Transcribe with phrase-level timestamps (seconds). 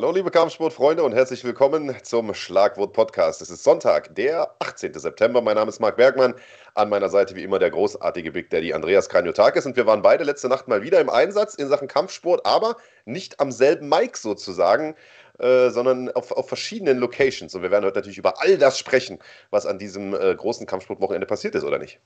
[0.00, 3.42] Hallo, liebe Kampfsportfreunde und herzlich willkommen zum Schlagwort Podcast.
[3.42, 4.94] Es ist Sonntag, der 18.
[4.94, 5.42] September.
[5.42, 6.32] Mein Name ist Marc Bergmann.
[6.74, 9.66] An meiner Seite wie immer der großartige Big Daddy Andreas Kranjotakis.
[9.66, 13.40] Und wir waren beide letzte Nacht mal wieder im Einsatz in Sachen Kampfsport, aber nicht
[13.40, 14.96] am selben Mic sozusagen.
[15.38, 17.54] Äh, sondern auf, auf, verschiedenen Locations.
[17.54, 19.18] Und wir werden heute natürlich über all das sprechen,
[19.50, 22.00] was an diesem äh, großen Kampfsportwochenende passiert ist, oder nicht?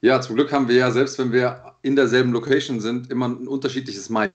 [0.00, 3.46] Ja, zum Glück haben wir ja, selbst wenn wir in derselben Location sind, immer ein
[3.46, 4.32] unterschiedliches Mic.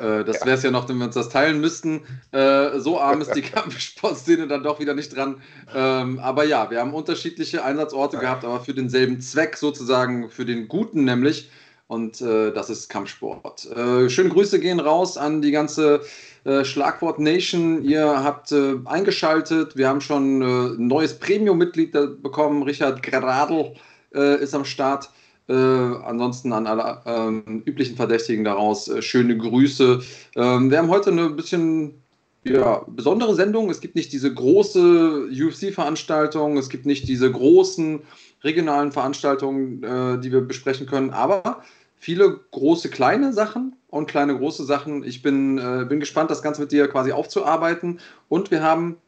[0.00, 2.00] Äh, das wäre es ja noch, wenn wir uns das teilen müssten.
[2.32, 5.42] Äh, so arm ist die Kampfsportszene dann doch wieder nicht dran.
[5.74, 10.68] Ähm, aber ja, wir haben unterschiedliche Einsatzorte gehabt, aber für denselben Zweck sozusagen, für den
[10.68, 11.50] guten nämlich.
[11.86, 13.66] Und äh, das ist Kampfsport.
[13.72, 16.02] Äh, schöne Grüße gehen raus an die ganze
[16.44, 17.82] äh, Schlagwort Nation.
[17.82, 19.76] Ihr habt äh, eingeschaltet.
[19.76, 22.62] Wir haben schon ein neues Premium-Mitglied bekommen.
[22.62, 23.74] Richard Gradl
[24.12, 25.08] ist am Start.
[25.50, 30.00] Äh, ansonsten an alle ähm, üblichen Verdächtigen daraus äh, schöne Grüße.
[30.36, 32.00] Ähm, wir haben heute eine bisschen
[32.44, 33.68] ja, besondere Sendung.
[33.68, 38.00] Es gibt nicht diese große UFC-Veranstaltung, es gibt nicht diese großen
[38.44, 41.64] regionalen Veranstaltungen, äh, die wir besprechen können, aber
[41.96, 45.02] viele große kleine Sachen und kleine große Sachen.
[45.02, 48.98] Ich bin, äh, bin gespannt, das Ganze mit dir quasi aufzuarbeiten und wir haben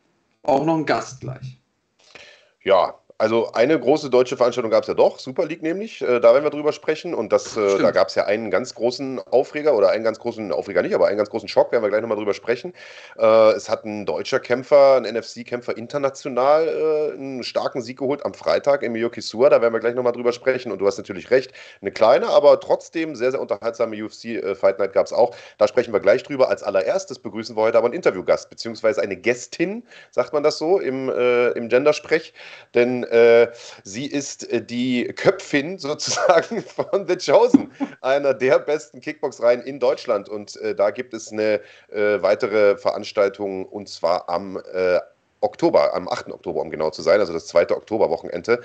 [0.43, 1.61] auch noch einen Gast gleich.
[2.65, 6.34] Ja, also eine große deutsche Veranstaltung gab es ja doch, Super League nämlich, äh, da
[6.34, 7.15] werden wir drüber sprechen.
[7.15, 10.51] Und das, äh, da gab es ja einen ganz großen Aufreger oder einen ganz großen
[10.51, 12.75] Aufreger nicht, aber einen ganz großen Schock, werden wir gleich nochmal drüber sprechen.
[13.17, 18.83] Äh, es hat ein deutscher Kämpfer, ein NFC-Kämpfer international einen starken Sieg geholt am Freitag,
[18.83, 20.73] Emilio Kisua, da werden wir gleich nochmal drüber sprechen.
[20.73, 25.07] Und du hast natürlich recht, eine kleine, aber trotzdem sehr, sehr unterhaltsame UFC-Fight Night gab
[25.07, 25.36] es auch.
[25.59, 26.48] Da sprechen wir gleich drüber.
[26.48, 30.81] Als allererstes begrüßen wir heute aber einen Interviewgast, beziehungsweise eine Gästin, sagt man das so
[30.81, 32.34] im, äh, im Gendersprech.
[32.75, 33.53] Denn äh,
[33.85, 37.70] sie ist äh, die Köpfin sozusagen von The Chosen,
[38.01, 40.29] einer der besten Kickbox-Reihen in Deutschland.
[40.29, 41.61] Und äh, da gibt es eine
[41.91, 44.98] äh, weitere Veranstaltung und zwar am äh,
[45.42, 46.33] Oktober, am 8.
[46.33, 48.61] Oktober, um genau zu sein, also das zweite Oktoberwochenende.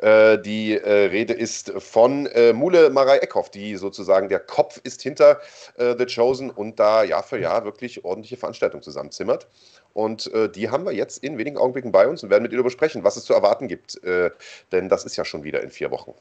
[0.00, 5.02] Äh, die äh, Rede ist von äh, Mule Marei Eckhoff, die sozusagen der Kopf ist
[5.02, 5.40] hinter
[5.76, 9.48] äh, The Chosen und da Jahr für Jahr wirklich ordentliche Veranstaltungen zusammenzimmert.
[9.94, 12.62] Und äh, die haben wir jetzt in wenigen Augenblicken bei uns und werden mit ihr
[12.62, 14.02] besprechen, was es zu erwarten gibt.
[14.04, 14.30] Äh,
[14.70, 16.14] denn das ist ja schon wieder in vier Wochen.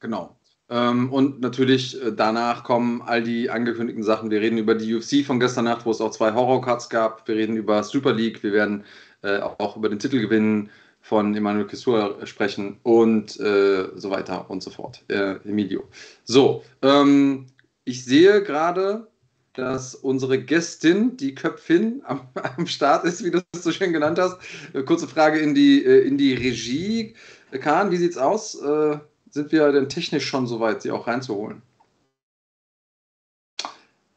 [0.00, 0.36] Genau.
[0.68, 4.30] Ähm, und natürlich äh, danach kommen all die angekündigten Sachen.
[4.30, 7.26] Wir reden über die UFC von gestern Nacht, wo es auch zwei Horror-Cuts gab.
[7.28, 8.42] Wir reden über Super League.
[8.42, 8.84] Wir werden
[9.22, 14.70] äh, auch über den Titelgewinn von Emmanuel Kessur sprechen und äh, so weiter und so
[14.70, 15.04] fort.
[15.06, 15.84] Äh, Emilio.
[16.24, 17.46] So, ähm,
[17.84, 19.06] ich sehe gerade,
[19.52, 24.18] dass unsere Gästin, die Köpfin, am, am, Start ist, wie du es so schön genannt
[24.18, 24.38] hast.
[24.74, 27.14] Äh, kurze Frage in die, äh, in die Regie.
[27.60, 28.60] Kahn, wie sieht's aus?
[29.36, 31.60] Sind wir denn technisch schon so weit, sie auch reinzuholen?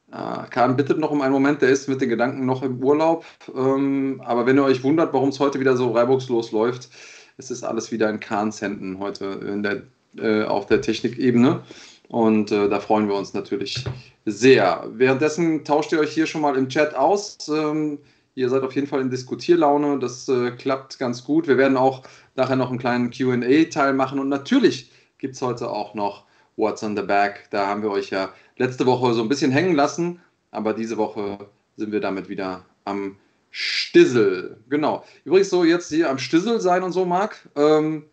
[0.09, 3.25] Äh, Kahn bittet noch um einen Moment, der ist mit den Gedanken noch im Urlaub.
[3.53, 6.87] Ähm, aber wenn ihr euch wundert, warum es heute wieder so reibungslos läuft,
[7.35, 9.81] es ist alles wieder in Kahns Händen heute der,
[10.23, 11.63] äh, auf der Technikebene.
[12.07, 13.83] Und äh, da freuen wir uns natürlich
[14.25, 14.87] sehr.
[14.93, 17.37] Währenddessen tauscht ihr euch hier schon mal im Chat aus.
[17.49, 17.99] Ähm,
[18.35, 19.99] ihr seid auf jeden Fall in Diskutierlaune.
[19.99, 21.49] Das äh, klappt ganz gut.
[21.49, 22.03] Wir werden auch
[22.37, 24.17] nachher noch einen kleinen QA-Teil machen.
[24.17, 24.88] Und natürlich
[25.19, 26.25] gibt es heute auch noch
[26.57, 27.47] What's on the Back.
[27.51, 30.19] Da haben wir euch ja letzte Woche so ein bisschen hängen lassen.
[30.51, 31.37] Aber diese Woche
[31.77, 33.17] sind wir damit wieder am
[33.51, 34.57] Stissel.
[34.69, 35.05] Genau.
[35.23, 37.47] Übrigens so jetzt hier am Stissel sein und so, Marc.
[37.55, 38.05] Ähm,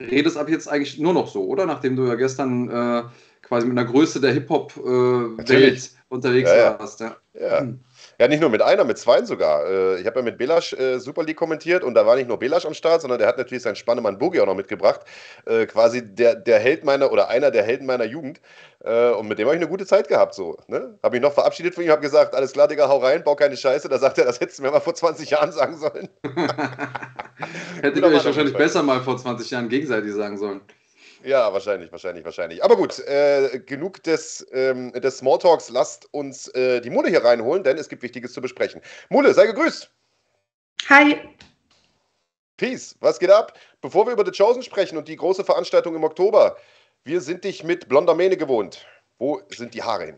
[0.00, 1.66] redest ab jetzt eigentlich nur noch so, oder?
[1.66, 3.04] Nachdem du ja gestern äh,
[3.42, 7.00] quasi mit einer Größe der Hip-Hop-Welt äh, unterwegs ja, warst.
[7.00, 7.16] Ja.
[7.40, 7.60] Ja.
[7.60, 7.80] Hm.
[8.18, 9.66] Ja, nicht nur mit einer, mit zwei sogar.
[9.66, 12.38] Äh, ich habe ja mit Belasch äh, Super League kommentiert und da war nicht nur
[12.38, 15.00] Belasch am Start, sondern der hat natürlich seinen Spannemann Boogie auch noch mitgebracht.
[15.44, 18.40] Äh, quasi der, der Held meiner oder einer der Helden meiner Jugend.
[18.78, 20.34] Und mit dem habe ich eine gute Zeit gehabt.
[20.34, 20.96] So, ne?
[21.02, 23.56] Habe ich noch verabschiedet von ihm, habe gesagt: Alles klar, Digga, hau rein, bau keine
[23.56, 23.88] Scheiße.
[23.88, 26.08] Da sagt er, das hättest du mir mal vor 20 Jahren sagen sollen.
[27.82, 30.60] Hättet ihr euch wahrscheinlich besser mal vor 20 Jahren gegenseitig sagen sollen.
[31.26, 32.62] Ja, wahrscheinlich, wahrscheinlich, wahrscheinlich.
[32.62, 35.70] Aber gut, äh, genug des, ähm, des Smalltalks.
[35.70, 38.80] Lasst uns äh, die Mule hier reinholen, denn es gibt Wichtiges zu besprechen.
[39.10, 39.90] Mule, sei gegrüßt.
[40.88, 41.16] Hi.
[42.58, 43.58] Peace, was geht ab?
[43.80, 46.56] Bevor wir über The Chosen sprechen und die große Veranstaltung im Oktober,
[47.02, 48.86] wir sind dich mit blonder Mähne gewohnt.
[49.18, 50.16] Wo sind die Haare hin?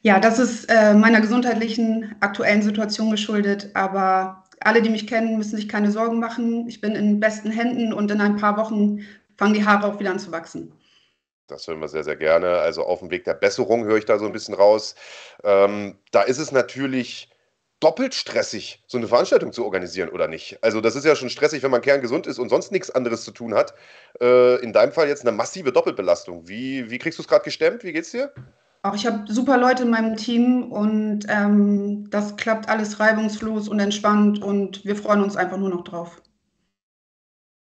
[0.00, 5.56] Ja, das ist äh, meiner gesundheitlichen aktuellen Situation geschuldet, aber alle, die mich kennen, müssen
[5.56, 6.66] sich keine Sorgen machen.
[6.68, 9.04] Ich bin in besten Händen und in ein paar Wochen
[9.38, 10.72] fangen die Haare auch wieder an zu wachsen.
[11.46, 12.58] Das hören wir sehr, sehr gerne.
[12.58, 14.94] Also auf dem Weg der Besserung höre ich da so ein bisschen raus.
[15.42, 17.30] Ähm, da ist es natürlich
[17.80, 20.62] doppelt stressig, so eine Veranstaltung zu organisieren, oder nicht?
[20.62, 23.30] Also das ist ja schon stressig, wenn man kerngesund ist und sonst nichts anderes zu
[23.30, 23.72] tun hat.
[24.20, 26.48] Äh, in deinem Fall jetzt eine massive Doppelbelastung.
[26.48, 27.84] Wie, wie kriegst du es gerade gestemmt?
[27.84, 28.32] Wie geht's dir?
[28.82, 33.80] Auch ich habe super Leute in meinem Team und ähm, das klappt alles reibungslos und
[33.80, 36.20] entspannt und wir freuen uns einfach nur noch drauf.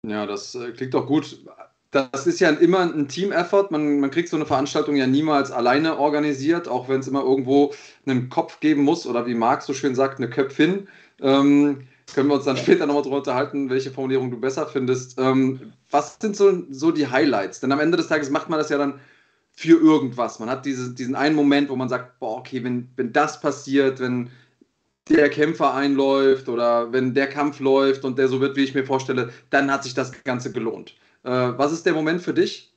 [0.06, 1.44] Ja, das äh, klingt doch gut.
[1.90, 3.70] Das ist ja immer ein Team-Effort.
[3.70, 7.74] Man, man kriegt so eine Veranstaltung ja niemals alleine organisiert, auch wenn es immer irgendwo
[8.06, 10.88] einen Kopf geben muss oder wie Marc so schön sagt, eine Köpfin.
[11.20, 15.18] Ähm, können wir uns dann später nochmal darüber unterhalten, welche Formulierung du besser findest.
[15.18, 17.60] Ähm, was sind so, so die Highlights?
[17.60, 19.00] Denn am Ende des Tages macht man das ja dann
[19.52, 20.38] für irgendwas.
[20.38, 24.00] Man hat diese, diesen einen Moment, wo man sagt, boah, okay, wenn, wenn das passiert,
[24.00, 24.30] wenn
[25.08, 28.84] der Kämpfer einläuft oder wenn der Kampf läuft und der so wird, wie ich mir
[28.84, 30.96] vorstelle, dann hat sich das Ganze gelohnt.
[31.24, 32.70] Äh, was ist der Moment für dich?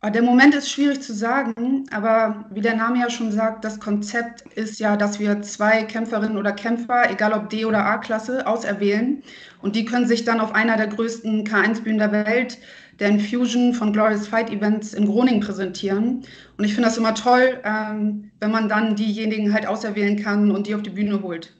[0.00, 3.80] Ah, der Moment ist schwierig zu sagen, aber wie der Name ja schon sagt, das
[3.80, 9.24] Konzept ist ja, dass wir zwei Kämpferinnen oder Kämpfer, egal ob D- oder A-Klasse, auserwählen.
[9.60, 12.58] Und die können sich dann auf einer der größten K1-Bühnen der Welt,
[12.98, 16.24] der Infusion von Glorious Fight Events in Groningen präsentieren.
[16.56, 20.66] Und ich finde das immer toll, ähm, wenn man dann diejenigen halt auserwählen kann und
[20.66, 21.54] die auf die Bühne holt.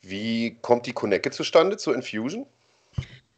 [0.00, 2.46] Wie kommt die Connecte zustande zur Infusion?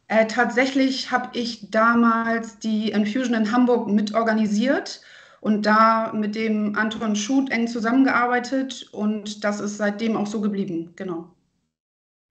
[0.07, 5.01] Äh, tatsächlich habe ich damals die Infusion in Hamburg mitorganisiert
[5.41, 10.93] und da mit dem Anton Schut eng zusammengearbeitet und das ist seitdem auch so geblieben,
[10.95, 11.31] genau.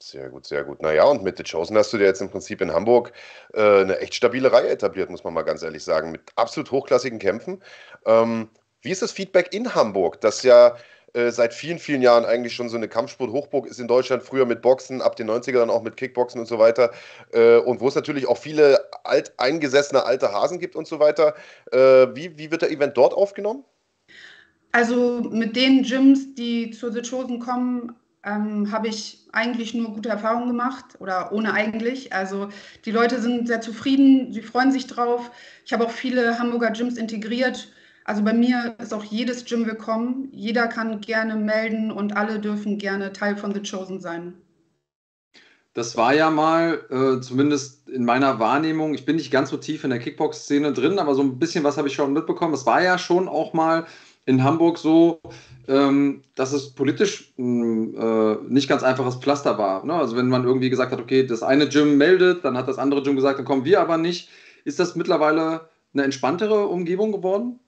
[0.00, 0.80] Sehr gut, sehr gut.
[0.80, 3.12] Naja, und mit The Chosen hast du dir jetzt im Prinzip in Hamburg
[3.52, 7.18] äh, eine echt stabile Reihe etabliert, muss man mal ganz ehrlich sagen, mit absolut hochklassigen
[7.18, 7.62] Kämpfen.
[8.06, 8.48] Ähm,
[8.82, 10.76] wie ist das Feedback in Hamburg, das ja
[11.14, 14.62] äh, seit vielen, vielen Jahren eigentlich schon so eine Kampfsport-Hochburg ist in Deutschland, früher mit
[14.62, 16.92] Boxen, ab den 90er dann auch mit Kickboxen und so weiter.
[17.32, 21.34] Äh, und wo es natürlich auch viele alt, eingesessene alte Hasen gibt und so weiter.
[21.72, 23.64] Äh, wie, wie wird der Event dort aufgenommen?
[24.70, 30.08] Also mit den Gyms, die zu The Chosen kommen, ähm, habe ich eigentlich nur gute
[30.08, 32.12] Erfahrungen gemacht oder ohne eigentlich.
[32.12, 32.48] Also
[32.84, 35.30] die Leute sind sehr zufrieden, sie freuen sich drauf.
[35.64, 37.72] Ich habe auch viele Hamburger Gyms integriert
[38.08, 40.30] also bei mir ist auch jedes Gym willkommen.
[40.32, 44.32] Jeder kann gerne melden und alle dürfen gerne Teil von The Chosen sein.
[45.74, 49.84] Das war ja mal, äh, zumindest in meiner Wahrnehmung, ich bin nicht ganz so tief
[49.84, 52.54] in der Kickbox-Szene drin, aber so ein bisschen was habe ich schon mitbekommen.
[52.54, 53.86] Es war ja schon auch mal
[54.28, 55.22] in Hamburg so,
[55.68, 59.86] ähm, dass es politisch mh, äh, nicht ganz einfaches Pflaster war.
[59.86, 59.94] Ne?
[59.94, 63.02] Also wenn man irgendwie gesagt hat, okay, das eine Gym meldet, dann hat das andere
[63.02, 64.28] Gym gesagt, dann kommen wir aber nicht.
[64.66, 67.58] Ist das mittlerweile eine entspanntere Umgebung geworden?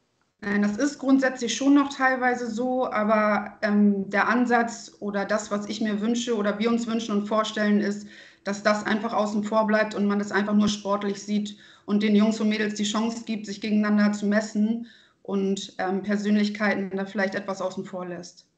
[0.42, 5.66] Nein, das ist grundsätzlich schon noch teilweise so, aber ähm, der Ansatz oder das, was
[5.66, 8.06] ich mir wünsche oder wir uns wünschen und vorstellen, ist,
[8.44, 12.14] dass das einfach außen vor bleibt und man das einfach nur sportlich sieht und den
[12.14, 14.86] Jungs und Mädels die Chance gibt, sich gegeneinander zu messen
[15.30, 18.49] und ähm, Persönlichkeiten da vielleicht etwas außen vor lässt.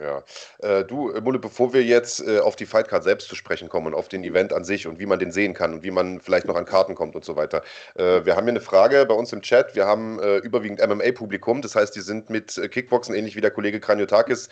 [0.00, 0.22] Ja.
[0.60, 3.88] Äh, du, äh, Mulle, bevor wir jetzt äh, auf die Fightcard selbst zu sprechen kommen
[3.88, 6.20] und auf den Event an sich und wie man den sehen kann und wie man
[6.20, 7.62] vielleicht noch an Karten kommt und so weiter.
[7.96, 9.74] Äh, wir haben hier eine Frage bei uns im Chat.
[9.74, 13.50] Wir haben äh, überwiegend MMA-Publikum, das heißt, die sind mit äh, Kickboxen, ähnlich wie der
[13.50, 14.48] Kollege Kraniotakis,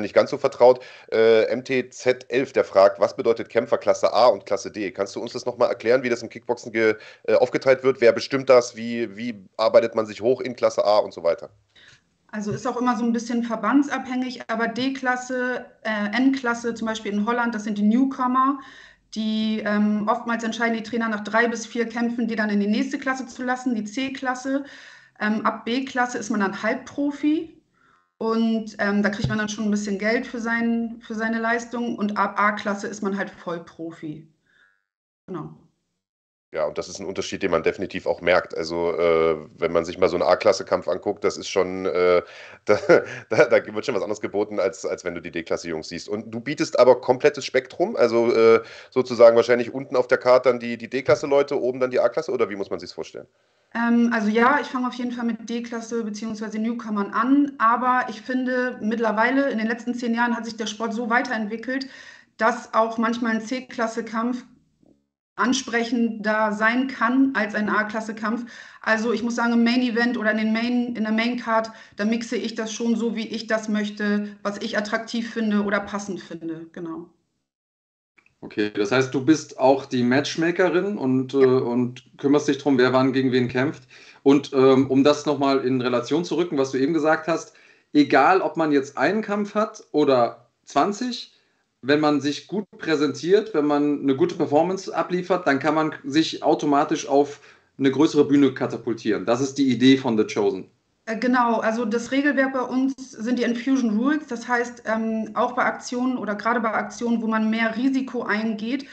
[0.00, 0.80] nicht ganz so vertraut.
[1.10, 4.90] MTZ11, der fragt, was bedeutet Kämpfer Klasse A und Klasse D?
[4.92, 6.72] Kannst du uns das nochmal erklären, wie das im Kickboxen
[7.38, 8.00] aufgeteilt wird?
[8.00, 8.76] Wer bestimmt das?
[8.76, 11.50] Wie, wie arbeitet man sich hoch in Klasse A und so weiter?
[12.36, 17.24] Also ist auch immer so ein bisschen verbandsabhängig, aber D-Klasse, äh, N-Klasse, zum Beispiel in
[17.24, 18.58] Holland, das sind die Newcomer,
[19.14, 22.66] die ähm, oftmals entscheiden die Trainer nach drei bis vier Kämpfen, die dann in die
[22.66, 24.66] nächste Klasse zu lassen, die C-Klasse.
[25.18, 27.58] Ähm, ab B-Klasse ist man dann Halbprofi
[28.18, 31.96] und ähm, da kriegt man dann schon ein bisschen Geld für, sein, für seine Leistung
[31.96, 34.28] und ab A-Klasse ist man halt Vollprofi.
[35.26, 35.65] Genau.
[36.56, 38.56] Ja, und das ist ein Unterschied, den man definitiv auch merkt.
[38.56, 42.22] Also, äh, wenn man sich mal so einen A-Klasse-Kampf anguckt, das ist schon, äh,
[42.64, 42.78] da,
[43.28, 46.08] da, da, wird schon was anderes geboten, als, als wenn du die D-Klasse-Jungs siehst.
[46.08, 50.58] Und du bietest aber komplettes Spektrum, also äh, sozusagen wahrscheinlich unten auf der Karte dann
[50.58, 53.26] die, die D-Klasse-Leute, oben dann die A-Klasse, oder wie muss man sich das vorstellen?
[53.74, 56.58] Ähm, also ja, ich fange auf jeden Fall mit D-Klasse bzw.
[56.58, 60.94] Newcomern an, aber ich finde mittlerweile, in den letzten zehn Jahren hat sich der Sport
[60.94, 61.86] so weiterentwickelt,
[62.38, 64.42] dass auch manchmal ein C-Klasse-Kampf
[65.36, 68.50] ansprechender sein kann als ein A-Klasse-Kampf.
[68.80, 72.36] Also ich muss sagen, im Main-Event oder in, den Main, in der Main-Card, da mixe
[72.36, 76.66] ich das schon so, wie ich das möchte, was ich attraktiv finde oder passend finde.
[76.72, 77.10] Genau.
[78.40, 82.92] Okay, das heißt, du bist auch die Matchmakerin und, äh, und kümmerst dich darum, wer
[82.92, 83.84] wann gegen wen kämpft.
[84.22, 87.54] Und ähm, um das nochmal in Relation zu rücken, was du eben gesagt hast,
[87.92, 91.32] egal ob man jetzt einen Kampf hat oder 20,
[91.86, 96.42] wenn man sich gut präsentiert, wenn man eine gute Performance abliefert, dann kann man sich
[96.42, 97.40] automatisch auf
[97.78, 99.26] eine größere Bühne katapultieren.
[99.26, 100.68] Das ist die Idee von The Chosen.
[101.06, 104.26] Äh, genau, also das Regelwerk bei uns sind die Infusion Rules.
[104.28, 108.86] Das heißt, ähm, auch bei Aktionen oder gerade bei Aktionen, wo man mehr Risiko eingeht,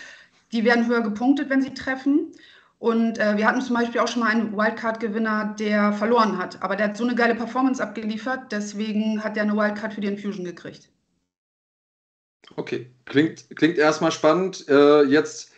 [0.51, 2.31] die werden höher gepunktet, wenn sie treffen.
[2.77, 6.61] Und äh, wir hatten zum Beispiel auch schon mal einen Wildcard-Gewinner, der verloren hat.
[6.61, 10.07] Aber der hat so eine geile Performance abgeliefert, deswegen hat er eine Wildcard für die
[10.07, 10.89] Infusion gekriegt.
[12.55, 14.67] Okay, klingt, klingt erstmal spannend.
[14.67, 15.51] Äh, jetzt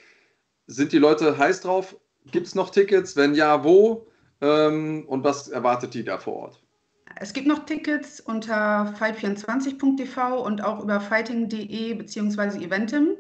[0.68, 1.96] sind die Leute heiß drauf.
[2.32, 3.16] Gibt es noch Tickets?
[3.16, 4.08] Wenn ja, wo?
[4.42, 6.62] Ähm, und was erwartet die da vor Ort?
[7.18, 12.64] Es gibt noch Tickets unter fight24.tv und auch über fighting.de bzw.
[12.64, 13.16] Eventim.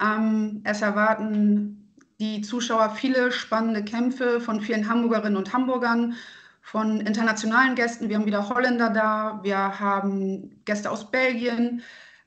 [0.00, 6.14] Ähm, es erwarten die Zuschauer viele spannende Kämpfe von vielen Hamburgerinnen und Hamburgern,
[6.62, 8.08] von internationalen Gästen.
[8.08, 11.82] Wir haben wieder Holländer da, wir haben Gäste aus Belgien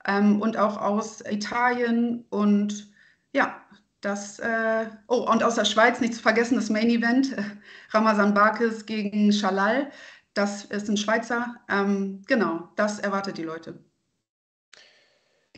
[0.06, 2.92] ähm, und auch aus Italien und
[3.32, 3.60] ja,
[4.00, 7.42] das, äh, oh, und aus der Schweiz nicht zu vergessen, das Main Event, äh,
[7.90, 9.90] Ramazan Barkes gegen Shalal.
[10.34, 11.56] Das ist ein Schweizer.
[11.68, 13.82] Ähm, genau, das erwartet die Leute.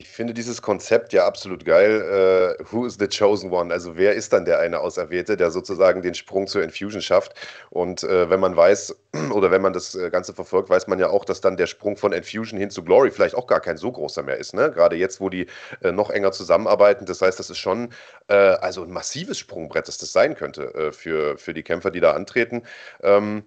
[0.01, 2.57] Ich finde dieses Konzept ja absolut geil.
[2.61, 3.75] Uh, who is the chosen one?
[3.75, 7.35] Also wer ist dann der eine Auserwählte, der sozusagen den Sprung zur Infusion schafft?
[7.71, 8.97] Und uh, wenn man weiß
[9.33, 11.97] oder wenn man das äh, Ganze verfolgt, weiß man ja auch, dass dann der Sprung
[11.97, 14.55] von Infusion hin zu Glory vielleicht auch gar kein so großer mehr ist.
[14.55, 14.71] Ne?
[14.71, 15.49] Gerade jetzt, wo die
[15.85, 17.05] uh, noch enger zusammenarbeiten.
[17.05, 17.89] Das heißt, das ist schon
[18.29, 22.63] also ein massives Sprungbrett, dass das sein könnte für, für die Kämpfer, die da antreten.
[23.01, 23.45] Um,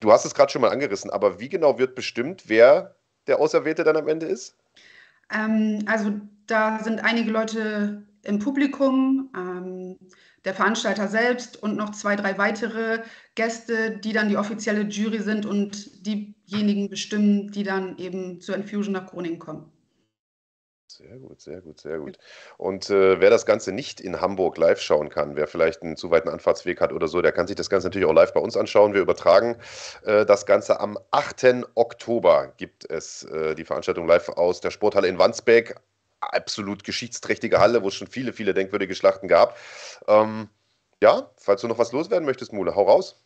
[0.00, 2.94] du hast es gerade schon mal angerissen, aber wie genau wird bestimmt, wer
[3.26, 4.54] der Auserwählte dann am Ende ist?
[5.32, 6.12] Ähm, also
[6.46, 9.98] da sind einige Leute im Publikum, ähm,
[10.44, 13.02] der Veranstalter selbst und noch zwei, drei weitere
[13.34, 18.92] Gäste, die dann die offizielle Jury sind und diejenigen bestimmen, die dann eben zur Infusion
[18.92, 19.73] nach Groningen kommen.
[20.96, 22.18] Sehr gut, sehr gut, sehr gut.
[22.56, 26.12] Und äh, wer das Ganze nicht in Hamburg live schauen kann, wer vielleicht einen zu
[26.12, 28.56] weiten Anfahrtsweg hat oder so, der kann sich das Ganze natürlich auch live bei uns
[28.56, 28.94] anschauen.
[28.94, 29.56] Wir übertragen
[30.04, 31.66] äh, das Ganze am 8.
[31.74, 32.52] Oktober.
[32.58, 35.74] Gibt es äh, die Veranstaltung live aus der Sporthalle in Wandsbek.
[36.20, 39.58] Absolut geschichtsträchtige Halle, wo es schon viele, viele denkwürdige Schlachten gab.
[40.06, 40.48] Ähm,
[41.02, 43.20] ja, falls du noch was loswerden möchtest, Mule, hau raus.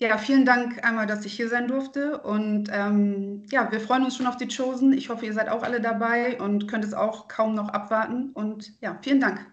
[0.00, 2.18] Ja, vielen Dank einmal, dass ich hier sein durfte.
[2.18, 4.92] Und ähm, ja, wir freuen uns schon auf die Chosen.
[4.92, 8.30] Ich hoffe, ihr seid auch alle dabei und könnt es auch kaum noch abwarten.
[8.32, 9.44] Und ja, vielen Dank.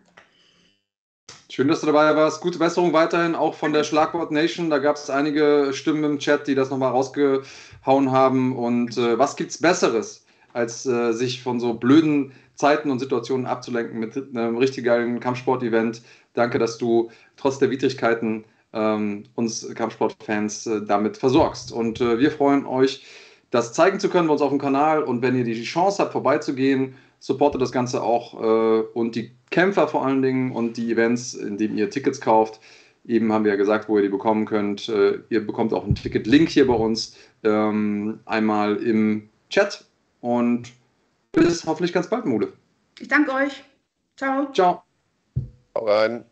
[1.49, 2.41] Schön, dass du dabei warst.
[2.41, 4.69] Gute Besserung weiterhin, auch von der Schlagwort Nation.
[4.69, 8.55] Da gab es einige Stimmen im Chat, die das nochmal rausgehauen haben.
[8.55, 13.99] Und äh, was es Besseres, als äh, sich von so blöden Zeiten und Situationen abzulenken
[13.99, 16.03] mit einem richtig geilen Kampfsport-Event?
[16.33, 18.45] Danke, dass du trotz der Widrigkeiten
[18.75, 21.71] ähm, uns Kampfsportfans äh, damit versorgst.
[21.71, 23.03] Und äh, wir freuen euch,
[23.49, 25.01] das zeigen zu können bei uns auf dem Kanal.
[25.01, 29.87] Und wenn ihr die Chance habt, vorbeizugehen, supportet das Ganze auch äh, und die Kämpfer
[29.87, 32.59] vor allen Dingen und die Events, indem ihr Tickets kauft.
[33.07, 34.89] Eben haben wir ja gesagt, wo ihr die bekommen könnt.
[34.89, 39.85] Äh, ihr bekommt auch einen Ticket-Link hier bei uns ähm, einmal im Chat.
[40.21, 40.73] Und
[41.31, 42.51] bis hoffentlich ganz bald, Mule.
[42.99, 43.63] Ich danke euch.
[44.17, 44.51] Ciao.
[44.51, 44.83] Ciao.
[45.75, 46.25] Hau rein.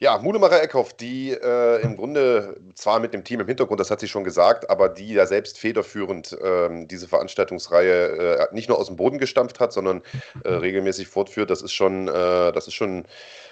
[0.00, 3.98] Ja, Mudemacher Eckhoff, die äh, im Grunde zwar mit dem Team im Hintergrund, das hat
[3.98, 8.86] sie schon gesagt, aber die ja selbst federführend äh, diese Veranstaltungsreihe äh, nicht nur aus
[8.86, 10.02] dem Boden gestampft hat, sondern
[10.44, 13.06] äh, regelmäßig fortführt, das ist schon, äh, das ist schon,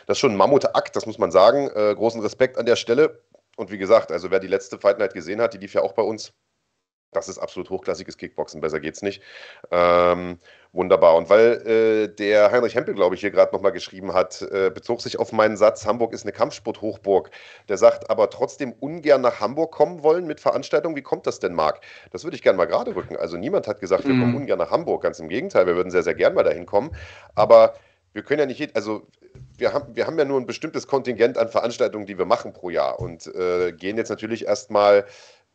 [0.07, 1.69] das ist schon ein Mammutakt, das muss man sagen.
[1.75, 3.23] Äh, großen Respekt an der Stelle.
[3.57, 5.95] Und wie gesagt, also wer die letzte Fight Night gesehen hat, die lief ja auch
[5.95, 6.33] bei uns.
[7.17, 9.23] Das ist absolut hochklassiges Kickboxen, besser geht's nicht.
[9.71, 10.39] Ähm,
[10.73, 11.17] wunderbar.
[11.17, 15.01] Und weil äh, der Heinrich Hempel, glaube ich, hier gerade nochmal geschrieben hat, äh, bezog
[15.01, 17.31] sich auf meinen Satz, Hamburg ist eine Kampfsport-Hochburg.
[17.69, 20.97] Der sagt aber trotzdem ungern nach Hamburg kommen wollen mit Veranstaltungen.
[20.97, 21.81] Wie kommt das denn, Marc?
[22.11, 23.17] Das würde ich gerne mal gerade rücken.
[23.17, 24.21] Also niemand hat gesagt, wir mhm.
[24.21, 25.03] kommen ungern nach Hamburg.
[25.03, 26.91] Ganz im Gegenteil, wir würden sehr, sehr gern mal dahin kommen.
[27.35, 27.75] Aber
[28.13, 29.07] wir können ja nicht, also
[29.59, 32.71] wir haben, wir haben ja nur ein bestimmtes Kontingent an Veranstaltungen, die wir machen pro
[32.71, 35.05] Jahr und äh, gehen jetzt natürlich erstmal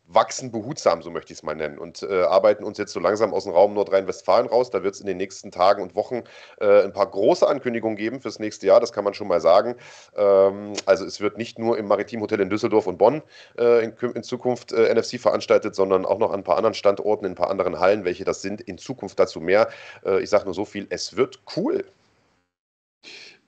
[0.06, 3.32] wachsen behutsam, so möchte ich es mal nennen, und äh, arbeiten uns jetzt so langsam
[3.32, 4.70] aus dem Raum Nordrhein-Westfalen raus.
[4.70, 6.22] Da wird es in den nächsten Tagen und Wochen
[6.60, 9.76] äh, ein paar große Ankündigungen geben fürs nächste Jahr, das kann man schon mal sagen.
[10.16, 13.22] Ähm, also es wird nicht nur im Maritimhotel in Düsseldorf und Bonn
[13.58, 17.24] äh, in, in, Zukunft äh, NFC veranstaltet, sondern auch noch an ein paar anderen Standorten,
[17.24, 18.60] in ein paar anderen Hallen, welche das sind.
[18.60, 19.68] In Zukunft dazu mehr.
[20.04, 21.84] Äh, ich sage nur so viel, es wird cool.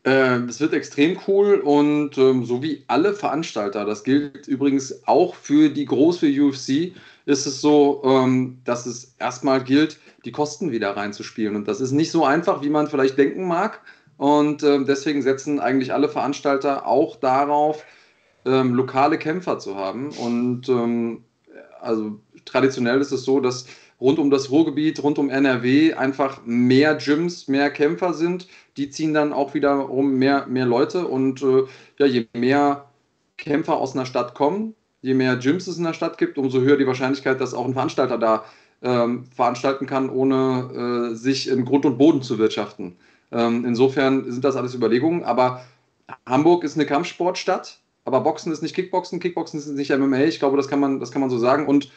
[0.07, 5.35] Ähm, es wird extrem cool und ähm, so wie alle Veranstalter, das gilt übrigens auch
[5.35, 6.93] für die große UFC,
[7.25, 11.57] ist es so, ähm, dass es erstmal gilt, die Kosten wieder reinzuspielen.
[11.57, 13.81] Und das ist nicht so einfach, wie man vielleicht denken mag.
[14.19, 17.83] Und ähm, deswegen setzen eigentlich alle Veranstalter auch darauf,
[18.45, 20.11] ähm, lokale Kämpfer zu haben.
[20.11, 21.25] Und ähm,
[21.81, 23.67] also traditionell ist es so, dass
[24.05, 28.47] rund um das Ruhrgebiet, rund um NRW einfach mehr Gyms, mehr Kämpfer sind.
[28.77, 31.63] Die ziehen dann auch wiederum mehr, mehr Leute und äh,
[31.99, 32.85] ja, je mehr
[33.39, 36.77] Kämpfer aus einer Stadt kommen, je mehr Gyms es in der Stadt gibt, umso höher
[36.77, 38.45] die Wahrscheinlichkeit, dass auch ein Veranstalter da
[38.83, 42.97] ähm, veranstalten kann, ohne äh, sich in Grund und Boden zu wirtschaften.
[43.33, 45.65] Ähm, insofern sind das alles Überlegungen, aber
[46.27, 50.25] Hamburg ist eine Kampfsportstadt, aber Boxen ist nicht Kickboxen, Kickboxen ist nicht MMA.
[50.25, 51.67] Ich glaube, das kann man, das kann man so sagen.
[51.67, 51.91] Und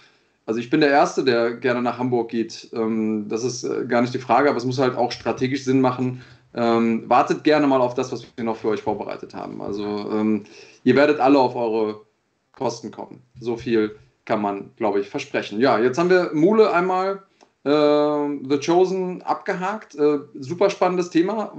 [0.47, 2.69] also ich bin der Erste, der gerne nach Hamburg geht.
[2.73, 5.81] Ähm, das ist äh, gar nicht die Frage, aber es muss halt auch strategisch Sinn
[5.81, 6.23] machen.
[6.55, 9.61] Ähm, wartet gerne mal auf das, was wir noch für euch vorbereitet haben.
[9.61, 10.45] Also ähm,
[10.85, 12.01] ihr werdet alle auf eure
[12.53, 13.21] Kosten kommen.
[13.39, 15.59] So viel kann man, glaube ich, versprechen.
[15.59, 17.23] Ja, jetzt haben wir Mule einmal
[17.63, 19.93] The Chosen abgehakt.
[19.95, 21.51] Äh, super spannendes Thema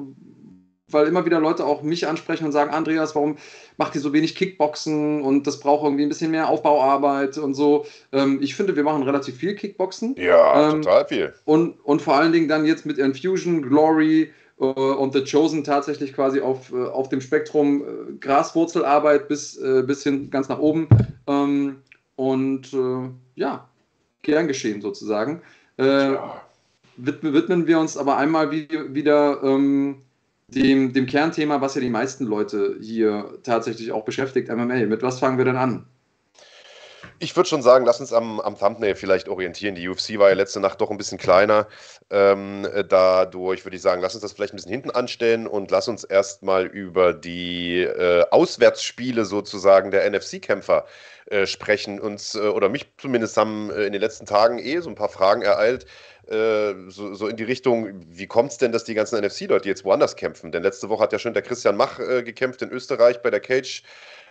[0.91, 3.37] weil immer wieder Leute auch mich ansprechen und sagen, Andreas, warum
[3.77, 7.87] macht ihr so wenig Kickboxen und das braucht irgendwie ein bisschen mehr Aufbauarbeit und so.
[8.13, 10.17] Ähm, ich finde, wir machen relativ viel Kickboxen.
[10.17, 11.35] Ja, ähm, total viel.
[11.45, 16.13] Und, und vor allen Dingen dann jetzt mit Infusion, Glory äh, und The Chosen tatsächlich
[16.13, 20.89] quasi auf, äh, auf dem Spektrum äh, Graswurzelarbeit bis, äh, bis hin ganz nach oben.
[21.27, 21.77] Ähm,
[22.17, 23.69] und äh, ja,
[24.23, 25.43] gern geschehen sozusagen.
[25.79, 26.43] Äh, ja.
[26.97, 30.03] Widmen wir uns aber einmal wie, wieder ähm,
[30.49, 34.87] dem, dem Kernthema, was ja die meisten Leute hier tatsächlich auch beschäftigt, MMA.
[34.87, 35.87] Mit was fangen wir denn an?
[37.21, 39.75] Ich würde schon sagen, lass uns am, am, Thumbnail vielleicht orientieren.
[39.75, 41.67] Die UFC war ja letzte Nacht doch ein bisschen kleiner.
[42.11, 45.89] Ähm, dadurch würde ich sagen, lass uns das vielleicht ein bisschen hinten anstellen und lass
[45.89, 50.87] uns erstmal über die äh, Auswärtsspiele sozusagen der NFC-Kämpfer
[51.27, 52.01] äh, sprechen.
[52.01, 55.09] Uns, äh, oder mich zumindest haben äh, in den letzten Tagen eh so ein paar
[55.09, 55.87] Fragen ereilt,
[56.29, 59.85] äh, so, so, in die Richtung, wie kommt es denn, dass die ganzen NFC-Leute jetzt
[59.85, 60.53] woanders kämpfen?
[60.53, 63.41] Denn letzte Woche hat ja schon der Christian Mach äh, gekämpft in Österreich bei der
[63.41, 63.83] Cage.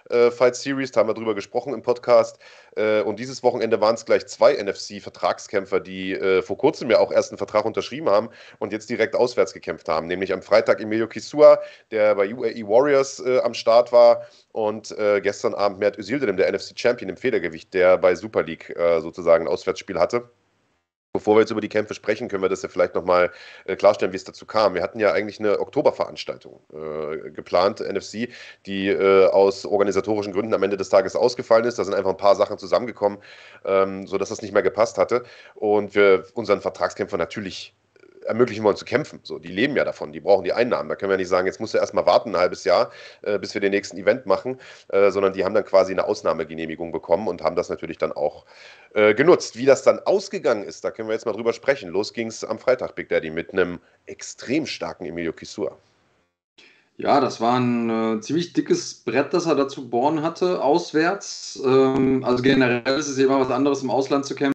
[0.09, 2.39] Äh, Fight Series, da haben wir drüber gesprochen im Podcast.
[2.75, 7.11] Äh, und dieses Wochenende waren es gleich zwei NFC-Vertragskämpfer, die äh, vor kurzem ja auch
[7.11, 10.07] erst einen Vertrag unterschrieben haben und jetzt direkt auswärts gekämpft haben.
[10.07, 11.59] Nämlich am Freitag Emilio Kisua,
[11.91, 16.51] der bei UAE Warriors äh, am Start war, und äh, gestern Abend Mert Özildirim, der
[16.51, 20.29] NFC-Champion im Federgewicht, der bei Super League äh, sozusagen ein Auswärtsspiel hatte.
[21.17, 23.31] Bevor wir jetzt über die Kämpfe sprechen, können wir das ja vielleicht nochmal
[23.65, 24.75] äh, klarstellen, wie es dazu kam.
[24.75, 28.29] Wir hatten ja eigentlich eine Oktoberveranstaltung äh, geplant, NFC,
[28.67, 31.79] die äh, aus organisatorischen Gründen am Ende des Tages ausgefallen ist.
[31.79, 33.17] Da sind einfach ein paar Sachen zusammengekommen,
[33.65, 35.23] ähm, sodass das nicht mehr gepasst hatte.
[35.55, 37.73] Und wir unseren Vertragskämpfer natürlich
[38.27, 39.19] ermöglichen wollen zu kämpfen.
[39.23, 40.89] So, die leben ja davon, die brauchen die Einnahmen.
[40.89, 42.91] Da können wir nicht sagen, jetzt musst du erstmal warten ein halbes Jahr,
[43.23, 44.59] äh, bis wir den nächsten Event machen,
[44.89, 48.45] äh, sondern die haben dann quasi eine Ausnahmegenehmigung bekommen und haben das natürlich dann auch
[48.93, 49.57] äh, genutzt.
[49.57, 51.89] Wie das dann ausgegangen ist, da können wir jetzt mal drüber sprechen.
[51.89, 55.77] Los ging es am Freitag, Big Daddy, mit einem extrem starken Emilio Kisua.
[56.99, 61.61] Ja, das war ein äh, ziemlich dickes Brett, das er dazu bohren hatte, auswärts.
[61.63, 64.53] Ähm, also generell ist es immer was anderes, im Ausland zu kämpfen.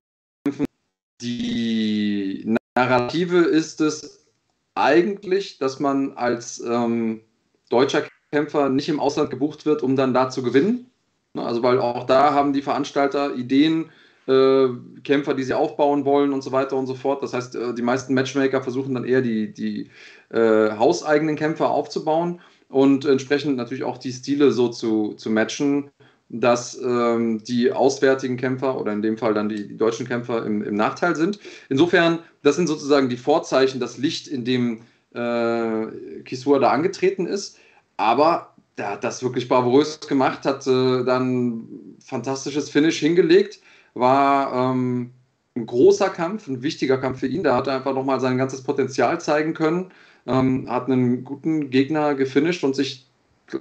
[1.21, 4.27] Die Narrative ist es
[4.75, 7.21] eigentlich, dass man als ähm,
[7.69, 10.91] deutscher Kämpfer nicht im Ausland gebucht wird, um dann da zu gewinnen.
[11.35, 13.91] Ne, also weil auch da haben die Veranstalter Ideen,
[14.27, 14.69] äh,
[15.05, 17.23] Kämpfer, die sie aufbauen wollen und so weiter und so fort.
[17.23, 19.91] Das heißt, äh, die meisten Matchmaker versuchen dann eher die, die
[20.31, 25.91] äh, hauseigenen Kämpfer aufzubauen und entsprechend natürlich auch die Stile so zu, zu matchen,
[26.33, 30.63] dass ähm, die auswärtigen Kämpfer oder in dem Fall dann die, die deutschen Kämpfer im,
[30.63, 31.39] im, Nachteil sind.
[31.69, 34.81] Insofern, das sind sozusagen die Vorzeichen, das Licht, in dem
[35.15, 35.87] äh,
[36.25, 37.59] Kisua da angetreten ist.
[37.99, 41.69] Aber der hat das wirklich bravourös gemacht, hat äh, dann
[42.03, 43.61] fantastisches Finish hingelegt,
[43.93, 45.11] war ähm,
[45.55, 47.43] ein großer Kampf, ein wichtiger Kampf für ihn.
[47.43, 49.91] Da hat er einfach nochmal sein ganzes Potenzial zeigen können,
[50.27, 53.07] ähm, hat einen guten Gegner gefinisht und sich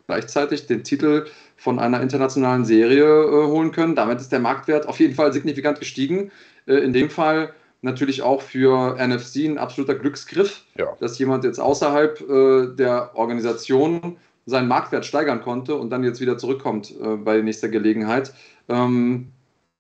[0.07, 1.25] gleichzeitig den Titel
[1.57, 3.95] von einer internationalen Serie äh, holen können.
[3.95, 6.31] Damit ist der Marktwert auf jeden Fall signifikant gestiegen.
[6.65, 10.95] Äh, in dem Fall natürlich auch für NFC ein absoluter Glücksgriff, ja.
[10.99, 16.37] dass jemand jetzt außerhalb äh, der Organisation seinen Marktwert steigern konnte und dann jetzt wieder
[16.37, 18.33] zurückkommt äh, bei nächster Gelegenheit.
[18.69, 19.31] Ähm,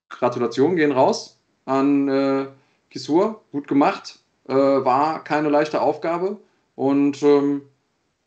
[0.09, 2.45] Gratulationen gehen raus an äh,
[2.89, 6.37] Kisur, gut gemacht, äh, war keine leichte Aufgabe
[6.75, 7.61] und ähm,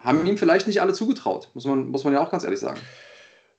[0.04, 2.80] haben ihm vielleicht nicht alle zugetraut, muss man, muss man ja auch ganz ehrlich sagen.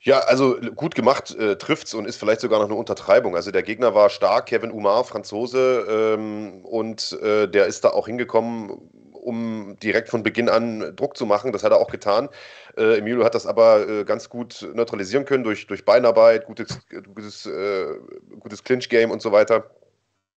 [0.05, 3.35] Ja, also gut gemacht äh, trifft's und ist vielleicht sogar noch eine Untertreibung.
[3.35, 8.05] Also der Gegner war stark, Kevin Umar, Franzose, ähm, und äh, der ist da auch
[8.05, 8.69] hingekommen,
[9.13, 11.51] um direkt von Beginn an Druck zu machen.
[11.51, 12.29] Das hat er auch getan.
[12.77, 16.81] Äh, Emilio hat das aber äh, ganz gut neutralisieren können durch, durch Beinarbeit, gutes,
[17.15, 17.95] gutes, äh,
[18.39, 19.71] gutes Clinch-Game und so weiter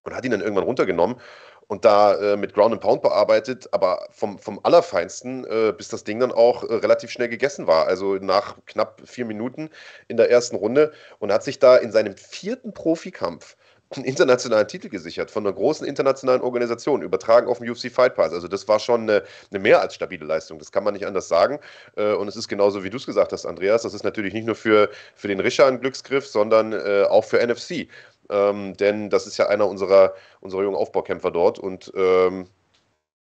[0.05, 1.17] und hat ihn dann irgendwann runtergenommen
[1.69, 6.03] und da äh, mit Ground and Pound bearbeitet, aber vom, vom Allerfeinsten, äh, bis das
[6.03, 7.87] Ding dann auch äh, relativ schnell gegessen war.
[7.87, 9.71] Also nach knapp vier Minuten
[10.09, 13.57] in der ersten Runde und hat sich da in seinem vierten Profikampf
[13.97, 18.33] einen internationalen Titel gesichert von einer großen internationalen Organisation, übertragen auf den UFC Fight Pass.
[18.33, 21.29] Also das war schon eine, eine mehr als stabile Leistung, das kann man nicht anders
[21.29, 21.59] sagen.
[21.97, 24.47] Äh, und es ist genauso, wie du es gesagt hast, Andreas, das ist natürlich nicht
[24.47, 27.89] nur für, für den Richer ein Glücksgriff, sondern äh, auch für NFC.
[28.31, 32.47] Ähm, denn das ist ja einer unserer, unserer jungen Aufbaukämpfer dort und ähm,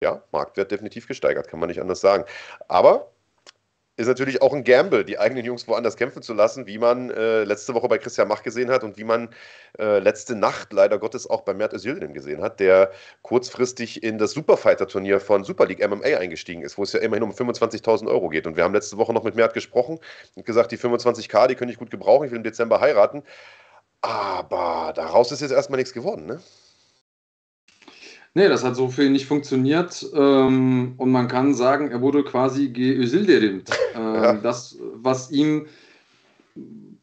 [0.01, 2.25] ja, Marktwert definitiv gesteigert, kann man nicht anders sagen.
[2.67, 3.11] Aber
[3.99, 7.43] ist natürlich auch ein Gamble, die eigenen Jungs woanders kämpfen zu lassen, wie man äh,
[7.43, 9.27] letzte Woche bei Christian Mach gesehen hat und wie man
[9.77, 12.91] äh, letzte Nacht leider Gottes auch bei Mert Özildirim gesehen hat, der
[13.23, 17.31] kurzfristig in das Superfighter-Turnier von Super League MMA eingestiegen ist, wo es ja immerhin um
[17.31, 18.47] 25.000 Euro geht.
[18.47, 19.99] Und wir haben letzte Woche noch mit Mert gesprochen
[20.35, 23.23] und gesagt, die 25k, die könnte ich gut gebrauchen, ich will im Dezember heiraten.
[24.01, 26.39] Aber daraus ist jetzt erstmal nichts geworden, ne?
[28.35, 30.05] Nee, das hat so viel nicht funktioniert.
[30.13, 33.69] Ähm, und man kann sagen, er wurde quasi geösilderimt.
[33.95, 34.33] Ähm, ja.
[34.33, 35.65] Das, was ihm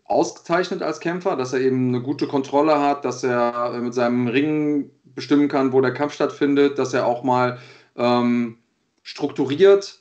[0.04, 4.90] ausgezeichnet als Kämpfer, dass er eben eine gute Kontrolle hat, dass er mit seinem Ring
[5.04, 7.58] bestimmen kann, wo der Kampf stattfindet, dass er auch mal
[7.96, 8.58] ähm,
[9.02, 10.00] strukturiert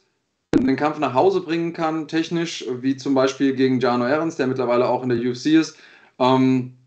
[0.57, 4.87] den Kampf nach Hause bringen kann, technisch, wie zum Beispiel gegen Jano Ahrens, der mittlerweile
[4.87, 5.77] auch in der UFC ist.
[6.19, 6.77] Ähm,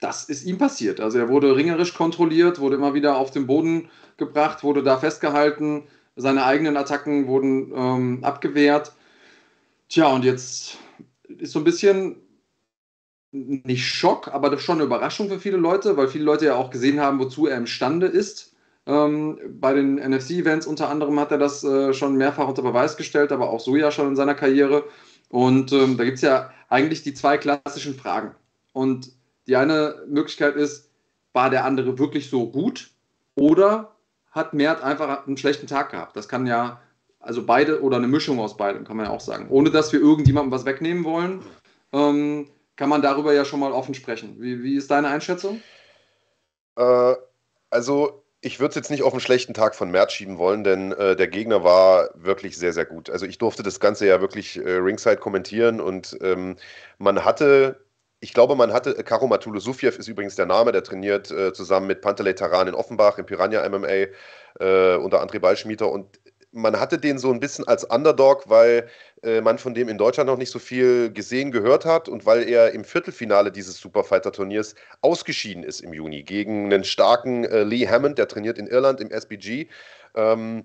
[0.00, 1.00] das ist ihm passiert.
[1.00, 5.84] Also er wurde ringerisch kontrolliert, wurde immer wieder auf den Boden gebracht, wurde da festgehalten,
[6.16, 8.92] seine eigenen Attacken wurden ähm, abgewehrt.
[9.88, 10.78] Tja, und jetzt
[11.28, 12.16] ist so ein bisschen
[13.30, 17.00] nicht Schock, aber schon eine Überraschung für viele Leute, weil viele Leute ja auch gesehen
[17.00, 18.54] haben, wozu er imstande ist.
[18.86, 23.32] Ähm, bei den NFC-Events unter anderem hat er das äh, schon mehrfach unter Beweis gestellt,
[23.32, 24.84] aber auch so ja schon in seiner Karriere.
[25.28, 28.34] Und ähm, da gibt es ja eigentlich die zwei klassischen Fragen.
[28.72, 29.12] Und
[29.48, 30.90] die eine Möglichkeit ist,
[31.32, 32.90] war der andere wirklich so gut
[33.34, 33.96] oder
[34.30, 36.16] hat Mert einfach einen schlechten Tag gehabt?
[36.16, 36.80] Das kann ja,
[37.20, 39.46] also beide oder eine Mischung aus beidem, kann man ja auch sagen.
[39.48, 41.42] Ohne dass wir irgendjemandem was wegnehmen wollen,
[41.92, 44.36] ähm, kann man darüber ja schon mal offen sprechen.
[44.38, 45.62] Wie, wie ist deine Einschätzung?
[46.76, 47.14] Äh,
[47.70, 50.92] also ich würde es jetzt nicht auf einen schlechten Tag von Mert schieben wollen, denn
[50.92, 53.10] äh, der Gegner war wirklich sehr, sehr gut.
[53.10, 56.56] Also ich durfte das Ganze ja wirklich äh, ringside kommentieren und ähm,
[56.98, 57.80] man hatte
[58.20, 61.52] ich glaube, man hatte, äh, Karo Matulu Sufiev ist übrigens der Name, der trainiert äh,
[61.52, 63.88] zusammen mit Pantelei Taran in Offenbach, im Piranha MMA,
[64.60, 65.90] äh, unter André Ballschmieter.
[65.90, 66.18] Und
[66.50, 68.88] man hatte den so ein bisschen als Underdog, weil
[69.22, 72.48] äh, man von dem in Deutschland noch nicht so viel gesehen, gehört hat und weil
[72.48, 78.18] er im Viertelfinale dieses Superfighter-Turniers ausgeschieden ist im Juni gegen einen starken äh, Lee Hammond,
[78.18, 79.68] der trainiert in Irland im SBG.
[80.14, 80.64] Ähm,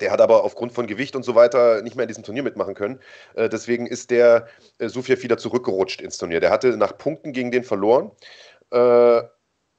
[0.00, 2.74] der hat aber aufgrund von Gewicht und so weiter nicht mehr in diesem Turnier mitmachen
[2.74, 3.00] können.
[3.34, 6.40] Äh, deswegen ist der äh, Sufjev wieder zurückgerutscht ins Turnier.
[6.40, 8.10] Der hatte nach Punkten gegen den verloren.
[8.70, 9.22] Äh,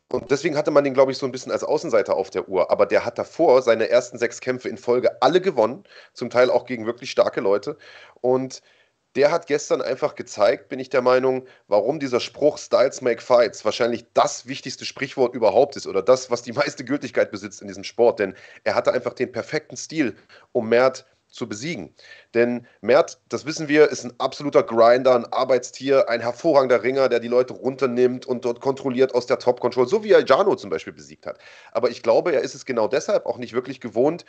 [0.09, 2.71] und deswegen hatte man den, glaube ich, so ein bisschen als Außenseiter auf der Uhr.
[2.71, 5.83] Aber der hat davor seine ersten sechs Kämpfe in Folge alle gewonnen.
[6.13, 7.77] Zum Teil auch gegen wirklich starke Leute.
[8.21, 8.61] Und
[9.17, 13.65] der hat gestern einfach gezeigt, bin ich der Meinung, warum dieser Spruch Styles make fights
[13.65, 17.83] wahrscheinlich das wichtigste Sprichwort überhaupt ist oder das, was die meiste Gültigkeit besitzt in diesem
[17.83, 18.19] Sport.
[18.19, 20.15] Denn er hatte einfach den perfekten Stil,
[20.51, 21.93] um Mert zu besiegen.
[22.35, 27.19] Denn Mert, das wissen wir, ist ein absoluter Grinder, ein Arbeitstier, ein hervorragender Ringer, der
[27.19, 30.93] die Leute runternimmt und dort kontrolliert aus der Top-Control, so wie er Jano zum Beispiel
[30.93, 31.39] besiegt hat.
[31.71, 34.25] Aber ich glaube, er ist es genau deshalb auch nicht wirklich gewohnt,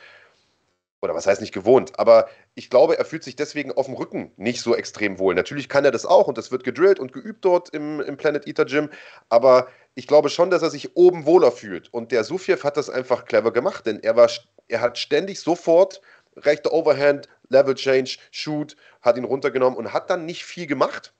[1.00, 4.32] oder was heißt nicht gewohnt, aber ich glaube, er fühlt sich deswegen auf dem Rücken
[4.37, 5.34] nicht so extrem wohl.
[5.34, 8.46] Natürlich kann er das auch und das wird gedrillt und geübt dort im, im Planet
[8.46, 8.90] Eater Gym,
[9.28, 11.92] aber ich glaube schon, dass er sich oben wohler fühlt.
[11.92, 14.30] Und der Sufjev hat das einfach clever gemacht, denn er, war,
[14.68, 16.00] er hat ständig sofort
[16.37, 21.14] rechte Overhand, Level Change, Shoot, hat ihn runtergenommen und hat dann nicht viel gemacht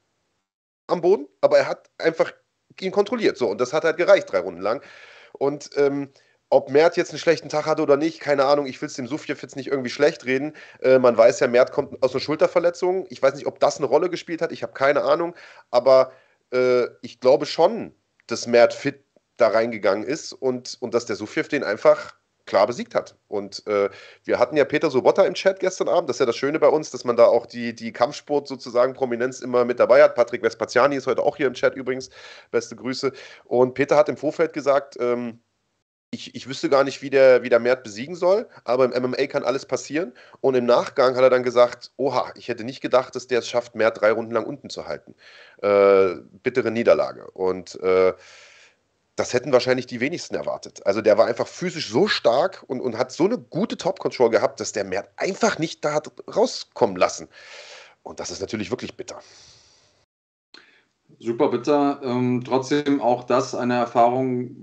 [0.86, 2.32] am Boden, aber er hat einfach
[2.80, 3.36] ihn kontrolliert.
[3.36, 4.82] So, und das hat halt gereicht, drei Runden lang.
[5.32, 6.12] Und ähm,
[6.50, 8.66] ob Mert jetzt einen schlechten Tag hatte oder nicht, keine Ahnung.
[8.66, 10.54] Ich will es dem Sufjev jetzt nicht irgendwie schlecht reden.
[10.80, 13.06] Äh, man weiß ja, Mert kommt aus einer Schulterverletzung.
[13.11, 14.52] Ich weiß nicht, ob das eine Rolle gespielt hat.
[14.52, 15.34] Ich habe keine Ahnung.
[15.70, 16.12] Aber
[16.52, 17.94] äh, ich glaube schon,
[18.26, 19.04] dass Mert fit
[19.37, 23.14] da reingegangen ist und, und dass der Sufjev den einfach klar besiegt hat.
[23.28, 23.90] Und äh,
[24.24, 26.08] wir hatten ja Peter Sobotta im Chat gestern Abend.
[26.08, 28.94] Das ist ja das Schöne bei uns, dass man da auch die, die Kampfsport sozusagen
[28.94, 30.14] Prominenz immer mit dabei hat.
[30.14, 32.08] Patrick Vespaziani ist heute auch hier im Chat übrigens.
[32.50, 33.12] Beste Grüße.
[33.44, 35.40] Und Peter hat im Vorfeld gesagt, ähm,
[36.11, 39.27] ich, ich wüsste gar nicht, wie der, wie der Mert besiegen soll, aber im MMA
[39.27, 40.12] kann alles passieren.
[40.40, 43.49] Und im Nachgang hat er dann gesagt: Oha, ich hätte nicht gedacht, dass der es
[43.49, 45.14] schafft, Mert drei Runden lang unten zu halten.
[45.62, 47.31] Äh, bittere Niederlage.
[47.33, 48.14] Und äh,
[49.16, 50.87] das hätten wahrscheinlich die wenigsten erwartet.
[50.87, 54.61] Also der war einfach physisch so stark und, und hat so eine gute Top-Control gehabt,
[54.61, 57.29] dass der Mert einfach nicht da hat rauskommen lassen.
[58.03, 59.21] Und das ist natürlich wirklich bitter.
[61.18, 62.01] Super bitter.
[62.03, 64.55] Ähm, trotzdem auch das eine Erfahrung,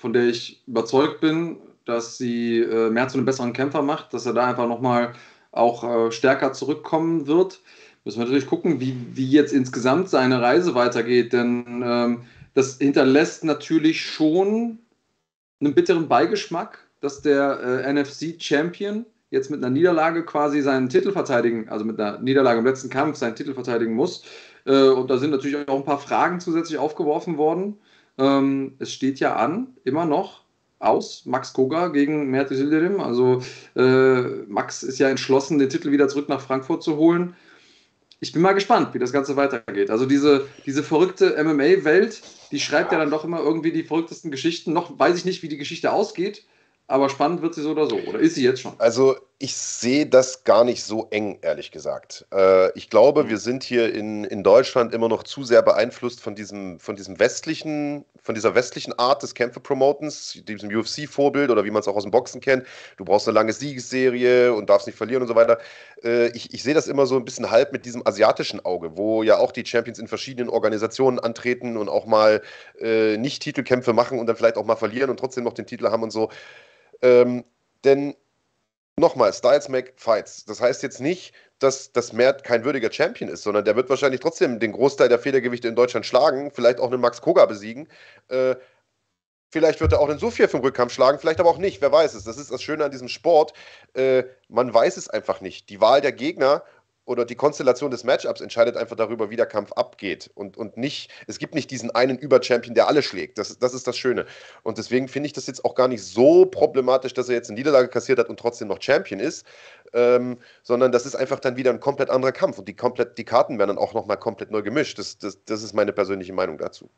[0.00, 4.26] von der ich überzeugt bin, dass sie äh, mehr zu einem besseren Kämpfer macht, dass
[4.26, 5.14] er da einfach nochmal
[5.52, 7.60] auch äh, stärker zurückkommen wird.
[8.04, 12.22] Müssen wir natürlich gucken, wie, wie jetzt insgesamt seine Reise weitergeht, denn ähm,
[12.54, 14.78] das hinterlässt natürlich schon
[15.60, 21.68] einen bitteren Beigeschmack, dass der äh, NFC-Champion jetzt mit einer Niederlage quasi seinen Titel verteidigen,
[21.68, 24.24] also mit einer Niederlage im letzten Kampf seinen Titel verteidigen muss.
[24.64, 27.78] Äh, und da sind natürlich auch ein paar Fragen zusätzlich aufgeworfen worden.
[28.18, 30.42] Ähm, es steht ja an, immer noch,
[30.80, 33.00] aus, Max Koga gegen Mert Yildirim.
[33.00, 33.42] Also
[33.76, 37.34] äh, Max ist ja entschlossen, den Titel wieder zurück nach Frankfurt zu holen.
[38.20, 39.90] Ich bin mal gespannt, wie das Ganze weitergeht.
[39.90, 44.72] Also diese, diese verrückte MMA-Welt, die schreibt ja dann doch immer irgendwie die verrücktesten Geschichten.
[44.72, 46.44] Noch weiß ich nicht, wie die Geschichte ausgeht,
[46.88, 47.96] aber spannend wird sie so oder so.
[47.96, 48.74] Oder ist sie jetzt schon?
[48.78, 52.26] Also ich sehe das gar nicht so eng, ehrlich gesagt.
[52.32, 53.28] Äh, ich glaube, mhm.
[53.28, 57.20] wir sind hier in, in Deutschland immer noch zu sehr beeinflusst von diesem, von diesem
[57.20, 62.02] westlichen, von dieser westlichen Art des Kämpfe-Promotens, diesem UFC-Vorbild oder wie man es auch aus
[62.02, 62.66] dem Boxen kennt.
[62.96, 65.58] Du brauchst eine lange Siegesserie und darfst nicht verlieren und so weiter.
[66.02, 69.22] Äh, ich, ich sehe das immer so ein bisschen halb mit diesem asiatischen Auge, wo
[69.22, 72.42] ja auch die Champions in verschiedenen Organisationen antreten und auch mal
[72.80, 75.88] äh, nicht Titelkämpfe machen und dann vielleicht auch mal verlieren und trotzdem noch den Titel
[75.90, 76.28] haben und so.
[77.02, 77.44] Ähm,
[77.84, 78.16] denn
[78.98, 80.44] nochmal, Styles make Fights.
[80.44, 84.20] Das heißt jetzt nicht, dass das Mert kein würdiger Champion ist, sondern der wird wahrscheinlich
[84.20, 87.88] trotzdem den Großteil der Federgewichte in Deutschland schlagen, vielleicht auch einen Max Koga besiegen.
[88.28, 88.54] Äh,
[89.50, 92.14] vielleicht wird er auch einen Sofia vom Rückkampf schlagen, vielleicht aber auch nicht, wer weiß
[92.14, 92.24] es.
[92.24, 93.52] Das ist das Schöne an diesem Sport.
[93.94, 95.68] Äh, man weiß es einfach nicht.
[95.70, 96.62] Die Wahl der Gegner
[97.08, 100.30] oder die Konstellation des Matchups entscheidet einfach darüber, wie der Kampf abgeht.
[100.34, 103.38] Und, und nicht, es gibt nicht diesen einen Überchampion, der alle schlägt.
[103.38, 104.26] Das, das ist das Schöne.
[104.62, 107.58] Und deswegen finde ich das jetzt auch gar nicht so problematisch, dass er jetzt eine
[107.58, 109.46] Niederlage kassiert hat und trotzdem noch Champion ist.
[109.94, 112.58] Ähm, sondern das ist einfach dann wieder ein komplett anderer Kampf.
[112.58, 114.98] Und die, komplett, die Karten werden dann auch nochmal komplett neu gemischt.
[114.98, 116.90] Das, das, das ist meine persönliche Meinung dazu.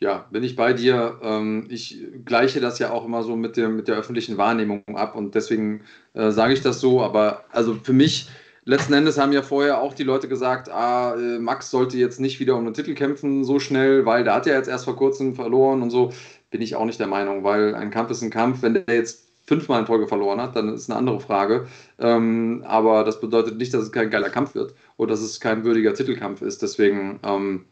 [0.00, 1.18] Ja, bin ich bei dir.
[1.22, 5.16] Ähm, ich gleiche das ja auch immer so mit der, mit der öffentlichen Wahrnehmung ab
[5.16, 5.82] und deswegen
[6.14, 7.02] äh, sage ich das so.
[7.02, 8.28] Aber also für mich,
[8.64, 12.38] letzten Endes haben ja vorher auch die Leute gesagt, ah, äh, Max sollte jetzt nicht
[12.38, 15.34] wieder um den Titel kämpfen so schnell, weil der hat ja jetzt erst vor kurzem
[15.34, 16.12] verloren und so.
[16.50, 18.62] Bin ich auch nicht der Meinung, weil ein Kampf ist ein Kampf.
[18.62, 21.66] Wenn der jetzt fünfmal in Folge verloren hat, dann ist eine andere Frage.
[21.98, 25.64] Ähm, aber das bedeutet nicht, dass es kein geiler Kampf wird oder dass es kein
[25.64, 26.62] würdiger Titelkampf ist.
[26.62, 27.64] Deswegen, ähm,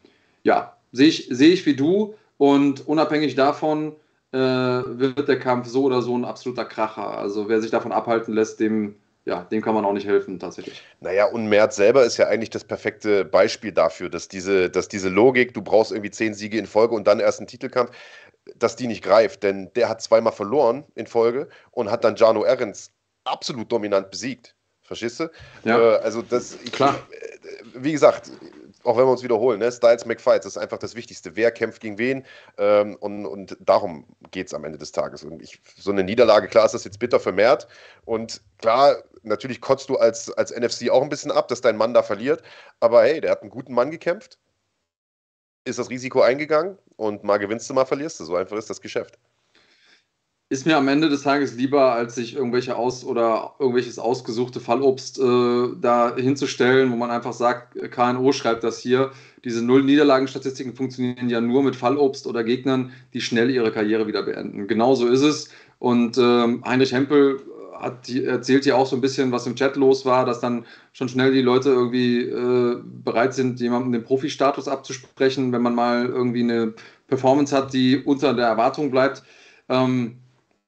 [0.43, 3.95] ja, sehe ich, sehe ich wie du und unabhängig davon
[4.31, 7.17] äh, wird der Kampf so oder so ein absoluter Kracher.
[7.17, 8.95] Also wer sich davon abhalten lässt, dem,
[9.25, 10.83] ja, dem kann man auch nicht helfen tatsächlich.
[10.99, 15.09] Naja, und Mert selber ist ja eigentlich das perfekte Beispiel dafür, dass diese, dass diese
[15.09, 17.91] Logik, du brauchst irgendwie zehn Siege in Folge und dann erst einen Titelkampf,
[18.55, 19.43] dass die nicht greift.
[19.43, 22.91] Denn der hat zweimal verloren in Folge und hat dann Jano Ehrens
[23.23, 24.55] absolut dominant besiegt.
[24.81, 25.29] Verstehst du?
[25.65, 25.79] Ja.
[25.79, 26.95] Äh, also das, Klar.
[27.11, 27.37] Äh,
[27.75, 28.31] wie gesagt,
[28.87, 29.69] auch wenn wir uns wiederholen, ne?
[29.69, 31.35] Styles McFights ist einfach das Wichtigste.
[31.35, 32.25] Wer kämpft gegen wen?
[32.57, 35.25] Ähm, und, und darum geht es am Ende des Tages.
[35.25, 37.67] Und ich, so eine Niederlage, klar ist das jetzt bitter vermehrt.
[38.05, 41.93] Und klar, natürlich kotzt du als, als NFC auch ein bisschen ab, dass dein Mann
[41.93, 42.41] da verliert.
[42.79, 44.39] Aber hey, der hat einen guten Mann gekämpft,
[45.65, 48.23] ist das Risiko eingegangen und mal gewinnst du, mal verlierst du.
[48.23, 49.19] So einfach ist das Geschäft
[50.49, 55.19] ist mir am Ende des Tages lieber, als sich irgendwelche aus oder irgendwelches ausgesuchte Fallobst
[55.19, 59.11] äh, da hinzustellen, wo man einfach sagt, KNO schreibt das hier.
[59.43, 64.67] Diese Null-Niederlagen-Statistiken funktionieren ja nur mit Fallobst oder Gegnern, die schnell ihre Karriere wieder beenden.
[64.67, 65.49] Genauso ist es.
[65.79, 67.41] Und ähm, Heinrich Hempel
[67.77, 71.09] hat, erzählt ja auch so ein bisschen, was im Chat los war, dass dann schon
[71.09, 76.43] schnell die Leute irgendwie äh, bereit sind, jemandem den Profi-Status abzusprechen, wenn man mal irgendwie
[76.43, 76.73] eine
[77.07, 79.23] Performance hat, die unter der Erwartung bleibt.
[79.69, 80.17] Ähm,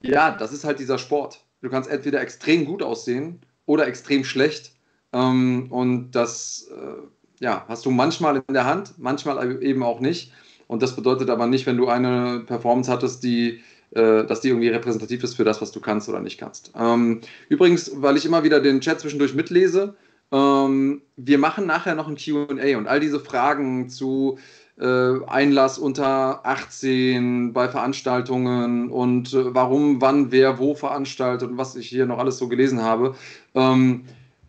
[0.01, 1.43] ja, das ist halt dieser Sport.
[1.61, 4.73] Du kannst entweder extrem gut aussehen oder extrem schlecht.
[5.11, 7.01] Ähm, und das äh,
[7.39, 10.31] ja, hast du manchmal in der Hand, manchmal eben auch nicht.
[10.67, 14.69] Und das bedeutet aber nicht, wenn du eine Performance hattest, die, äh, dass die irgendwie
[14.69, 16.71] repräsentativ ist für das, was du kannst oder nicht kannst.
[16.75, 19.95] Ähm, übrigens, weil ich immer wieder den Chat zwischendurch mitlese,
[20.31, 24.37] ähm, wir machen nachher noch ein QA und all diese Fragen zu
[24.79, 31.75] äh, Einlass unter 18 bei Veranstaltungen und äh, warum, wann, wer, wo veranstaltet und was
[31.75, 33.15] ich hier noch alles so gelesen habe.
[33.55, 34.05] Ähm,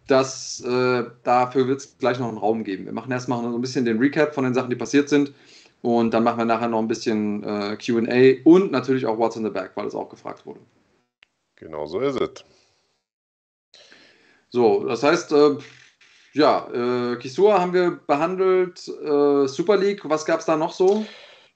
[0.07, 2.85] das, äh, dafür wird es gleich noch einen Raum geben.
[2.85, 5.33] Wir machen erstmal so ein bisschen den Recap von den Sachen, die passiert sind.
[5.83, 9.45] Und dann machen wir nachher noch ein bisschen äh, QA und natürlich auch What's in
[9.45, 10.61] the Back, weil es auch gefragt wurde.
[11.57, 12.45] Genau so ist es.
[14.51, 15.57] So, das heißt, äh,
[16.33, 21.05] ja, äh, Kisua haben wir behandelt, äh, Super League, was gab es da noch so?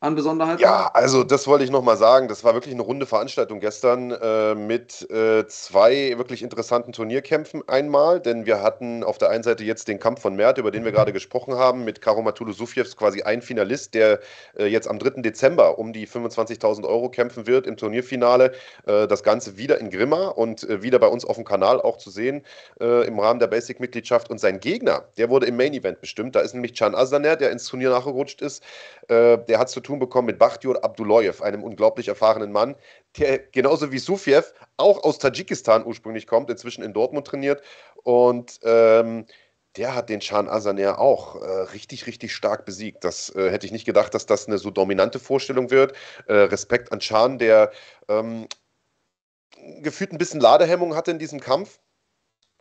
[0.04, 0.60] An Besonderheiten?
[0.60, 2.28] Ja, also das wollte ich nochmal sagen.
[2.28, 8.20] Das war wirklich eine runde Veranstaltung gestern äh, mit äh, zwei wirklich interessanten Turnierkämpfen einmal,
[8.20, 10.92] denn wir hatten auf der einen Seite jetzt den Kampf von Mert, über den wir
[10.92, 14.20] gerade gesprochen haben, mit Karomatulu Sufjevs quasi ein Finalist, der
[14.58, 15.22] äh, jetzt am 3.
[15.22, 18.52] Dezember um die 25.000 Euro kämpfen wird im Turnierfinale.
[18.86, 21.96] Äh, das Ganze wieder in Grimma und äh, wieder bei uns auf dem Kanal auch
[21.96, 22.42] zu sehen
[22.80, 24.30] äh, im Rahmen der Basic-Mitgliedschaft.
[24.30, 26.36] Und sein Gegner, der wurde im Main-Event bestimmt.
[26.36, 28.62] Da ist nämlich Can Azaner, der ins Turnier nachgerutscht ist.
[29.08, 32.76] der hat zu tun tun bekommen mit Bakhtior Abdullayev, einem unglaublich erfahrenen Mann,
[33.18, 37.62] der genauso wie Sufjev auch aus Tadschikistan ursprünglich kommt, inzwischen in Dortmund trainiert
[38.02, 39.26] und ähm,
[39.76, 43.02] der hat den Chan Asaner auch äh, richtig, richtig stark besiegt.
[43.02, 45.94] Das äh, hätte ich nicht gedacht, dass das eine so dominante Vorstellung wird.
[46.28, 47.72] Äh, Respekt an Chan, der
[48.08, 48.46] ähm,
[49.80, 51.80] gefühlt ein bisschen Ladehemmung hatte in diesem Kampf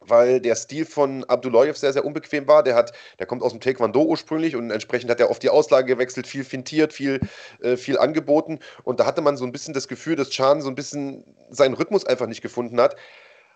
[0.07, 2.63] weil der Stil von Abdullayev sehr, sehr unbequem war.
[2.63, 5.87] Der, hat, der kommt aus dem Taekwondo ursprünglich und entsprechend hat er oft die Auslage
[5.87, 7.19] gewechselt, viel fintiert, viel,
[7.61, 8.59] äh, viel angeboten.
[8.83, 11.73] Und da hatte man so ein bisschen das Gefühl, dass Chan so ein bisschen seinen
[11.73, 12.95] Rhythmus einfach nicht gefunden hat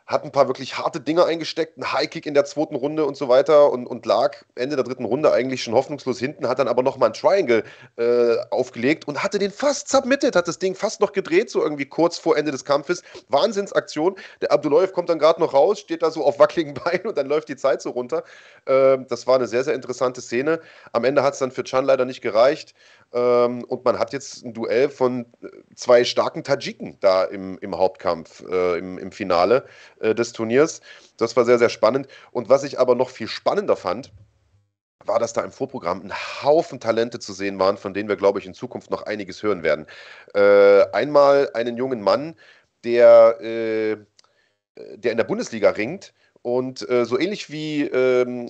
[0.08, 3.28] hat ein paar wirklich harte Dinger eingesteckt, ein High-Kick in der zweiten Runde und so
[3.28, 6.82] weiter und, und lag Ende der dritten Runde eigentlich schon hoffnungslos hinten, hat dann aber
[6.82, 7.64] nochmal ein Triangle
[7.98, 11.86] äh, aufgelegt und hatte den fast submitted, hat das Ding fast noch gedreht, so irgendwie
[11.86, 13.04] kurz vor Ende des Kampfes.
[13.28, 14.16] Wahnsinnsaktion.
[14.42, 17.28] Der Abdullayev kommt dann gerade noch raus, steht da so auf wackeligen Beinen und dann
[17.28, 18.24] läuft die Zeit so runter.
[18.66, 20.62] Äh, das war eine sehr, sehr interessante Szene.
[20.94, 22.74] Am Ende hat es dann für Chan leider nicht gereicht.
[23.14, 27.78] Ähm, und man hat jetzt ein Duell von äh, zwei starken Tadschiken da im, im
[27.78, 29.66] Hauptkampf, äh, im, im Finale
[30.00, 30.82] äh, des Turniers.
[31.18, 32.08] Das war sehr, sehr spannend.
[32.32, 34.12] Und was ich aber noch viel spannender fand,
[35.06, 38.40] war, dass da im Vorprogramm ein Haufen Talente zu sehen waren, von denen wir, glaube
[38.40, 39.86] ich, in Zukunft noch einiges hören werden.
[40.34, 42.36] Äh, einmal einen jungen Mann,
[42.84, 43.98] der, äh,
[44.76, 48.48] der in der Bundesliga ringt und äh, so ähnlich wie ähm,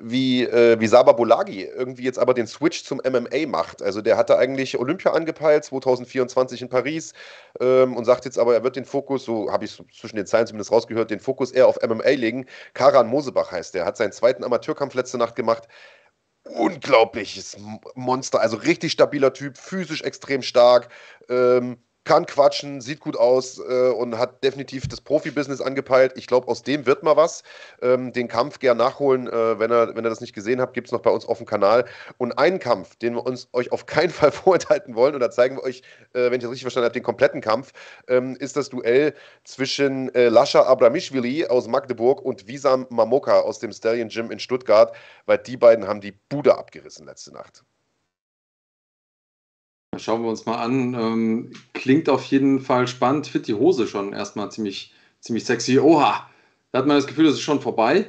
[0.00, 3.82] wie, äh, wie Saba Bolagi irgendwie jetzt aber den Switch zum MMA macht.
[3.82, 7.12] Also der hatte eigentlich Olympia angepeilt, 2024 in Paris
[7.60, 10.46] ähm, und sagt jetzt aber, er wird den Fokus, so habe ich zwischen den Zeilen
[10.46, 12.46] zumindest rausgehört, den Fokus eher auf MMA legen.
[12.74, 15.68] Karan Mosebach heißt der, hat seinen zweiten Amateurkampf letzte Nacht gemacht.
[16.44, 17.56] Unglaubliches
[17.94, 20.88] Monster, also richtig stabiler Typ, physisch extrem stark.
[21.28, 26.12] Ähm, kann quatschen, sieht gut aus äh, und hat definitiv das Profibusiness angepeilt.
[26.16, 27.42] Ich glaube, aus dem wird mal was.
[27.82, 30.86] Ähm, den Kampf gern nachholen, äh, wenn, ihr, wenn ihr das nicht gesehen habt, gibt
[30.86, 31.84] es noch bei uns auf dem Kanal.
[32.16, 35.56] Und einen Kampf, den wir uns euch auf keinen Fall vorenthalten wollen, und da zeigen
[35.56, 35.82] wir euch,
[36.14, 37.72] äh, wenn ich das richtig verstanden habe, den kompletten Kampf,
[38.08, 39.12] ähm, ist das Duell
[39.44, 44.94] zwischen äh, Lascha Abramishvili aus Magdeburg und Wisam Mamoka aus dem Stallion Gym in Stuttgart,
[45.26, 47.64] weil die beiden haben die Bude abgerissen letzte Nacht.
[49.98, 50.94] Schauen wir uns mal an.
[50.94, 53.26] Ähm, klingt auf jeden Fall spannend.
[53.26, 55.78] Finde die Hose schon erstmal ziemlich, ziemlich sexy.
[55.78, 56.28] Oha!
[56.72, 58.06] Da hat man das Gefühl, das ist schon vorbei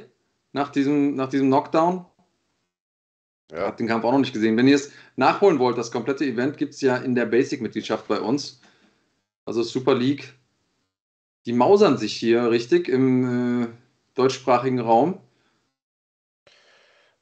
[0.52, 2.04] nach diesem, nach diesem Knockdown.
[3.50, 3.66] Ja.
[3.66, 4.56] Hab den Kampf auch noch nicht gesehen.
[4.56, 8.20] Wenn ihr es nachholen wollt, das komplette Event gibt es ja in der Basic-Mitgliedschaft bei
[8.20, 8.60] uns.
[9.44, 10.34] Also Super League.
[11.46, 13.68] Die mausern sich hier richtig im äh,
[14.14, 15.20] deutschsprachigen Raum.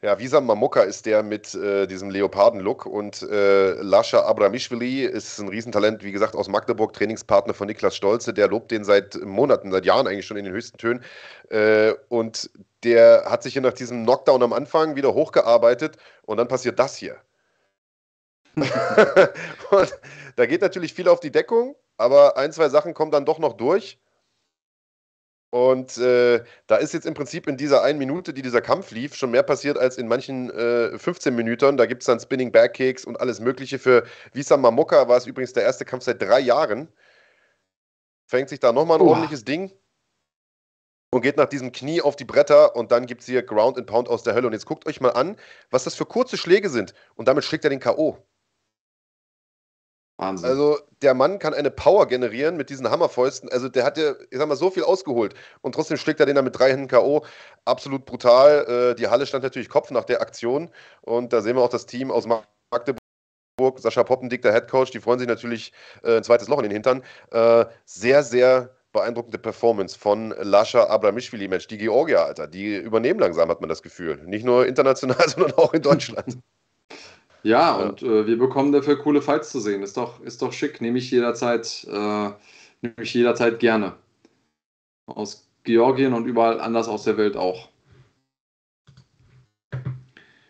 [0.06, 5.48] Ja, Visam Mamuka ist der mit äh, diesem Leoparden-Look und äh, Lascha Abramishvili ist ein
[5.48, 8.32] Riesentalent, wie gesagt, aus Magdeburg, Trainingspartner von Niklas Stolze.
[8.32, 11.02] Der lobt den seit Monaten, seit Jahren eigentlich schon in den höchsten Tönen.
[11.48, 12.50] Äh, und
[12.84, 16.94] der hat sich hier nach diesem Knockdown am Anfang wieder hochgearbeitet und dann passiert das
[16.94, 17.16] hier.
[18.54, 19.98] und
[20.36, 23.54] da geht natürlich viel auf die Deckung, aber ein, zwei Sachen kommen dann doch noch
[23.54, 23.98] durch.
[25.50, 29.14] Und äh, da ist jetzt im Prinzip in dieser einen Minute, die dieser Kampf lief,
[29.14, 31.76] schon mehr passiert als in manchen äh, 15 Minuten.
[31.76, 33.78] Da gibt es dann Spinning Backkicks und alles Mögliche.
[33.78, 36.88] Für Visa Mamoka war es übrigens der erste Kampf seit drei Jahren.
[38.26, 39.10] Fängt sich da nochmal ein oh.
[39.10, 39.72] ordentliches Ding
[41.10, 43.86] und geht nach diesem Knie auf die Bretter und dann gibt es hier Ground and
[43.86, 44.48] Pound aus der Hölle.
[44.48, 45.36] Und jetzt guckt euch mal an,
[45.70, 46.92] was das für kurze Schläge sind.
[47.14, 48.18] Und damit schlägt er den K.O.
[50.18, 50.48] Wahnsinn.
[50.48, 53.50] Also der Mann kann eine Power generieren mit diesen Hammerfäusten.
[53.50, 56.36] Also der hat ja, ich sag mal, so viel ausgeholt und trotzdem schlägt er den
[56.36, 57.24] dann mit drei Händen K.O.
[57.64, 58.92] Absolut brutal.
[58.92, 60.70] Äh, die Halle stand natürlich Kopf nach der Aktion
[61.02, 62.98] und da sehen wir auch das Team aus Magdeburg.
[63.78, 67.02] Sascha Poppendick, der Headcoach, die freuen sich natürlich äh, ein zweites Loch in den Hintern.
[67.30, 71.48] Äh, sehr, sehr beeindruckende Performance von Lascha Abramishvili.
[71.48, 74.22] Mensch, die Georgier, Alter, die übernehmen langsam, hat man das Gefühl.
[74.26, 76.38] Nicht nur international, sondern auch in Deutschland.
[77.46, 79.84] Ja, und äh, wir bekommen dafür coole Fights zu sehen.
[79.84, 80.80] Ist doch, ist doch schick.
[80.80, 82.30] Nehme ich jederzeit, äh,
[82.82, 83.92] nehme ich jederzeit gerne.
[85.06, 87.68] Aus Georgien und überall anders aus der Welt auch.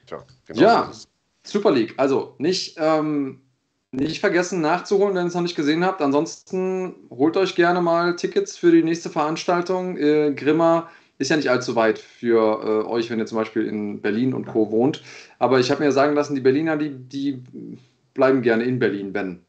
[0.06, 1.06] Tja, genau ja, so
[1.42, 1.92] Super League.
[1.98, 3.42] Also nicht, ähm,
[3.92, 6.00] nicht vergessen nachzuholen, wenn ihr es noch nicht gesehen habt.
[6.00, 9.98] Ansonsten holt euch gerne mal Tickets für die nächste Veranstaltung.
[9.98, 14.00] Äh, Grimmer ist ja nicht allzu weit für äh, euch, wenn ihr zum Beispiel in
[14.00, 14.70] Berlin und Co.
[14.70, 15.02] wohnt.
[15.38, 17.42] Aber ich habe mir sagen lassen, die Berliner, die, die
[18.14, 19.40] bleiben gerne in Berlin, wenn.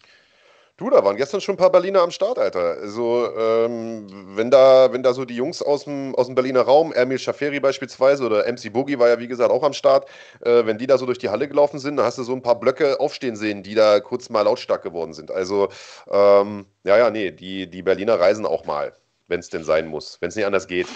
[0.78, 2.78] Du, da waren gestern schon ein paar Berliner am Start, Alter.
[2.80, 4.06] Also, ähm,
[4.36, 7.60] wenn, da, wenn da so die Jungs aus dem, aus dem Berliner Raum, Ermil Schaferi
[7.60, 10.08] beispielsweise oder MC Boogie war ja wie gesagt auch am Start,
[10.42, 12.44] äh, wenn die da so durch die Halle gelaufen sind, dann hast du so ein
[12.44, 15.32] paar Blöcke aufstehen sehen, die da kurz mal lautstark geworden sind.
[15.32, 15.70] Also,
[16.12, 18.94] ähm, ja, ja, nee, die, die Berliner reisen auch mal,
[19.28, 20.88] wenn es denn sein muss, wenn es nicht anders geht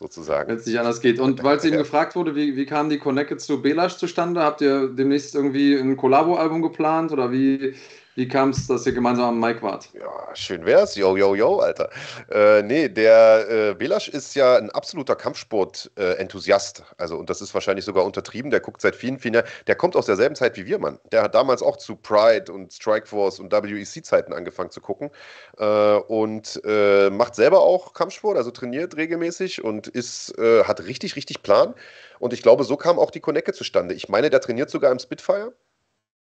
[0.00, 0.48] sozusagen.
[0.48, 1.20] Wenn es nicht anders geht.
[1.20, 1.82] Und weil es eben ja.
[1.82, 4.42] gefragt wurde, wie, wie kam die Connected zu Belash zustande?
[4.42, 7.74] Habt ihr demnächst irgendwie ein Collabo-Album geplant oder wie,
[8.20, 9.88] wie kam es, dass ihr gemeinsam am Mike wart?
[9.94, 10.94] Ja, schön wär's.
[10.94, 11.88] Yo, yo, yo, Alter.
[12.30, 16.80] Äh, nee, der äh, Belasch ist ja ein absoluter Kampfsport-Enthusiast.
[16.80, 18.50] Äh, also, und das ist wahrscheinlich sogar untertrieben.
[18.50, 19.46] Der guckt seit vielen, vielen Jahren.
[19.66, 20.98] Der kommt aus derselben Zeit wie wir, Mann.
[21.12, 25.10] Der hat damals auch zu Pride und Strikeforce und WEC-Zeiten angefangen zu gucken.
[25.56, 31.16] Äh, und äh, macht selber auch Kampfsport, also trainiert regelmäßig und ist, äh, hat richtig,
[31.16, 31.74] richtig Plan.
[32.18, 33.94] Und ich glaube, so kam auch die Konecke zustande.
[33.94, 35.54] Ich meine, der trainiert sogar im Spitfire.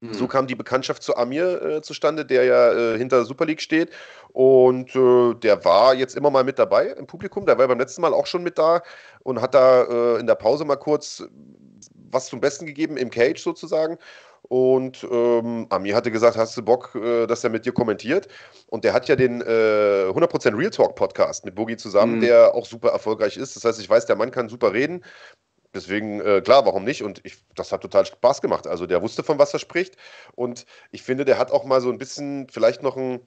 [0.01, 0.13] Mhm.
[0.13, 3.91] So kam die Bekanntschaft zu Amir äh, zustande, der ja äh, hinter Super League steht.
[4.33, 7.45] Und äh, der war jetzt immer mal mit dabei im Publikum.
[7.45, 8.81] Der war beim letzten Mal auch schon mit da
[9.23, 11.23] und hat da äh, in der Pause mal kurz
[12.13, 13.97] was zum Besten gegeben, im Cage sozusagen.
[14.43, 18.27] Und ähm, Amir hatte gesagt, hast du Bock, äh, dass er mit dir kommentiert?
[18.67, 22.21] Und der hat ja den äh, 100% Real Talk Podcast mit Boogie zusammen, mhm.
[22.21, 23.55] der auch super erfolgreich ist.
[23.55, 25.03] Das heißt, ich weiß, der Mann kann super reden.
[25.73, 27.03] Deswegen, äh, klar, warum nicht?
[27.03, 28.67] Und ich, das hat total Spaß gemacht.
[28.67, 29.95] Also der wusste, von was er spricht.
[30.35, 33.21] Und ich finde, der hat auch mal so ein bisschen, vielleicht noch ein,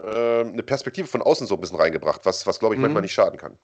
[0.00, 2.82] äh, eine Perspektive von außen so ein bisschen reingebracht, was, was glaube ich, mhm.
[2.82, 3.58] manchmal nicht schaden kann.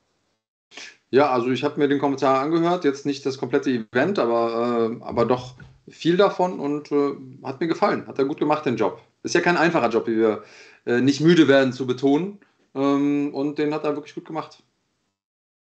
[1.10, 5.04] Ja, also ich habe mir den Kommentar angehört, jetzt nicht das komplette Event, aber, äh,
[5.04, 5.56] aber doch
[5.88, 8.06] viel davon und äh, hat mir gefallen.
[8.06, 9.02] Hat er gut gemacht, den Job.
[9.24, 10.44] Ist ja kein einfacher Job, wie wir
[10.86, 12.38] äh, nicht müde werden zu betonen.
[12.74, 14.62] Ähm, und den hat er wirklich gut gemacht.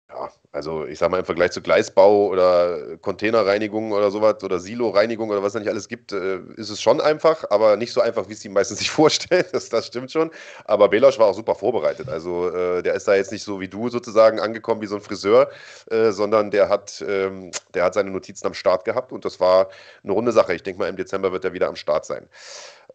[0.09, 5.30] Ja, also ich sag mal im Vergleich zu Gleisbau oder Containerreinigung oder sowas oder Silo-Reinigung
[5.30, 8.28] oder was es nicht alles gibt, äh, ist es schon einfach, aber nicht so einfach,
[8.28, 9.44] wie es die meisten sich vorstellen.
[9.50, 10.30] Das, das stimmt schon.
[10.64, 12.09] Aber Belosch war auch super vorbereitet.
[12.09, 15.00] Also äh, der ist da jetzt nicht so wie du sozusagen angekommen wie so ein
[15.00, 15.50] Friseur,
[15.90, 19.70] äh, sondern der hat, ähm, der hat seine Notizen am Start gehabt und das war
[20.04, 20.54] eine runde Sache.
[20.54, 22.28] Ich denke mal, im Dezember wird er wieder am Start sein.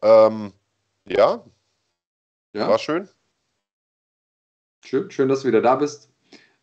[0.02, 0.54] Ähm,
[1.06, 1.44] ja.
[2.54, 3.10] ja, war schön.
[4.86, 6.11] Schön, schön, dass du wieder da bist.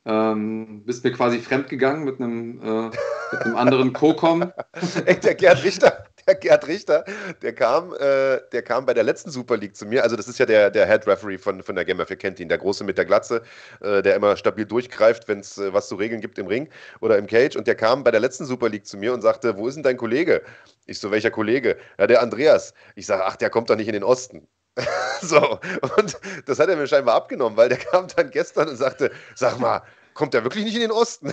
[0.09, 2.84] Ähm, bist mir quasi fremdgegangen mit einem, äh,
[3.30, 4.50] mit einem anderen Co-Com.
[5.06, 7.04] der Gerd Richter, der Gerd Richter,
[7.42, 10.02] der kam, äh, der kam bei der letzten Super League zu mir.
[10.02, 12.48] Also das ist ja der, der Head Referee von, von der Game ihr kennt ihn,
[12.48, 13.42] der Große mit der Glatze,
[13.82, 17.18] äh, der immer stabil durchgreift, wenn es äh, was zu regeln gibt im Ring oder
[17.18, 17.56] im Cage.
[17.56, 19.82] Und der kam bei der letzten Super League zu mir und sagte, wo ist denn
[19.82, 20.40] dein Kollege?
[20.86, 21.76] Ich so, welcher Kollege?
[21.98, 22.72] Ja, der Andreas.
[22.94, 24.48] Ich sage, ach, der kommt doch nicht in den Osten.
[25.22, 25.59] so,
[25.97, 29.59] und das hat er mir scheinbar abgenommen, weil der kam dann gestern und sagte, sag
[29.59, 29.83] mal,
[30.14, 31.33] kommt der wirklich nicht in den Osten?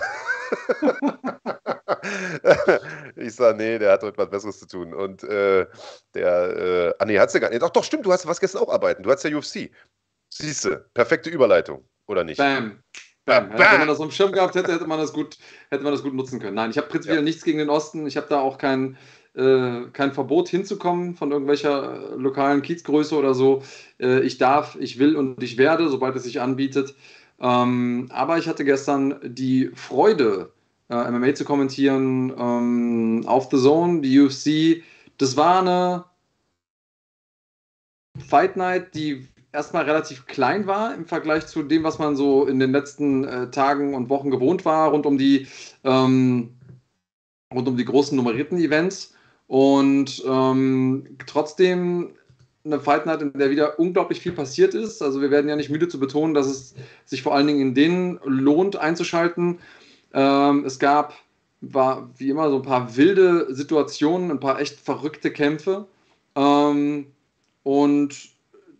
[3.16, 4.94] ich sage, nee, der hat heute was Besseres zu tun.
[4.94, 5.66] Und äh,
[6.14, 7.62] der, äh, ah nee, hat's ja gar nicht.
[7.62, 9.02] Doch, doch, stimmt, du hast was gestern auch arbeiten.
[9.02, 9.70] Du hast ja UFC.
[10.32, 12.38] Siehste, perfekte Überleitung, oder nicht?
[12.38, 12.82] Bam.
[13.24, 13.48] Bam.
[13.48, 13.58] Bam.
[13.58, 15.36] Wenn man das auf dem Schirm gehabt hätte, hätte man das gut,
[15.70, 16.54] hätte man das gut nutzen können.
[16.54, 17.24] Nein, ich habe prinzipiell ja.
[17.24, 18.06] nichts gegen den Osten.
[18.06, 18.96] Ich habe da auch kein,
[19.36, 23.62] äh, kein Verbot hinzukommen von irgendwelcher äh, lokalen Kiezgröße oder so.
[24.00, 26.94] Äh, ich darf, ich will und ich werde, sobald es sich anbietet.
[27.38, 30.52] Ähm, aber ich hatte gestern die Freude,
[30.88, 34.82] äh, MMA zu kommentieren ähm, auf The Zone, die UFC.
[35.18, 36.04] Das war eine
[38.26, 42.58] Fight Night, die erstmal relativ klein war im Vergleich zu dem, was man so in
[42.58, 45.46] den letzten äh, Tagen und Wochen gewohnt war, rund um die,
[45.84, 46.56] ähm,
[47.52, 49.15] rund um die großen nummerierten Events.
[49.46, 52.10] Und ähm, trotzdem
[52.64, 55.00] eine Fight Night, in der wieder unglaublich viel passiert ist.
[55.02, 56.74] Also wir werden ja nicht müde zu betonen, dass es
[57.04, 59.60] sich vor allen Dingen in denen lohnt einzuschalten.
[60.12, 61.14] Ähm, es gab,
[61.60, 65.86] war wie immer so ein paar wilde Situationen, ein paar echt verrückte Kämpfe
[66.34, 67.06] ähm,
[67.62, 68.30] und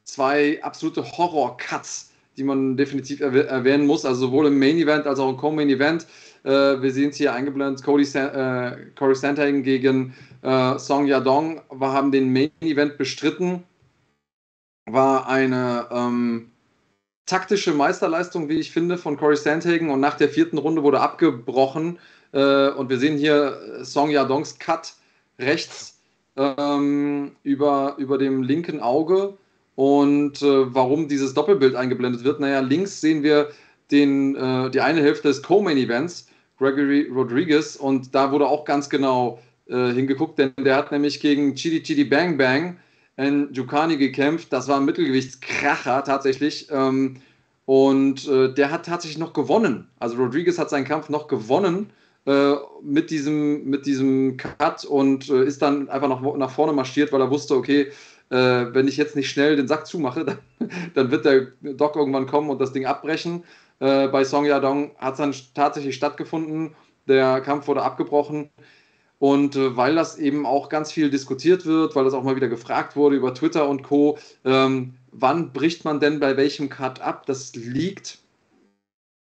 [0.05, 4.05] zwei absolute Horror-Cuts, die man definitiv erwäh erwähnen muss.
[4.05, 6.07] Also sowohl im Main Event als auch im Co-Main Event.
[6.47, 11.61] Äh, wir sehen es hier eingeblendet, Cody San äh, Corey Sandhagen gegen äh, Song Yadong
[11.71, 13.65] wir haben den Main Event bestritten
[14.89, 16.53] war eine ähm,
[17.27, 19.91] taktische Meisterleistung, wie ich finde, von Corey Sandhagen.
[19.91, 21.99] Und nach der vierten Runde wurde abgebrochen.
[22.33, 24.95] Äh, und wir sehen hier äh, Song Yadongs Cut
[25.41, 25.99] rechts
[26.37, 29.37] ähm, über, über dem linken Auge.
[29.75, 33.51] Und äh, warum dieses Doppelbild eingeblendet wird, naja, links sehen wir
[33.91, 36.26] den, äh, die eine Hälfte des Co-Main-Events,
[36.59, 37.77] Gregory Rodriguez.
[37.77, 42.05] Und da wurde auch ganz genau äh, hingeguckt, denn der hat nämlich gegen Chidi Chidi
[42.05, 42.77] Bang Bang
[43.17, 44.53] in Jukani gekämpft.
[44.53, 46.69] Das war ein Mittelgewichtskracher tatsächlich.
[46.71, 47.17] Ähm,
[47.65, 49.89] und äh, der hat tatsächlich noch gewonnen.
[49.99, 51.91] Also Rodriguez hat seinen Kampf noch gewonnen
[52.27, 57.13] äh, mit, diesem, mit diesem Cut und äh, ist dann einfach noch nach vorne marschiert,
[57.13, 57.89] weil er wusste, okay,
[58.31, 60.39] äh, wenn ich jetzt nicht schnell den Sack zumache, dann,
[60.95, 63.45] dann, wird der Doc irgendwann kommen und das Ding abbrechen.
[63.81, 66.75] Äh, bei Song Yadong hat es dann tatsächlich stattgefunden.
[67.07, 68.51] Der Kampf wurde abgebrochen.
[69.19, 72.49] Und äh, weil das eben auch ganz viel diskutiert wird, weil das auch mal wieder
[72.49, 77.25] gefragt wurde über Twitter und Co., ähm, wann bricht man denn bei welchem Cut ab?
[77.27, 78.19] Das liegt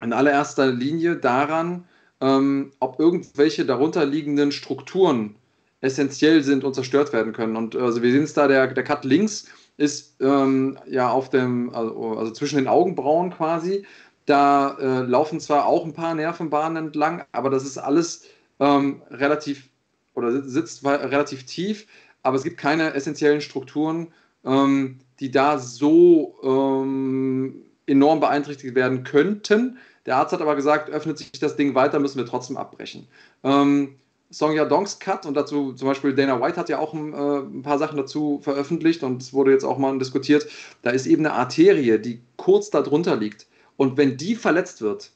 [0.02, 1.84] in allererster Linie daran,
[2.20, 5.36] ähm, ob irgendwelche darunterliegenden Strukturen
[5.82, 7.56] essentiell sind und zerstört werden können.
[7.56, 9.46] Und also wir sehen es da, der, der Cut links
[9.76, 13.84] ist ähm, ja auf dem, also, also, zwischen den Augenbrauen quasi.
[14.26, 18.24] Da äh, laufen zwar auch ein paar Nervenbahnen entlang, aber das ist alles
[18.60, 19.68] ähm, relativ
[20.14, 21.86] oder sitzt relativ tief,
[22.22, 24.12] aber es gibt keine essentiellen Strukturen,
[24.44, 29.78] ähm, die da so ähm, enorm beeinträchtigt werden könnten.
[30.06, 33.06] Der Arzt hat aber gesagt, öffnet sich das Ding weiter, müssen wir trotzdem abbrechen.
[33.44, 33.96] Ähm,
[34.30, 37.62] Song Yadongs Cut und dazu zum Beispiel Dana White hat ja auch ein, äh, ein,
[37.62, 40.46] paar Sachen dazu veröffentlicht und es wurde jetzt auch mal diskutiert.
[40.80, 43.46] Da ist eben eine Arterie, die kurz darunter liegt.
[43.76, 45.12] Und wenn die verletzt wird,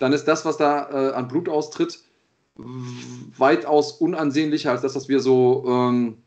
[0.00, 2.00] dann ist das, was da äh, an Blut austritt,
[2.56, 6.18] weitaus unansehnlicher als das, was wir so, ähm,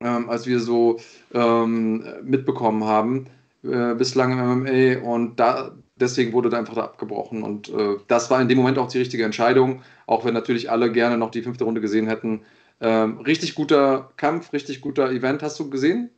[0.00, 0.98] ähm, als wir so
[1.32, 3.26] ähm, mitbekommen haben
[3.62, 5.08] äh, bislang im MMA.
[5.08, 7.42] Und da, deswegen wurde da einfach da abgebrochen.
[7.42, 10.92] Und äh, das war in dem Moment auch die richtige Entscheidung, auch wenn natürlich alle
[10.92, 12.42] gerne noch die fünfte Runde gesehen hätten.
[12.80, 15.42] Ähm, richtig guter Kampf, richtig guter Event.
[15.42, 16.10] Hast du gesehen,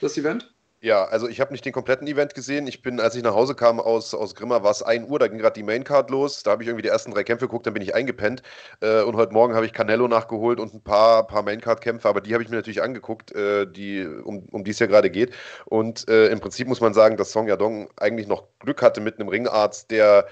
[0.00, 0.54] das Event?
[0.84, 2.66] Ja, also ich habe nicht den kompletten Event gesehen.
[2.66, 5.28] Ich bin, als ich nach Hause kam aus, aus Grimma, war es 1 Uhr, da
[5.28, 6.42] ging gerade die Maincard los.
[6.42, 8.42] Da habe ich irgendwie die ersten drei Kämpfe geguckt, dann bin ich eingepennt.
[8.80, 12.34] Äh, und heute Morgen habe ich Canelo nachgeholt und ein paar, paar Maincard-Kämpfe, aber die
[12.34, 15.32] habe ich mir natürlich angeguckt, äh, die, um, um die es ja gerade geht.
[15.66, 19.20] Und äh, im Prinzip muss man sagen, dass Song Yadong eigentlich noch Glück hatte mit
[19.20, 20.26] einem Ringarzt, der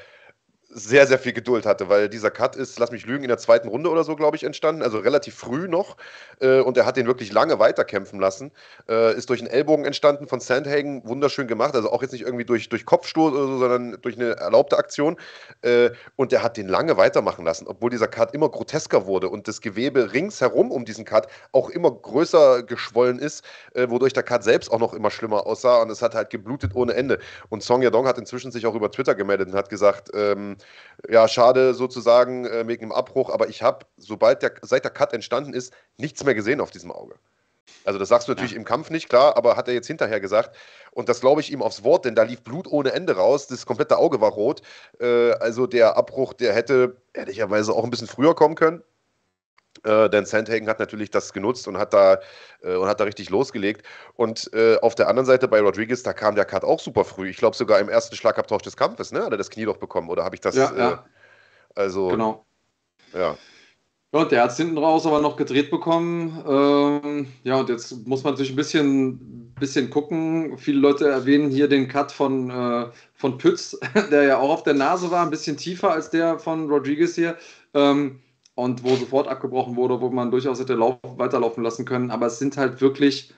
[0.73, 3.69] sehr, sehr viel Geduld hatte, weil dieser Cut ist, lass mich lügen, in der zweiten
[3.69, 5.97] Runde oder so, glaube ich, entstanden, also relativ früh noch.
[6.41, 8.53] Äh, und er hat den wirklich lange weiterkämpfen lassen.
[8.89, 12.45] Äh, ist durch einen Ellbogen entstanden von Sandhagen, wunderschön gemacht, also auch jetzt nicht irgendwie
[12.45, 15.17] durch, durch Kopfstoß oder so, sondern durch eine erlaubte Aktion.
[15.63, 19.49] Äh, und er hat den lange weitermachen lassen, obwohl dieser Cut immer grotesker wurde und
[19.49, 23.45] das Gewebe ringsherum um diesen Cut auch immer größer geschwollen ist,
[23.75, 26.77] äh, wodurch der Cut selbst auch noch immer schlimmer aussah und es hat halt geblutet
[26.77, 27.19] ohne Ende.
[27.49, 30.57] Und Song Yadong hat inzwischen sich auch über Twitter gemeldet und hat gesagt, ähm,
[31.09, 35.13] ja, schade sozusagen äh, wegen dem Abbruch, aber ich habe, sobald der, seit der Cut
[35.13, 37.15] entstanden ist, nichts mehr gesehen auf diesem Auge.
[37.85, 38.59] Also das sagst du natürlich ja.
[38.59, 40.57] im Kampf nicht, klar, aber hat er jetzt hinterher gesagt.
[40.93, 43.65] Und das glaube ich ihm aufs Wort, denn da lief Blut ohne Ende raus, das
[43.65, 44.63] komplette Auge war rot.
[45.01, 48.83] Äh, also der Abbruch, der hätte ehrlicherweise auch ein bisschen früher kommen können.
[49.85, 52.19] Äh, denn Sandhagen hat natürlich das genutzt und hat da,
[52.63, 53.87] äh, und hat da richtig losgelegt.
[54.15, 57.31] Und äh, auf der anderen Seite bei Rodriguez, da kam der Cut auch super früh.
[57.31, 59.25] Ich glaube sogar im ersten Schlagabtausch des Kampfes, ne?
[59.25, 60.55] Hat er das Knie doch bekommen oder habe ich das?
[60.55, 60.93] Ja, ja.
[60.93, 60.97] Äh,
[61.75, 62.09] also.
[62.09, 62.45] Genau.
[63.15, 63.37] Ja.
[64.13, 66.45] Ja, und der hat es hinten raus aber noch gedreht bekommen.
[66.47, 70.59] Ähm, ja, und jetzt muss man natürlich ein bisschen, bisschen gucken.
[70.59, 73.79] Viele Leute erwähnen hier den Cut von, äh, von Pütz,
[74.11, 77.37] der ja auch auf der Nase war, ein bisschen tiefer als der von Rodriguez hier.
[77.73, 78.21] Ähm,
[78.61, 82.11] und wo sofort abgebrochen wurde, wo man durchaus hätte lauf, weiterlaufen lassen können.
[82.11, 83.33] Aber es sind halt wirklich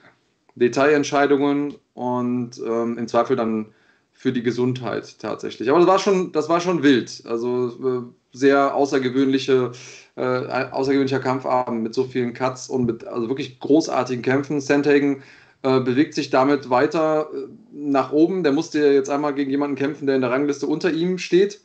[0.55, 3.67] Detailentscheidungen und ähm, im Zweifel dann
[4.11, 5.69] für die Gesundheit tatsächlich.
[5.69, 7.23] Aber das war schon, das war schon wild.
[7.25, 9.71] Also äh, sehr außergewöhnliche,
[10.15, 14.59] äh, außergewöhnlicher Kampfabend mit so vielen Cuts und mit also wirklich großartigen Kämpfen.
[14.59, 15.23] Sandhagen
[15.61, 18.43] äh, bewegt sich damit weiter äh, nach oben.
[18.43, 21.61] Der musste jetzt einmal gegen jemanden kämpfen, der in der Rangliste unter ihm steht.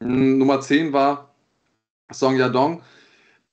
[0.00, 1.32] Nummer 10 war
[2.12, 2.82] Song Yadong.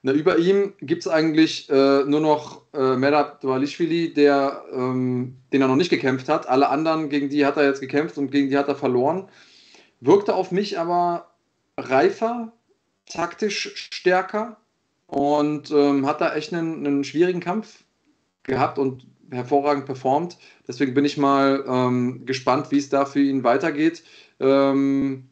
[0.01, 5.61] Na, über ihm gibt es eigentlich äh, nur noch äh, Merab Dvalishvili, der, ähm, den
[5.61, 6.47] er noch nicht gekämpft hat.
[6.47, 9.27] Alle anderen, gegen die hat er jetzt gekämpft und gegen die hat er verloren.
[9.99, 11.29] Wirkte auf mich aber
[11.77, 12.53] reifer,
[13.05, 14.57] taktisch stärker
[15.07, 17.83] und ähm, hat da echt einen, einen, schwierigen Kampf
[18.43, 20.37] gehabt und hervorragend performt.
[20.67, 24.03] Deswegen bin ich mal ähm, gespannt, wie es da für ihn weitergeht.
[24.39, 25.29] Ähm,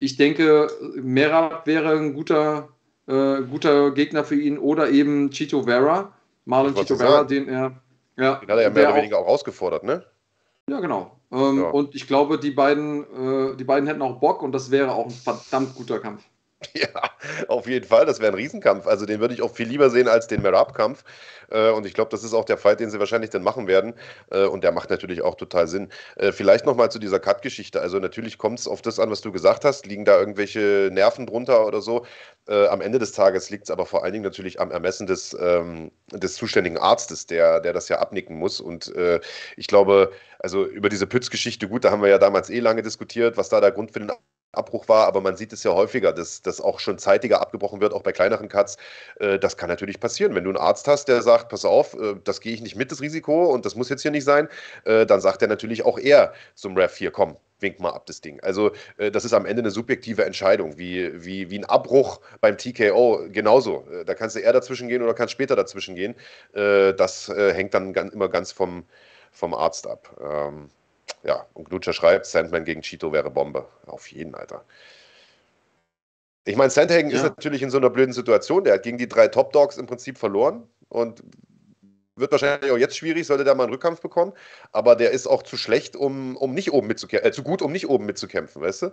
[0.00, 2.68] ich denke, Merab wäre ein guter,
[3.08, 6.12] äh, guter Gegner für ihn oder eben Chito Vera,
[6.44, 7.72] Marlon Chito Vera, den er.
[8.16, 10.04] Ja, den hat er ja mehr oder weniger auch herausgefordert, ne?
[10.68, 11.18] Ja, genau.
[11.32, 11.70] Ähm, ja.
[11.70, 15.06] Und ich glaube, die beiden, äh, die beiden hätten auch Bock und das wäre auch
[15.06, 16.24] ein verdammt guter Kampf.
[16.74, 16.88] Ja,
[17.48, 18.06] auf jeden Fall.
[18.06, 18.86] Das wäre ein Riesenkampf.
[18.86, 21.04] Also den würde ich auch viel lieber sehen als den Merab-Kampf.
[21.50, 23.94] Äh, und ich glaube, das ist auch der Fight, den sie wahrscheinlich dann machen werden.
[24.30, 25.88] Äh, und der macht natürlich auch total Sinn.
[26.16, 27.80] Äh, vielleicht nochmal zu dieser Cut-Geschichte.
[27.80, 29.86] Also natürlich kommt es auf das an, was du gesagt hast.
[29.86, 32.06] Liegen da irgendwelche Nerven drunter oder so?
[32.50, 35.90] am Ende des Tages liegt es aber vor allen Dingen natürlich am Ermessen des, ähm,
[36.10, 38.58] des zuständigen Arztes, der, der das ja abnicken muss.
[38.58, 38.90] Und
[39.56, 43.36] ich glaube, also über diese Pütz-Geschichte, gut, da haben wir ja damals eh lange diskutiert,
[43.36, 44.12] was da der Grund für den
[44.52, 47.92] Abbruch war, aber man sieht es ja häufiger, dass das auch schon zeitiger abgebrochen wird,
[47.92, 48.78] auch bei kleineren Cuts.
[49.20, 50.34] Äh, das kann natürlich passieren.
[50.34, 52.90] Wenn du einen Arzt hast, der sagt, pass auf, äh, das gehe ich nicht mit,
[52.90, 54.48] das Risiko, und das muss jetzt hier nicht sein,
[54.84, 58.20] äh, dann sagt er natürlich auch er zum Ref hier, komm, wink mal ab das
[58.20, 58.38] Ding.
[58.40, 63.26] Also das ist am Ende eine subjektive Entscheidung, wie, wie, wie ein Abbruch beim TKO
[63.30, 63.84] genauso.
[64.06, 66.14] Da kannst du eher dazwischen gehen oder kannst später dazwischen gehen.
[66.52, 68.84] Das hängt dann immer ganz vom,
[69.32, 70.08] vom Arzt ab.
[70.22, 70.70] Ähm,
[71.22, 73.66] ja, und Glutscher schreibt, Sandman gegen Cheeto wäre Bombe.
[73.86, 74.64] Auf jeden, Alter.
[76.44, 77.16] Ich meine, Sandhagen ja.
[77.16, 78.64] ist natürlich in so einer blöden Situation.
[78.64, 81.22] Der hat gegen die drei Top Dogs im Prinzip verloren und
[82.16, 84.32] wird wahrscheinlich auch jetzt schwierig, sollte der mal einen Rückkampf bekommen.
[84.72, 87.72] Aber der ist auch zu schlecht, um, um nicht oben mitzukämpfen, äh, zu gut, um
[87.72, 88.92] nicht oben mitzukämpfen, weißt du?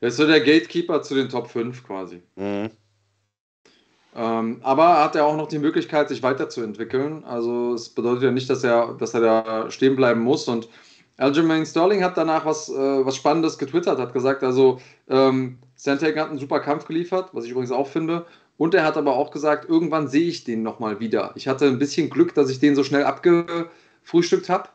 [0.00, 2.22] Der ist so der Gatekeeper zu den Top 5 quasi.
[2.36, 2.70] Mhm.
[4.14, 7.24] Ähm, aber hat er auch noch die Möglichkeit, sich weiterzuentwickeln.
[7.24, 10.48] Also es bedeutet ja nicht, dass er, dass er da stehen bleiben muss.
[10.48, 10.68] Und
[11.16, 12.72] Aljamain Sterling hat danach was, äh,
[13.06, 17.50] was Spannendes getwittert, hat gesagt, also ähm, Sandhagen hat einen super Kampf geliefert, was ich
[17.50, 18.26] übrigens auch finde.
[18.56, 21.32] Und er hat aber auch gesagt, irgendwann sehe ich den nochmal wieder.
[21.34, 24.68] Ich hatte ein bisschen Glück, dass ich den so schnell abgefrühstückt habe.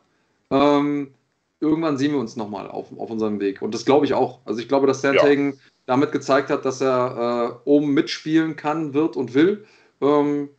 [0.51, 1.13] Ähm,
[1.59, 3.61] irgendwann sehen wir uns nochmal auf, auf unserem Weg.
[3.61, 4.39] Und das glaube ich auch.
[4.45, 5.59] Also ich glaube, dass Sandhagen ja.
[5.85, 9.65] damit gezeigt hat, dass er äh, oben mitspielen kann, wird und will.
[10.01, 10.49] Ähm,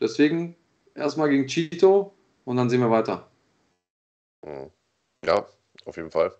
[0.00, 0.56] deswegen
[0.94, 2.14] erstmal gegen Cheeto
[2.44, 3.28] und dann sehen wir weiter.
[4.44, 4.70] Mhm.
[5.28, 5.44] Ja,
[5.84, 6.32] auf jeden Fall.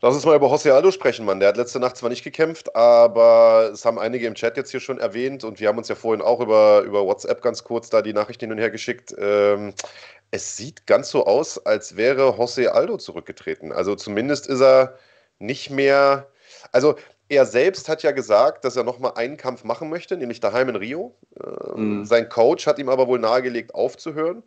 [0.00, 1.40] Lass uns mal über José Aldo sprechen, Mann.
[1.40, 4.78] Der hat letzte Nacht zwar nicht gekämpft, aber es haben einige im Chat jetzt hier
[4.78, 8.02] schon erwähnt und wir haben uns ja vorhin auch über, über WhatsApp ganz kurz da
[8.02, 9.12] die Nachricht hin und her geschickt.
[9.18, 9.74] Ähm,
[10.30, 13.72] es sieht ganz so aus, als wäre José Aldo zurückgetreten.
[13.72, 14.96] Also zumindest ist er
[15.40, 16.28] nicht mehr.
[16.70, 16.94] Also
[17.28, 20.76] er selbst hat ja gesagt, dass er nochmal einen Kampf machen möchte, nämlich daheim in
[20.76, 21.16] Rio.
[21.42, 22.04] Ähm, mhm.
[22.04, 24.44] Sein Coach hat ihm aber wohl nahegelegt, aufzuhören.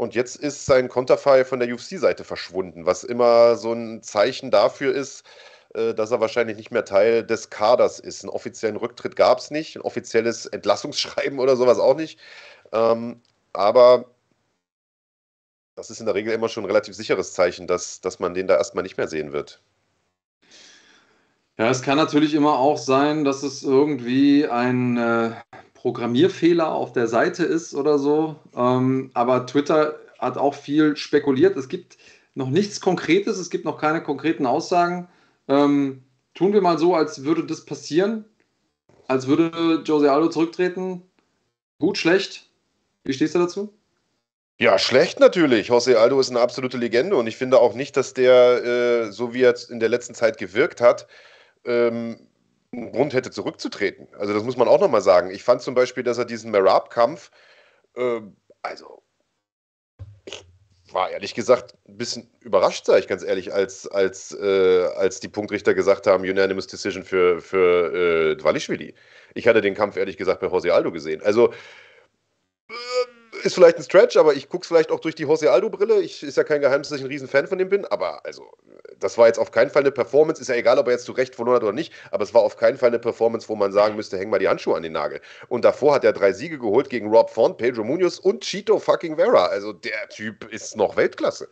[0.00, 4.94] Und jetzt ist sein Konterfei von der UFC-Seite verschwunden, was immer so ein Zeichen dafür
[4.94, 5.26] ist,
[5.74, 8.24] äh, dass er wahrscheinlich nicht mehr Teil des Kaders ist.
[8.24, 12.18] Einen offiziellen Rücktritt gab es nicht, ein offizielles Entlassungsschreiben oder sowas auch nicht.
[12.72, 13.20] Ähm,
[13.52, 14.06] aber
[15.74, 18.46] das ist in der Regel immer schon ein relativ sicheres Zeichen, dass, dass man den
[18.46, 19.60] da erstmal nicht mehr sehen wird.
[21.58, 25.32] Ja, es kann natürlich immer auch sein, dass es irgendwie ein äh,
[25.80, 28.36] Programmierfehler auf der Seite ist oder so.
[28.54, 31.56] Ähm, aber Twitter hat auch viel spekuliert.
[31.56, 31.96] Es gibt
[32.34, 35.08] noch nichts Konkretes, es gibt noch keine konkreten Aussagen.
[35.48, 36.02] Ähm,
[36.34, 38.26] tun wir mal so, als würde das passieren,
[39.08, 41.02] als würde Jose Aldo zurücktreten.
[41.78, 42.50] Gut, schlecht.
[43.04, 43.72] Wie stehst du dazu?
[44.58, 45.68] Ja, schlecht natürlich.
[45.68, 48.64] Jose Aldo ist eine absolute Legende und ich finde auch nicht, dass der,
[49.06, 51.06] äh, so wie er in der letzten Zeit gewirkt hat,
[51.64, 52.18] ähm,
[52.72, 54.06] Grund hätte, zurückzutreten.
[54.16, 55.30] Also das muss man auch nochmal sagen.
[55.30, 57.30] Ich fand zum Beispiel, dass er diesen Merab-Kampf,
[57.96, 58.20] äh,
[58.62, 59.02] also
[60.24, 65.20] ich war ehrlich gesagt ein bisschen überrascht, sage ich ganz ehrlich, als, als, äh, als
[65.20, 68.94] die Punktrichter gesagt haben, Unanimous Decision für, für äh, Dvalishvili.
[69.34, 71.22] Ich hatte den Kampf ehrlich gesagt bei Jose Aldo gesehen.
[71.22, 71.52] Also
[73.44, 76.00] ist vielleicht ein Stretch, aber ich gucke es vielleicht auch durch die Jose Aldo-Brille.
[76.00, 78.44] Ich ist ja kein Geheimnis, dass ich ein Riesenfan von dem bin, aber also,
[78.98, 80.40] das war jetzt auf keinen Fall eine Performance.
[80.40, 82.42] Ist ja egal, ob er jetzt zu Recht verloren hat oder nicht, aber es war
[82.42, 84.92] auf keinen Fall eine Performance, wo man sagen müsste, häng mal die Handschuhe an den
[84.92, 85.20] Nagel.
[85.48, 89.16] Und davor hat er drei Siege geholt gegen Rob Font, Pedro Munoz und Chito fucking
[89.16, 89.46] Vera.
[89.46, 91.48] Also der Typ ist noch Weltklasse.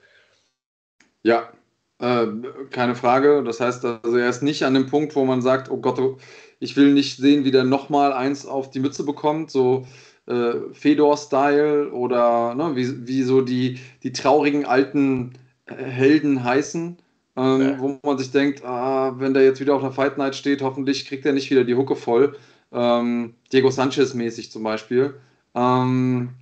[1.22, 1.53] Ja,
[2.01, 2.26] äh,
[2.70, 3.43] keine Frage.
[3.45, 6.18] Das heißt, also er ist nicht an dem Punkt, wo man sagt, oh Gott, oh,
[6.61, 9.51] ich will nicht sehen, wie der nochmal eins auf die Mütze bekommt.
[9.51, 9.86] So
[10.29, 15.33] äh, Fedor-Style oder ne, wie, wie so die, die traurigen alten
[15.66, 16.99] äh, Helden heißen,
[17.37, 17.79] ähm, ja.
[17.79, 21.07] wo man sich denkt, ah, wenn der jetzt wieder auf der Fight Night steht, hoffentlich
[21.07, 22.37] kriegt er nicht wieder die Hucke voll.
[22.72, 25.18] Ähm, Diego Sanchez mäßig zum Beispiel.
[25.55, 26.35] Ähm,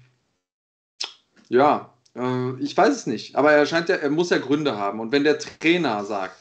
[1.49, 4.99] ja, äh, ich weiß es nicht, aber er scheint ja, er muss ja Gründe haben.
[4.99, 6.41] Und wenn der Trainer sagt,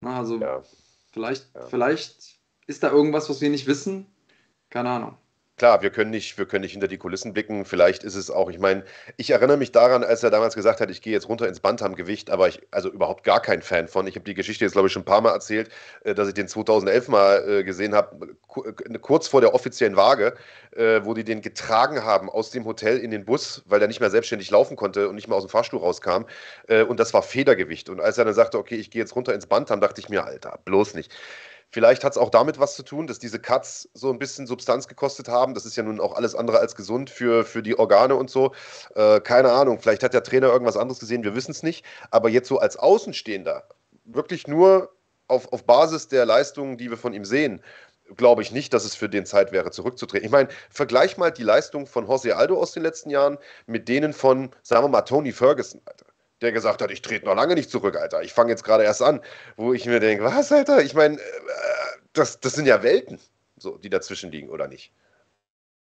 [0.00, 0.62] na, also ja.
[1.12, 1.62] vielleicht, ja.
[1.66, 2.36] vielleicht
[2.68, 4.06] ist da irgendwas, was wir nicht wissen,
[4.70, 5.16] keine Ahnung
[5.56, 7.64] klar, wir können nicht, wir können nicht hinter die Kulissen blicken.
[7.64, 8.84] Vielleicht ist es auch, ich meine,
[9.16, 12.30] ich erinnere mich daran, als er damals gesagt hat, ich gehe jetzt runter ins Bantamgewicht,
[12.30, 14.06] aber ich, also überhaupt gar kein Fan von.
[14.06, 15.70] Ich habe die Geschichte jetzt, glaube ich, schon ein paar Mal erzählt,
[16.04, 20.34] äh, dass ich den 2011 mal äh, gesehen habe, äh, kurz vor der offiziellen Waage,
[21.04, 24.10] wo die den getragen haben aus dem Hotel in den Bus, weil er nicht mehr
[24.10, 26.24] selbstständig laufen konnte und nicht mehr aus dem Fahrstuhl rauskam.
[26.68, 27.88] Und das war Federgewicht.
[27.88, 30.24] Und als er dann sagte, okay, ich gehe jetzt runter ins Bantam, dachte ich mir,
[30.26, 31.14] Alter, bloß nicht.
[31.70, 34.88] Vielleicht hat es auch damit was zu tun, dass diese Cuts so ein bisschen Substanz
[34.88, 35.54] gekostet haben.
[35.54, 38.52] Das ist ja nun auch alles andere als gesund für, für die Organe und so.
[38.94, 41.84] Äh, keine Ahnung, vielleicht hat der Trainer irgendwas anderes gesehen, wir wissen es nicht.
[42.10, 43.64] Aber jetzt so als Außenstehender,
[44.04, 44.92] wirklich nur
[45.28, 47.60] auf, auf Basis der Leistungen, die wir von ihm sehen,
[48.16, 50.24] glaube ich nicht, dass es für den Zeit wäre, zurückzutreten.
[50.24, 54.12] Ich meine, vergleich mal die Leistung von José Aldo aus den letzten Jahren mit denen
[54.12, 56.05] von, sagen wir mal, Tony Ferguson, Alter
[56.40, 58.22] der gesagt hat, ich trete noch lange nicht zurück, Alter.
[58.22, 59.20] Ich fange jetzt gerade erst an,
[59.56, 60.82] wo ich mir denke, was, Alter?
[60.82, 61.20] Ich meine, äh,
[62.12, 63.18] das, das sind ja Welten,
[63.56, 64.92] so, die dazwischen liegen, oder nicht?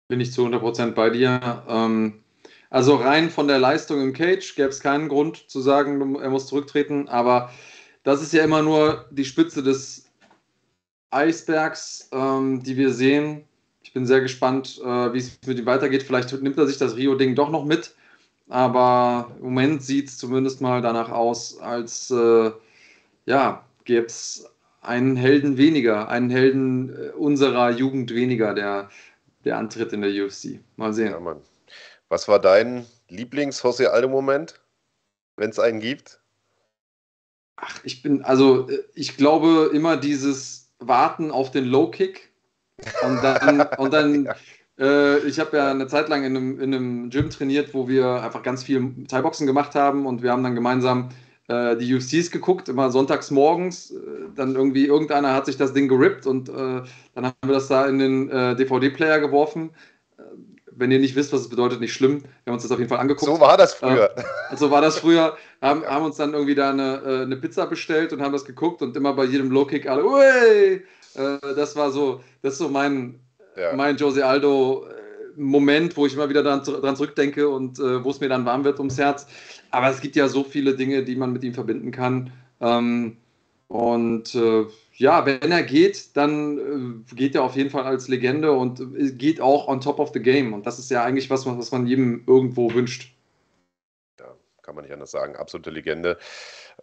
[0.08, 1.64] Bin ich zu 100% bei dir.
[1.68, 2.24] Ähm,
[2.70, 6.48] also rein von der Leistung im Cage gäbe es keinen Grund zu sagen, er muss
[6.48, 7.52] zurücktreten, aber
[8.04, 10.06] das ist ja immer nur die Spitze des
[11.10, 13.46] Eisbergs, ähm, die wir sehen.
[13.82, 16.04] Ich bin sehr gespannt, äh, wie es mit ihm weitergeht.
[16.04, 17.96] Vielleicht nimmt er sich das Rio-Ding doch noch mit.
[18.50, 22.52] Aber im Moment sieht es zumindest mal danach aus, als äh,
[23.26, 24.50] ja, gäbe es
[24.82, 28.90] einen Helden weniger, einen Helden äh, unserer Jugend weniger, der,
[29.44, 30.60] der antritt in der UFC.
[30.78, 31.12] Mal sehen.
[31.12, 31.42] Ja, Mann.
[32.10, 34.62] Was war dein Lieblings-Jose Aldo-Moment,
[35.36, 36.22] wenn es einen gibt?
[37.58, 42.32] Ach, ich bin, also äh, ich glaube immer dieses Warten auf den Low-Kick
[43.04, 44.30] und dann, und dann
[44.80, 48.44] ich habe ja eine Zeit lang in einem, in einem Gym trainiert, wo wir einfach
[48.44, 51.10] ganz viel Thai-Boxen gemacht haben und wir haben dann gemeinsam
[51.48, 53.92] äh, die UFCs geguckt, immer sonntags morgens.
[53.92, 53.98] Äh,
[54.36, 56.54] dann irgendwie irgendeiner hat sich das Ding gerippt und äh,
[57.16, 59.72] dann haben wir das da in den äh, DVD-Player geworfen.
[60.18, 60.24] Äh,
[60.72, 62.22] wenn ihr nicht wisst, was es bedeutet, nicht schlimm.
[62.44, 63.32] Wir haben uns das auf jeden Fall angeguckt.
[63.32, 64.14] So war das früher.
[64.56, 65.38] so war das früher.
[65.62, 68.96] Haben, haben uns dann irgendwie da eine, eine Pizza bestellt und haben das geguckt und
[68.96, 70.84] immer bei jedem Low-Kick alle, Ui!
[71.56, 73.20] das war so, das ist so mein,
[73.58, 73.74] ja.
[73.76, 74.88] mein Jose Aldo
[75.38, 78.64] Moment, wo ich immer wieder dran, dran zurückdenke und äh, wo es mir dann warm
[78.64, 79.28] wird ums Herz.
[79.70, 82.32] Aber es gibt ja so viele Dinge, die man mit ihm verbinden kann.
[82.60, 83.18] Ähm,
[83.68, 88.52] und äh, ja, wenn er geht, dann äh, geht er auf jeden Fall als Legende
[88.54, 90.54] und äh, geht auch on top of the game.
[90.54, 93.14] Und das ist ja eigentlich was, was man jedem irgendwo wünscht.
[94.20, 94.34] Ja,
[94.64, 95.36] kann man nicht anders sagen.
[95.36, 96.18] Absolute Legende.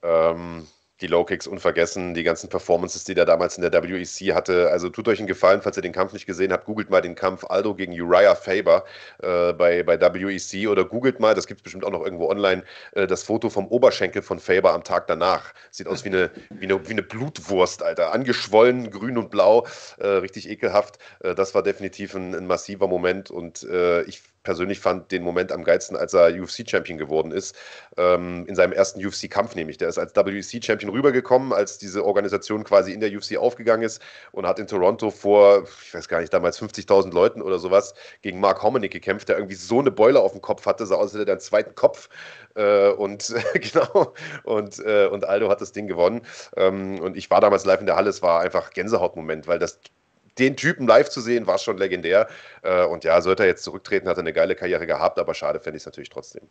[0.03, 0.67] Ähm,
[1.05, 4.71] die Low Kicks unvergessen, die ganzen Performances, die der damals in der WEC hatte.
[4.71, 7.15] Also tut euch einen Gefallen, falls ihr den Kampf nicht gesehen habt, googelt mal den
[7.15, 8.85] Kampf Aldo gegen Uriah Faber
[9.23, 12.65] äh, bei, bei WEC oder googelt mal, das gibt es bestimmt auch noch irgendwo online,
[12.93, 15.53] äh, das Foto vom Oberschenkel von Faber am Tag danach.
[15.71, 18.13] Sieht aus wie eine, wie eine, wie eine Blutwurst, Alter.
[18.13, 19.67] Angeschwollen, grün und blau,
[19.99, 20.99] äh, richtig ekelhaft.
[21.21, 25.51] Äh, das war definitiv ein, ein massiver Moment und äh, ich persönlich fand den Moment
[25.51, 27.57] am geilsten, als er UFC-Champion geworden ist.
[27.97, 29.79] Ähm, in seinem ersten UFC-Kampf nämlich.
[29.79, 34.01] Der ist als WEC-Champion rübergekommen, als diese Organisation quasi in der UFC aufgegangen ist
[34.33, 38.39] und hat in Toronto vor, ich weiß gar nicht, damals 50.000 Leuten oder sowas gegen
[38.39, 41.15] Mark Hominick gekämpft, der irgendwie so eine Beule auf dem Kopf hatte, sah aus, als
[41.15, 42.09] hätte er einen zweiten Kopf.
[42.55, 44.15] Äh, und genau,
[44.45, 46.23] und, äh, und Aldo hat das Ding gewonnen.
[46.57, 49.81] Ähm, und ich war damals live in der Halle, es war einfach Gänsehautmoment, weil das
[50.39, 52.29] den Typen live zu sehen, war schon legendär.
[52.63, 55.61] Äh, und ja, sollte er jetzt zurücktreten, hat er eine geile Karriere gehabt, aber schade
[55.61, 56.43] fände ich es natürlich trotzdem.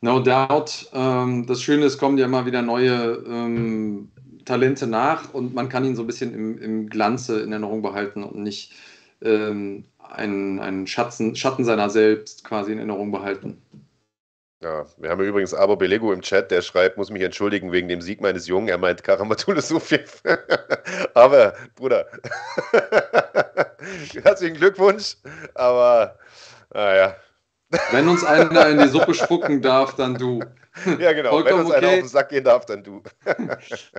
[0.00, 0.88] No doubt.
[0.92, 4.10] Ähm, das Schöne ist, kommen ja immer wieder neue ähm,
[4.44, 8.22] Talente nach und man kann ihn so ein bisschen im, im Glanze in Erinnerung behalten
[8.22, 8.74] und nicht
[9.22, 13.60] ähm, einen, einen Schatten, Schatten seiner selbst quasi in Erinnerung behalten.
[14.60, 18.00] Ja, wir haben übrigens Abo Belego im Chat, der schreibt, muss mich entschuldigen wegen dem
[18.00, 18.66] Sieg meines Jungen.
[18.66, 20.20] Er meint Karamatule Sufjev.
[21.14, 22.06] aber, Bruder,
[24.24, 25.16] herzlichen Glückwunsch.
[25.54, 26.18] Aber,
[26.74, 27.14] naja.
[27.92, 30.40] Wenn uns einer in die Suppe spucken darf, dann du.
[31.00, 31.30] Ja, genau.
[31.30, 31.78] Vollkommen Wenn uns okay.
[31.78, 33.02] einer auf den Sack gehen darf, dann du.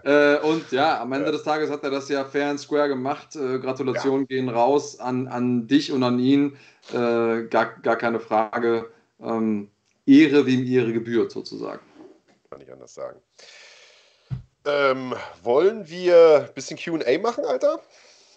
[0.06, 1.32] äh, und ja, am Ende ja.
[1.34, 3.36] des Tages hat er das ja fair and square gemacht.
[3.36, 4.38] Äh, Gratulationen ja.
[4.38, 6.58] gehen raus an, an dich und an ihn.
[6.94, 8.90] Äh, gar, gar keine Frage.
[9.22, 9.70] Ähm,
[10.10, 11.82] Ehre, wem Ehre gebührt, sozusagen.
[12.50, 13.22] Kann ich anders sagen.
[14.66, 17.80] Ähm, wollen wir ein bisschen QA machen, Alter?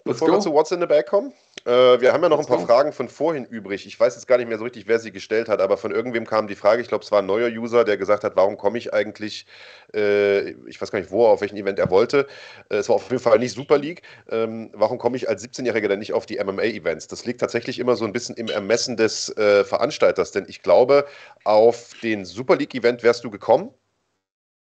[0.04, 1.32] Bevor wir zu What's in the Bag kommen?
[1.64, 2.72] Äh, wir haben ja noch Let's ein paar go.
[2.72, 3.86] Fragen von vorhin übrig.
[3.86, 6.26] Ich weiß jetzt gar nicht mehr so richtig, wer sie gestellt hat, aber von irgendwem
[6.26, 8.78] kam die Frage, ich glaube, es war ein neuer User, der gesagt hat, warum komme
[8.78, 9.46] ich eigentlich,
[9.94, 12.26] äh, ich weiß gar nicht wo, auf welchen Event er wollte.
[12.68, 14.02] Äh, es war auf jeden Fall nicht Super League.
[14.30, 17.06] Ähm, warum komme ich als 17-Jähriger denn nicht auf die MMA-Events?
[17.06, 21.06] Das liegt tatsächlich immer so ein bisschen im Ermessen des äh, Veranstalters, denn ich glaube,
[21.44, 23.72] auf den Super League-Event wärst du gekommen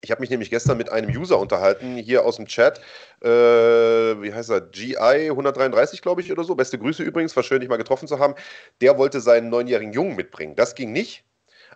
[0.01, 2.81] ich habe mich nämlich gestern mit einem User unterhalten, hier aus dem Chat.
[3.21, 4.61] Äh, wie heißt er?
[4.61, 6.55] GI 133, glaube ich, oder so.
[6.55, 8.35] Beste Grüße übrigens, war schön, dich mal getroffen zu haben.
[8.81, 10.55] Der wollte seinen neunjährigen Jungen mitbringen.
[10.55, 11.25] Das ging nicht.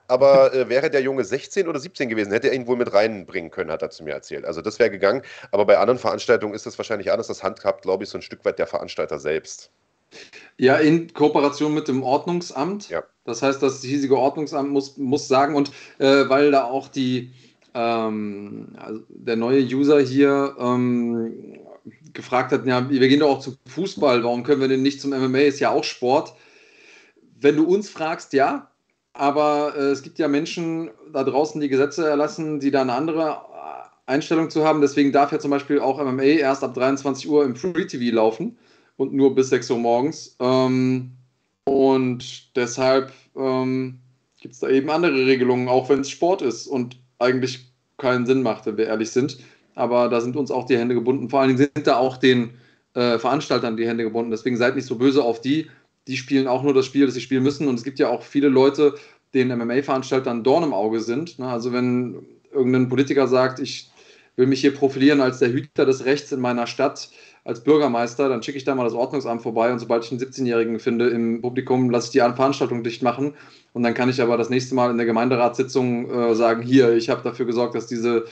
[0.07, 3.51] Aber äh, wäre der Junge 16 oder 17 gewesen, hätte er ihn wohl mit reinbringen
[3.51, 4.45] können, hat er zu mir erzählt.
[4.45, 5.23] Also das wäre gegangen.
[5.51, 7.27] Aber bei anderen Veranstaltungen ist das wahrscheinlich anders.
[7.27, 9.71] Das handhabt, glaube ich, so ein Stück weit der Veranstalter selbst.
[10.59, 12.89] Ja, in Kooperation mit dem Ordnungsamt.
[12.89, 13.03] Ja.
[13.25, 17.33] Das heißt, das hiesige Ordnungsamt muss, muss sagen, und äh, weil da auch die,
[17.75, 21.59] ähm, also der neue User hier ähm,
[22.13, 25.11] gefragt hat, ja, wir gehen doch auch zum Fußball, warum können wir denn nicht zum
[25.11, 25.39] MMA?
[25.39, 26.35] Ist ja auch Sport.
[27.41, 28.71] Wenn du uns fragst, ja,
[29.15, 33.31] aber äh, es gibt ja Menschen da draußen, die Gesetze erlassen, die da eine andere
[33.31, 34.81] äh, Einstellung zu haben.
[34.81, 38.59] Deswegen darf ja zum Beispiel auch MMA erst ab 23 Uhr im Free TV laufen
[38.97, 40.37] und nur bis 6 Uhr morgens.
[40.41, 41.13] Ähm,
[41.65, 43.99] und deshalb ähm,
[44.41, 46.67] gibt es da eben andere Regelungen, auch wenn es Sport ist.
[46.67, 49.39] Und eigentlich keinen Sinn macht, wenn wir ehrlich sind.
[49.75, 51.31] Aber da sind uns auch die Hände gebunden.
[51.31, 52.51] Vor allen Dingen sind da auch den
[52.95, 54.31] äh, Veranstaltern die Hände gebunden.
[54.31, 55.71] Deswegen seid nicht so böse auf die.
[56.09, 57.69] Die spielen auch nur das Spiel, das sie spielen müssen.
[57.69, 58.95] Und es gibt ja auch viele Leute,
[59.35, 61.39] denen MMA-Veranstaltern Dorn im Auge sind.
[61.39, 61.47] Ne?
[61.47, 63.92] Also wenn irgendein Politiker sagt, ich
[64.37, 67.11] will mich hier profilieren als der Hüter des Rechts in meiner Stadt,
[67.45, 70.79] als Bürgermeister, dann schicke ich da mal das Ordnungsamt vorbei und sobald ich einen 17-Jährigen
[70.79, 73.35] finde im Publikum, lasse ich die Veranstaltung dicht machen
[73.73, 77.11] und dann kann ich aber das nächste Mal in der Gemeinderatssitzung äh, sagen, hier, ich
[77.11, 78.27] habe dafür gesorgt, dass diese,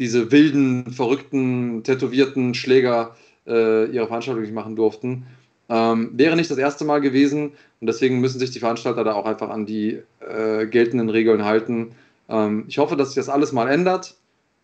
[0.00, 3.14] diese wilden, verrückten, tätowierten Schläger
[3.46, 5.26] äh, ihre Veranstaltung nicht machen durften.
[5.68, 9.26] Ähm, wäre nicht das erste Mal gewesen und deswegen müssen sich die Veranstalter da auch
[9.26, 11.92] einfach an die äh, geltenden Regeln halten.
[12.28, 14.16] Ähm, ich hoffe, dass sich das alles mal ändert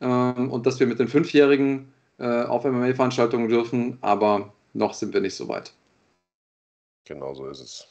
[0.03, 5.21] ähm, und dass wir mit den Fünfjährigen äh, auf MMA-Veranstaltungen dürfen, aber noch sind wir
[5.21, 5.73] nicht so weit.
[7.07, 7.87] Genau so ist es.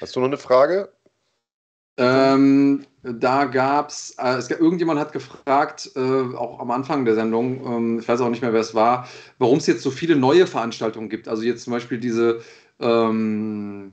[0.00, 0.90] Hast du noch eine Frage?
[1.96, 7.98] Ähm, da gab's, äh, es, irgendjemand hat gefragt, äh, auch am Anfang der Sendung, ähm,
[8.00, 9.08] ich weiß auch nicht mehr, wer es war,
[9.38, 11.28] warum es jetzt so viele neue Veranstaltungen gibt.
[11.28, 12.40] Also jetzt zum Beispiel diese,
[12.80, 13.92] ähm,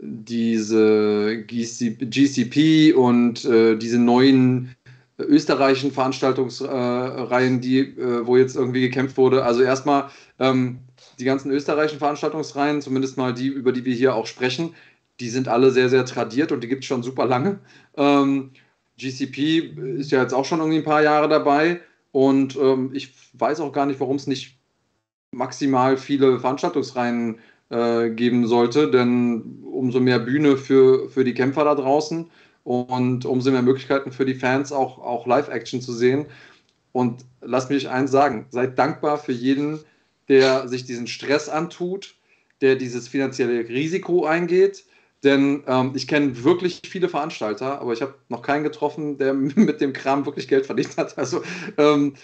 [0.00, 4.74] diese GCP und äh, diese neuen
[5.18, 9.44] österreichischen Veranstaltungsreihen, die, äh, wo jetzt irgendwie gekämpft wurde.
[9.44, 10.80] Also erstmal ähm,
[11.18, 14.74] die ganzen österreichischen Veranstaltungsreihen, zumindest mal die, über die wir hier auch sprechen,
[15.20, 17.58] die sind alle sehr, sehr tradiert und die gibt es schon super lange.
[17.96, 18.52] Ähm,
[18.98, 21.80] GCP ist ja jetzt auch schon irgendwie ein paar Jahre dabei
[22.12, 24.58] und ähm, ich weiß auch gar nicht, warum es nicht
[25.32, 27.38] maximal viele Veranstaltungsreihen
[27.70, 32.30] äh, geben sollte, denn umso mehr Bühne für, für die Kämpfer da draußen
[32.68, 36.26] und umso mehr Möglichkeiten für die Fans auch, auch Live-Action zu sehen.
[36.92, 39.80] Und lasst mich eins sagen, seid dankbar für jeden,
[40.28, 42.14] der sich diesen Stress antut,
[42.60, 44.84] der dieses finanzielle Risiko eingeht.
[45.24, 49.80] Denn ähm, ich kenne wirklich viele Veranstalter, aber ich habe noch keinen getroffen, der mit
[49.80, 51.16] dem Kram wirklich Geld verdient hat.
[51.16, 51.40] Also
[51.78, 52.16] ähm,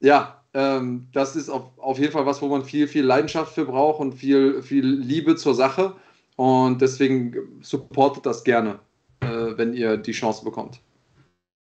[0.00, 3.66] ja, ähm, das ist auf, auf jeden Fall was, wo man viel, viel Leidenschaft für
[3.66, 5.96] braucht und viel, viel Liebe zur Sache.
[6.36, 8.80] Und deswegen supportet das gerne
[9.56, 10.80] wenn ihr die Chance bekommt.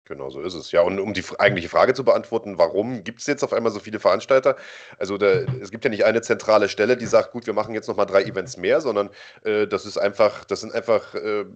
[0.07, 0.71] Genau, so ist es.
[0.71, 3.81] Ja, und um die eigentliche Frage zu beantworten, warum gibt es jetzt auf einmal so
[3.81, 4.57] viele Veranstalter?
[4.99, 5.27] Also da,
[5.63, 8.23] es gibt ja nicht eine zentrale Stelle, die sagt, gut, wir machen jetzt nochmal drei
[8.23, 9.09] Events mehr, sondern
[9.45, 11.47] äh, das ist einfach, das sind einfach äh,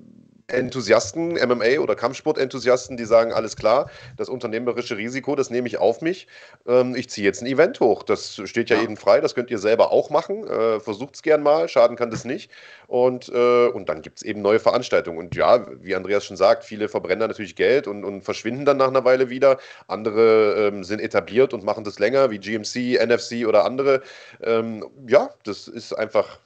[0.48, 6.00] Enthusiasten, MMA- oder Kampfsport-Enthusiasten, die sagen, alles klar, das unternehmerische Risiko, das nehme ich auf
[6.00, 6.26] mich.
[6.66, 8.02] Ähm, ich ziehe jetzt ein Event hoch.
[8.02, 8.82] Das steht ja, ja.
[8.82, 10.46] jedem frei, das könnt ihr selber auch machen.
[10.46, 12.50] Äh, Versucht es gern mal, schaden kann das nicht.
[12.86, 15.18] Und, äh, und dann gibt es eben neue Veranstaltungen.
[15.18, 18.78] Und ja, wie Andreas schon sagt, viele verbrennen da natürlich Geld und, und verschwinden dann
[18.78, 19.58] nach einer Weile wieder.
[19.86, 24.00] Andere ähm, sind etabliert und machen das länger, wie GMC, NFC oder andere.
[24.42, 26.38] Ähm, ja, das ist einfach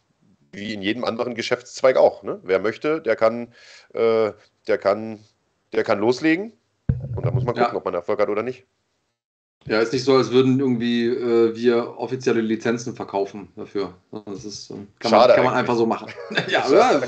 [0.53, 2.22] wie in jedem anderen Geschäftszweig auch.
[2.22, 2.40] Ne?
[2.42, 3.48] Wer möchte, der kann,
[3.94, 4.32] äh,
[4.66, 5.20] der kann,
[5.72, 6.53] der kann loslegen.
[7.16, 7.76] Und da muss man gucken, ja.
[7.76, 8.66] ob man Erfolg hat oder nicht.
[9.66, 13.94] Ja, ist nicht so, als würden irgendwie äh, wir offizielle Lizenzen verkaufen dafür.
[14.26, 16.12] Das ist, kann, Schade man, kann man einfach so machen.
[16.48, 17.00] ja, ja,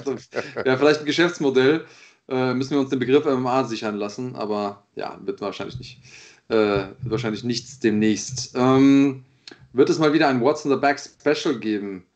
[0.64, 1.84] ja, vielleicht ein Geschäftsmodell.
[2.28, 6.00] Äh, müssen wir uns den Begriff MMA sichern lassen, aber ja, wird wahrscheinlich nicht.
[6.48, 8.54] Äh, wahrscheinlich nichts demnächst.
[8.54, 9.24] Ähm,
[9.72, 12.06] wird es mal wieder ein What's in the Back Special geben?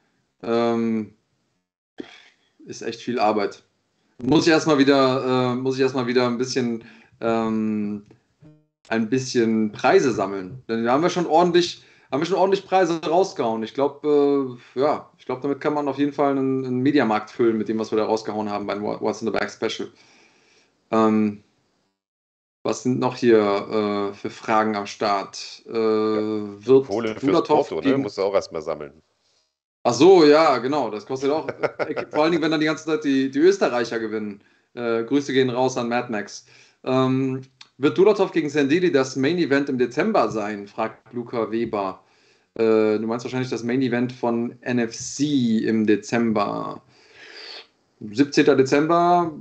[0.43, 1.15] Ähm,
[2.69, 3.63] ist echt viel Arbeit.
[4.23, 6.85] Muss ich erstmal wieder, äh, muss ich erstmal wieder ein bisschen,
[7.21, 8.05] ähm,
[8.89, 10.63] ein bisschen Preise sammeln.
[10.69, 13.63] Denn da haben wir schon ordentlich, haben wir schon ordentlich Preise rausgehauen.
[13.63, 17.31] Ich glaube, äh, ja, ich glaube, damit kann man auf jeden Fall einen, einen, Mediamarkt
[17.31, 19.89] füllen mit dem, was wir da rausgehauen haben beim What's in the Bag Special.
[20.91, 21.43] Ähm,
[22.65, 25.63] was sind noch hier äh, für Fragen am Start?
[25.67, 25.73] Äh.
[25.73, 27.99] Wird Kohle fürs Porto, ne?
[27.99, 29.01] Musst du auch erstmal sammeln.
[29.85, 30.91] Ach so, ja, genau.
[30.91, 31.47] Das kostet auch.
[32.11, 34.41] vor allen Dingen, wenn dann die ganze Zeit die, die Österreicher gewinnen.
[34.75, 36.47] Äh, Grüße gehen raus an Mad Max.
[36.85, 37.43] Ähm,
[37.79, 40.67] wird Dulatov gegen Sandili das Main Event im Dezember sein?
[40.67, 42.03] fragt Luca Weber.
[42.55, 46.83] Äh, du meinst wahrscheinlich das Main Event von NFC im Dezember.
[48.01, 48.45] 17.
[48.57, 49.33] Dezember,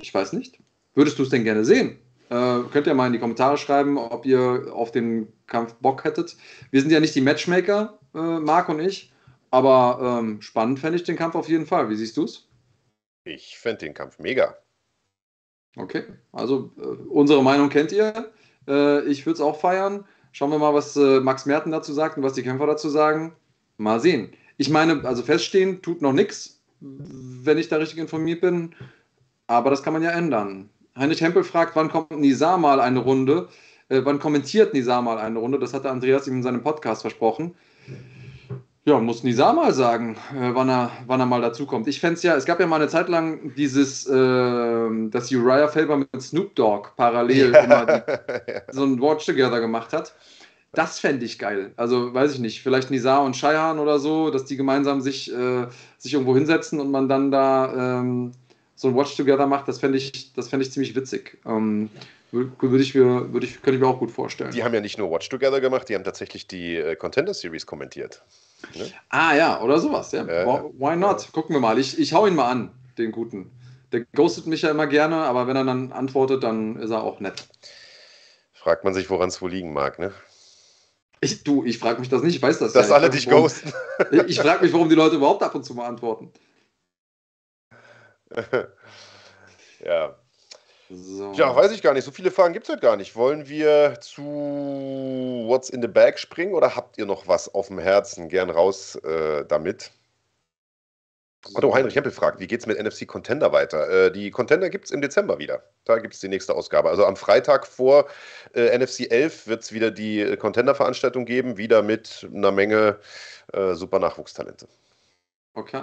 [0.00, 0.58] ich weiß nicht.
[0.94, 1.98] Würdest du es denn gerne sehen?
[2.28, 6.36] Äh, könnt ihr mal in die Kommentare schreiben, ob ihr auf den Kampf Bock hättet.
[6.70, 9.12] Wir sind ja nicht die Matchmaker, äh, Marc und ich.
[9.50, 11.88] Aber ähm, spannend fände ich den Kampf auf jeden Fall.
[11.88, 12.48] Wie siehst du es?
[13.24, 14.56] Ich fände den Kampf mega.
[15.76, 18.32] Okay, also äh, unsere Meinung kennt ihr.
[18.66, 20.04] Äh, ich würde es auch feiern.
[20.32, 23.34] Schauen wir mal, was äh, Max Merten dazu sagt und was die Kämpfer dazu sagen.
[23.76, 24.32] Mal sehen.
[24.56, 28.74] Ich meine, also feststehen tut noch nichts, wenn ich da richtig informiert bin.
[29.46, 30.70] Aber das kann man ja ändern.
[30.96, 33.48] Heinrich Hempel fragt, wann kommt Nizar mal eine Runde?
[33.88, 35.58] Äh, wann kommentiert Nizar mal eine Runde?
[35.58, 37.54] Das hatte Andreas ihm in seinem Podcast versprochen.
[38.86, 41.88] Ja, muss Nisa mal sagen, äh, wann, er, wann er mal dazukommt.
[41.88, 45.66] Ich fände es ja, es gab ja mal eine Zeit lang dieses, äh, dass Uriah
[45.66, 47.60] Faber mit Snoop Dogg parallel ja.
[47.64, 50.14] immer die, so ein Watch Together gemacht hat.
[50.72, 51.72] Das fände ich geil.
[51.76, 55.66] Also, weiß ich nicht, vielleicht Nisa und Cheyenne oder so, dass die gemeinsam sich, äh,
[55.98, 58.32] sich irgendwo hinsetzen und man dann da ähm,
[58.76, 59.66] so ein Watch Together macht.
[59.66, 61.38] Das fände ich, fänd ich ziemlich witzig.
[61.44, 61.90] Ähm,
[62.30, 64.50] würde ich mir, würde ich, könnte ich mir auch gut vorstellen.
[64.50, 67.66] Die haben ja nicht nur Watch Together gemacht, die haben tatsächlich die äh, Contender Series
[67.66, 68.22] kommentiert.
[68.74, 68.90] Ne?
[69.08, 70.24] Ah ja, oder sowas, ja.
[70.24, 71.32] Äh, Why not?
[71.32, 71.78] Gucken wir mal.
[71.78, 73.50] Ich, ich hau ihn mal an, den guten.
[73.92, 77.20] Der ghostet mich ja immer gerne, aber wenn er dann antwortet, dann ist er auch
[77.20, 77.46] nett.
[78.52, 80.12] Fragt man sich, woran es wohl liegen mag, ne?
[81.20, 82.96] Ich, du, ich frage mich das nicht, ich weiß das Dass ja.
[82.96, 83.72] alle dich ghosten.
[84.26, 86.30] Ich frage mich, warum die Leute überhaupt ab und zu mal antworten.
[89.84, 90.16] ja.
[90.88, 91.32] So.
[91.32, 92.04] Ja, weiß ich gar nicht.
[92.04, 93.16] So viele Fragen gibt es heute gar nicht.
[93.16, 94.22] Wollen wir zu
[95.46, 98.28] What's in the Bag springen oder habt ihr noch was auf dem Herzen?
[98.28, 99.90] Gern raus äh, damit.
[101.54, 103.88] Otto Heinrich Hempel fragt, wie geht es mit NFC Contender weiter?
[103.88, 105.62] Äh, die Contender gibt es im Dezember wieder.
[105.84, 106.88] Da gibt es die nächste Ausgabe.
[106.88, 108.06] Also am Freitag vor
[108.54, 112.98] äh, NFC 11 wird es wieder die Contender-Veranstaltung geben, wieder mit einer Menge
[113.52, 114.66] äh, super Nachwuchstalente.
[115.54, 115.82] Okay.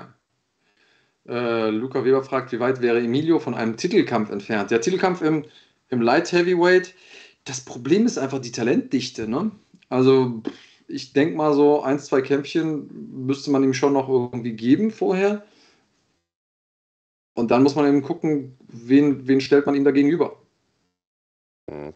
[1.28, 4.72] Äh, Luca Weber fragt, wie weit wäre Emilio von einem Titelkampf entfernt?
[4.72, 5.46] Der Titelkampf im,
[5.90, 6.94] im Light Heavyweight,
[7.46, 9.28] das Problem ist einfach die Talentdichte.
[9.28, 9.52] Ne?
[9.90, 10.42] Also
[10.88, 15.46] ich denke mal so ein, zwei Kämpfchen müsste man ihm schon noch irgendwie geben vorher.
[17.36, 20.42] Und dann muss man eben gucken, wen, wen stellt man ihm da gegenüber.
[21.70, 21.94] Hm.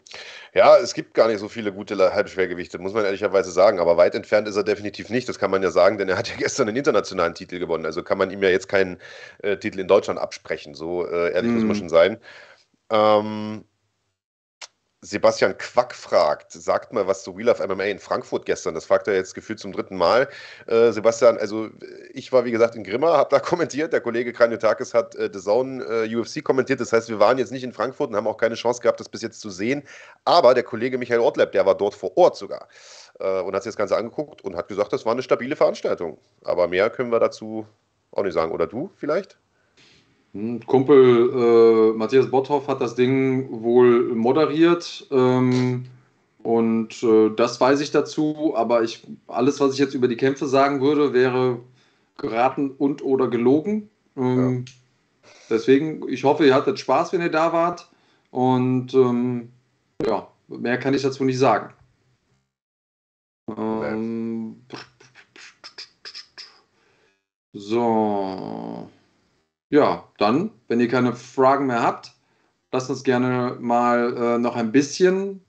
[0.54, 3.78] Ja, es gibt gar nicht so viele gute Halbschwergewichte, muss man ehrlicherweise sagen.
[3.78, 5.28] Aber weit entfernt ist er definitiv nicht.
[5.28, 7.86] Das kann man ja sagen, denn er hat ja gestern einen internationalen Titel gewonnen.
[7.86, 8.98] Also kann man ihm ja jetzt keinen
[9.42, 10.74] äh, Titel in Deutschland absprechen.
[10.74, 11.54] So äh, ehrlich mm.
[11.54, 11.76] muss man hm.
[11.76, 12.18] schon sein.
[12.90, 13.64] Ähm,
[15.00, 18.74] Sebastian Quack fragt, sagt mal was zu Wheel of MMA in Frankfurt gestern.
[18.74, 20.28] Das fragt er jetzt gefühlt zum dritten Mal.
[20.66, 21.70] Äh, Sebastian, also
[22.12, 23.92] ich war wie gesagt in Grimma, habe da kommentiert.
[23.92, 26.80] Der Kollege Kranjotakis hat äh, The Zone äh, UFC kommentiert.
[26.80, 29.08] Das heißt, wir waren jetzt nicht in Frankfurt und haben auch keine Chance gehabt, das
[29.08, 29.84] bis jetzt zu sehen.
[30.24, 32.66] Aber der Kollege Michael Ortleb, der war dort vor Ort sogar
[33.20, 36.18] äh, und hat sich das Ganze angeguckt und hat gesagt, das war eine stabile Veranstaltung.
[36.42, 37.68] Aber mehr können wir dazu
[38.10, 38.50] auch nicht sagen.
[38.50, 39.38] Oder du vielleicht?
[40.32, 45.06] Hm, Kumpel äh, Matthias Botthoff hat das Ding wohl moderiert.
[45.10, 45.84] Ähm,
[46.42, 50.46] und äh, das weiß ich dazu, aber ich, alles, was ich jetzt über die Kämpfe
[50.46, 51.60] sagen würde, wäre
[52.16, 53.90] geraten und oder gelogen.
[54.16, 54.72] Ähm, ja.
[55.50, 57.90] Deswegen, ich hoffe, ihr hattet Spaß, wenn ihr da wart.
[58.30, 59.50] Und ähm,
[60.04, 61.72] ja, mehr kann ich dazu nicht sagen.
[63.56, 64.62] Ähm,
[67.52, 68.90] so.
[69.70, 72.12] Ja, dann, wenn ihr keine Fragen mehr habt,
[72.72, 75.42] lasst uns gerne mal äh, noch ein bisschen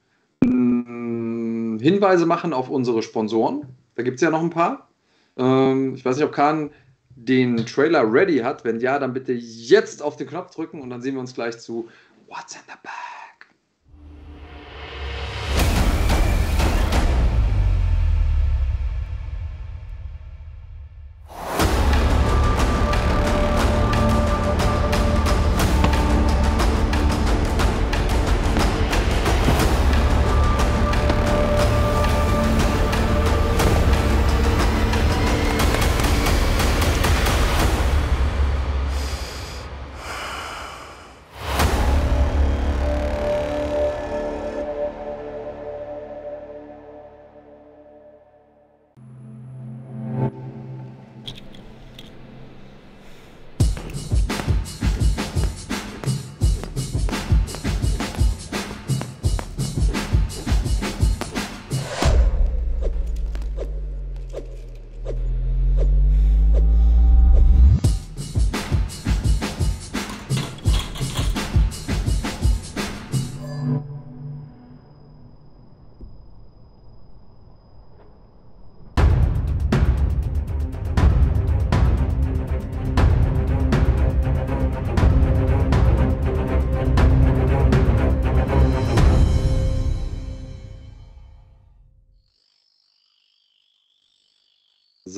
[0.44, 3.66] äh, Hinweise machen auf unsere Sponsoren.
[3.96, 4.90] Da gibt es ja noch ein paar.
[5.38, 6.72] Ähm, ich weiß nicht, ob Kahn
[7.16, 8.66] den Trailer ready hat.
[8.66, 11.58] Wenn ja, dann bitte jetzt auf den Knopf drücken und dann sehen wir uns gleich
[11.60, 11.90] zu
[12.28, 13.19] What's in the Bag.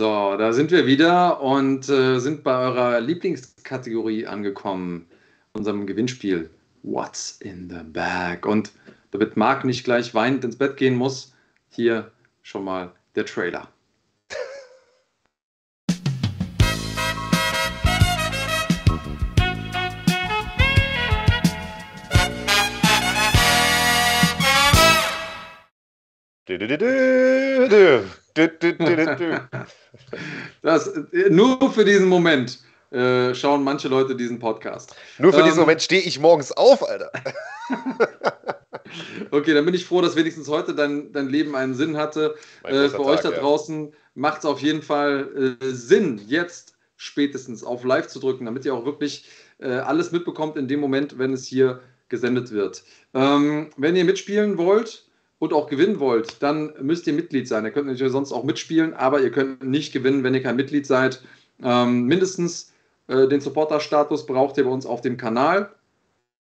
[0.01, 5.05] So, da sind wir wieder und äh, sind bei eurer Lieblingskategorie angekommen,
[5.53, 6.49] unserem Gewinnspiel
[6.81, 8.47] What's in the Bag?
[8.47, 8.71] Und
[9.11, 11.35] damit Marc nicht gleich weinend ins Bett gehen muss,
[11.69, 12.09] hier
[12.41, 13.67] schon mal der Trailer.
[30.61, 32.59] Das, äh, nur für diesen Moment
[32.91, 34.95] äh, schauen manche Leute diesen Podcast.
[35.17, 37.11] Nur für ähm, diesen Moment stehe ich morgens auf, Alter.
[39.31, 42.35] okay, dann bin ich froh, dass wenigstens heute dein, dein Leben einen Sinn hatte.
[42.63, 43.93] Äh, für Tag, euch da draußen ja.
[44.15, 48.73] macht es auf jeden Fall äh, Sinn, jetzt spätestens auf Live zu drücken, damit ihr
[48.73, 49.25] auch wirklich
[49.59, 52.83] äh, alles mitbekommt in dem Moment, wenn es hier gesendet wird.
[53.13, 55.05] Ähm, wenn ihr mitspielen wollt
[55.41, 57.65] und auch gewinnen wollt, dann müsst ihr Mitglied sein.
[57.65, 60.85] Ihr könnt natürlich sonst auch mitspielen, aber ihr könnt nicht gewinnen, wenn ihr kein Mitglied
[60.85, 61.23] seid.
[61.63, 62.71] Ähm, mindestens
[63.07, 65.73] äh, den Supporter-Status braucht ihr bei uns auf dem Kanal.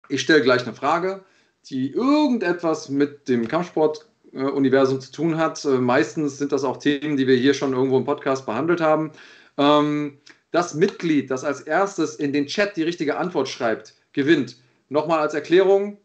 [0.10, 1.24] Ich stelle gleich eine Frage,
[1.70, 5.64] die irgendetwas mit dem Kampfsport-Universum zu tun hat.
[5.64, 9.14] Äh, meistens sind das auch Themen, die wir hier schon irgendwo im Podcast behandelt haben.
[9.58, 10.18] Ähm,
[10.52, 14.58] das Mitglied, das als erstes in den Chat die richtige Antwort schreibt, gewinnt.
[14.90, 16.00] Nochmal als Erklärung,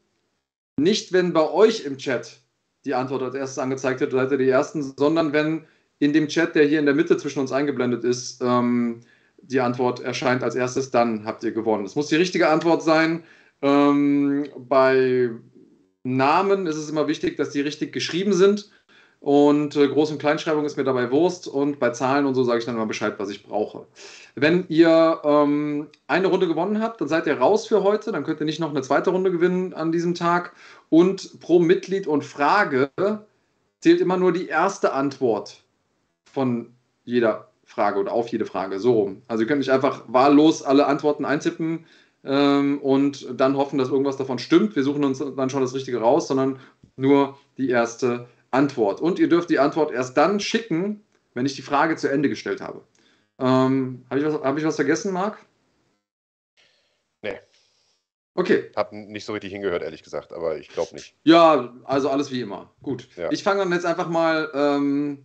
[0.79, 2.41] nicht wenn bei euch im Chat
[2.89, 5.65] die Antwort als erstes angezeigt wird, seid ihr die Ersten, sondern wenn
[5.99, 9.01] in dem Chat, der hier in der Mitte zwischen uns eingeblendet ist, ähm,
[9.43, 11.85] die Antwort erscheint als erstes, dann habt ihr gewonnen.
[11.85, 13.25] Es muss die richtige Antwort sein.
[13.61, 15.31] Ähm, bei
[16.03, 18.71] Namen ist es immer wichtig, dass die richtig geschrieben sind.
[19.21, 21.49] Und äh, Groß- und Kleinschreibung ist mir dabei Wurst.
[21.49, 23.87] Und bei Zahlen und so sage ich dann immer Bescheid, was ich brauche.
[24.37, 28.13] Wenn ihr ähm, eine Runde gewonnen habt, dann seid ihr raus für heute.
[28.13, 30.53] Dann könnt ihr nicht noch eine zweite Runde gewinnen an diesem Tag.
[30.89, 32.91] Und pro Mitglied und Frage
[33.81, 35.63] zählt immer nur die erste Antwort
[36.33, 36.73] von
[37.05, 38.79] jeder Frage oder auf jede Frage.
[38.79, 39.23] So rum.
[39.27, 41.87] Also ihr könnt nicht einfach wahllos alle Antworten eintippen
[42.25, 44.77] ähm, und dann hoffen, dass irgendwas davon stimmt.
[44.77, 46.61] Wir suchen uns dann schon das Richtige raus, sondern
[46.97, 48.29] nur die erste Antwort.
[48.51, 52.61] Und ihr dürft die Antwort erst dann schicken, wenn ich die Frage zu Ende gestellt
[52.61, 52.83] habe.
[53.39, 55.39] Ähm, habe ich, was, hab ich was vergessen, Marc?
[57.23, 57.39] Nee.
[58.35, 58.71] Okay.
[58.75, 61.15] Hab nicht so richtig hingehört, ehrlich gesagt, aber ich glaube nicht.
[61.25, 62.73] Ja, also alles wie immer.
[62.83, 63.09] Gut.
[63.17, 63.31] Ja.
[63.31, 65.25] Ich fange dann jetzt einfach mal, ähm,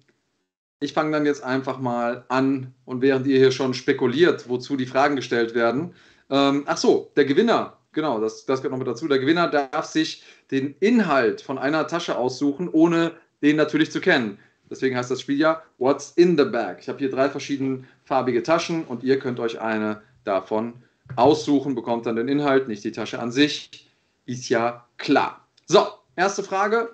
[0.79, 4.85] ich fange dann jetzt einfach mal an und während ihr hier schon spekuliert, wozu die
[4.85, 5.95] Fragen gestellt werden.
[6.29, 9.07] Ähm, ach so, der Gewinner, genau, das, das gehört noch mit dazu.
[9.07, 14.39] Der Gewinner darf sich den Inhalt von einer Tasche aussuchen, ohne den natürlich zu kennen.
[14.69, 16.77] Deswegen heißt das Spiel ja What's in the Bag.
[16.79, 20.73] Ich habe hier drei verschiedene farbige Taschen und ihr könnt euch eine davon
[21.15, 23.89] aussuchen, bekommt dann den Inhalt, nicht die Tasche an sich.
[24.25, 25.47] Ist ja klar.
[25.65, 25.85] So,
[26.15, 26.89] erste Frage.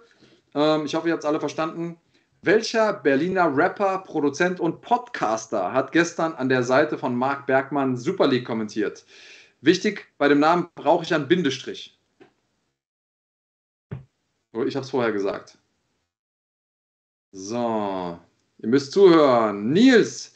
[0.55, 1.97] Ähm, ich hoffe, ihr habt es alle verstanden.
[2.41, 8.27] Welcher Berliner Rapper, Produzent und Podcaster hat gestern an der Seite von Marc Bergmann Super
[8.27, 9.05] League kommentiert?
[9.61, 11.97] Wichtig, bei dem Namen brauche ich einen Bindestrich.
[14.53, 15.57] Ich habe es vorher gesagt.
[17.31, 18.19] So,
[18.57, 19.71] ihr müsst zuhören.
[19.71, 20.33] Nils,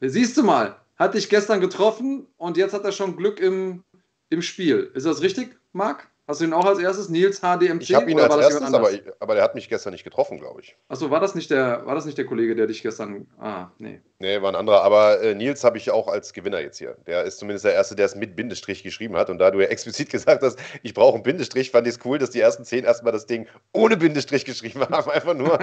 [0.00, 3.82] siehst du mal, hat dich gestern getroffen und jetzt hat er schon Glück im,
[4.28, 4.90] im Spiel.
[4.94, 6.10] Ist das richtig, Marc?
[6.26, 7.10] Hast du ihn auch als erstes?
[7.10, 7.82] Nils HDMC?
[7.82, 10.04] Ich habe ihn oder als war das erstes, aber, aber der hat mich gestern nicht
[10.04, 10.74] getroffen, glaube ich.
[10.88, 13.26] Achso, war das nicht der, war das nicht der Kollege, der dich gestern.
[13.38, 14.00] Ah, nee.
[14.20, 14.82] Nee, war ein anderer.
[14.82, 16.96] Aber äh, Nils habe ich auch als Gewinner jetzt hier.
[17.06, 19.28] Der ist zumindest der Erste, der es mit Bindestrich geschrieben hat.
[19.28, 22.16] Und da du ja explizit gesagt hast, ich brauche einen Bindestrich, fand ich es cool,
[22.16, 25.10] dass die ersten zehn erstmal das Ding ohne Bindestrich geschrieben haben.
[25.10, 25.58] Einfach nur,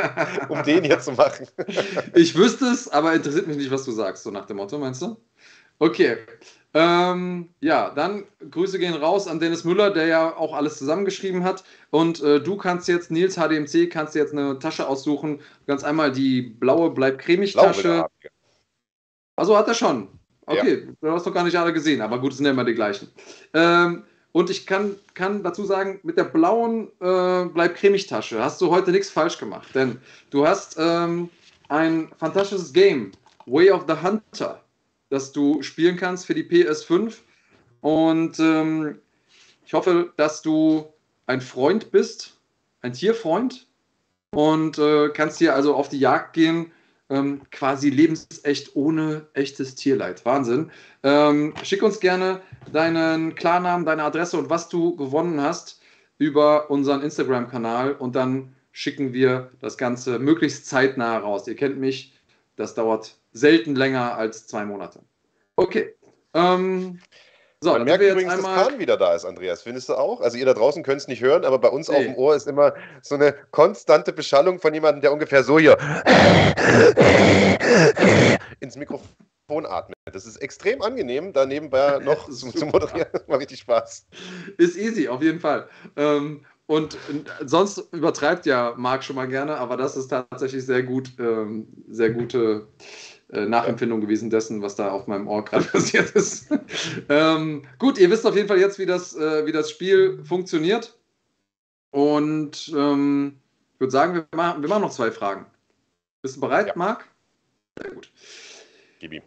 [0.49, 1.47] um den hier zu machen.
[2.13, 5.01] Ich wüsste es, aber interessiert mich nicht, was du sagst, so nach dem Motto, meinst
[5.01, 5.17] du?
[5.79, 6.17] Okay.
[6.73, 11.63] Ähm, ja, dann Grüße gehen raus an Dennis Müller, der ja auch alles zusammengeschrieben hat.
[11.89, 15.41] Und äh, du kannst jetzt, Nils HDMC, kannst jetzt eine Tasche aussuchen.
[15.67, 18.05] Kannst einmal die blaue Bleib cremig Tasche.
[19.35, 20.07] Also hat er schon.
[20.45, 22.73] Okay, du hast doch gar nicht alle gesehen, aber gut, es sind ja immer die
[22.73, 23.09] gleichen.
[23.53, 28.61] Ähm, und ich kann, kann dazu sagen, mit der blauen äh, Bleib cremig Tasche hast
[28.61, 29.99] du heute nichts falsch gemacht, denn
[30.29, 31.29] du hast ähm,
[31.69, 33.11] ein fantastisches Game,
[33.45, 34.60] Way of the Hunter,
[35.11, 37.17] das du spielen kannst für die PS5.
[37.81, 38.99] Und ähm,
[39.65, 40.85] ich hoffe, dass du
[41.27, 42.37] ein Freund bist,
[42.81, 43.67] ein Tierfreund
[44.31, 46.71] und äh, kannst hier also auf die Jagd gehen,
[47.09, 50.25] ähm, quasi lebensecht ohne echtes Tierleid.
[50.25, 50.71] Wahnsinn.
[51.03, 52.41] Ähm, schick uns gerne
[52.71, 55.81] deinen Klarnamen, deine Adresse und was du gewonnen hast
[56.19, 61.47] über unseren Instagram-Kanal und dann schicken wir das Ganze möglichst zeitnah raus.
[61.47, 62.13] Ihr kennt mich,
[62.55, 64.99] das dauert selten länger als zwei Monate.
[65.55, 65.95] Okay.
[66.33, 66.99] Ähm,
[67.63, 68.69] so, Man dann merkt übrigens, jetzt dass einmal.
[68.69, 69.61] Kahn wieder da ist, Andreas.
[69.61, 70.21] Findest du auch?
[70.21, 72.05] Also ihr da draußen könnt es nicht hören, aber bei uns auf Nee.
[72.05, 72.73] dem Ohr ist immer
[73.03, 75.77] so eine konstante Beschallung von jemandem, der ungefähr so hier
[78.59, 79.95] ins Mikrofon atmet.
[80.11, 83.07] Das ist extrem angenehm, da nebenbei noch zu, zu moderieren.
[83.13, 84.07] Das macht richtig Spaß.
[84.57, 85.67] Ist easy, auf jeden Fall.
[85.97, 86.97] Ähm, und
[87.45, 92.11] sonst übertreibt ja Marc schon mal gerne, aber das ist tatsächlich sehr gut, ähm, sehr
[92.11, 92.67] gute
[93.31, 96.47] äh, Nachempfindung gewesen dessen, was da auf meinem Ohr gerade passiert ist.
[97.09, 100.97] ähm, gut, ihr wisst auf jeden Fall jetzt, wie das, äh, wie das Spiel funktioniert.
[101.91, 103.37] Und ähm,
[103.73, 105.45] ich würde sagen, wir machen, wir machen noch zwei Fragen.
[106.21, 106.73] Bist du bereit, Ja.
[106.75, 107.05] Marc?
[107.81, 108.11] Sehr gut.
[108.99, 109.23] Gib ihm.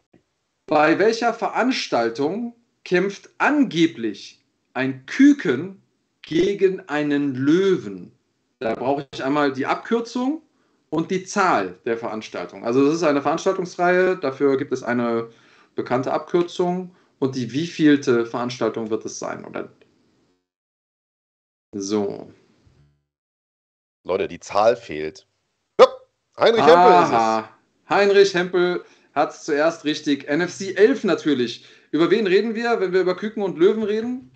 [0.67, 2.55] Bei welcher Veranstaltung
[2.85, 5.83] kämpft angeblich ein Küken
[6.23, 8.13] gegen einen Löwen?
[8.61, 10.43] Da brauche ich einmal die Abkürzung
[10.95, 12.65] und die Zahl der Veranstaltung.
[12.65, 15.29] Also das ist eine Veranstaltungsreihe, dafür gibt es eine
[15.75, 19.45] bekannte Abkürzung und die wievielte Veranstaltung wird es sein?
[19.45, 19.69] Oder
[21.75, 22.33] So.
[24.05, 25.27] Leute, die Zahl fehlt.
[25.81, 25.89] Ja,
[26.39, 27.91] Heinrich Hempel ist es.
[27.91, 28.85] Heinrich Hempel
[29.15, 30.29] hat es zuerst richtig.
[30.31, 31.67] NFC 11 natürlich.
[31.91, 34.31] Über wen reden wir, wenn wir über Küken und Löwen reden?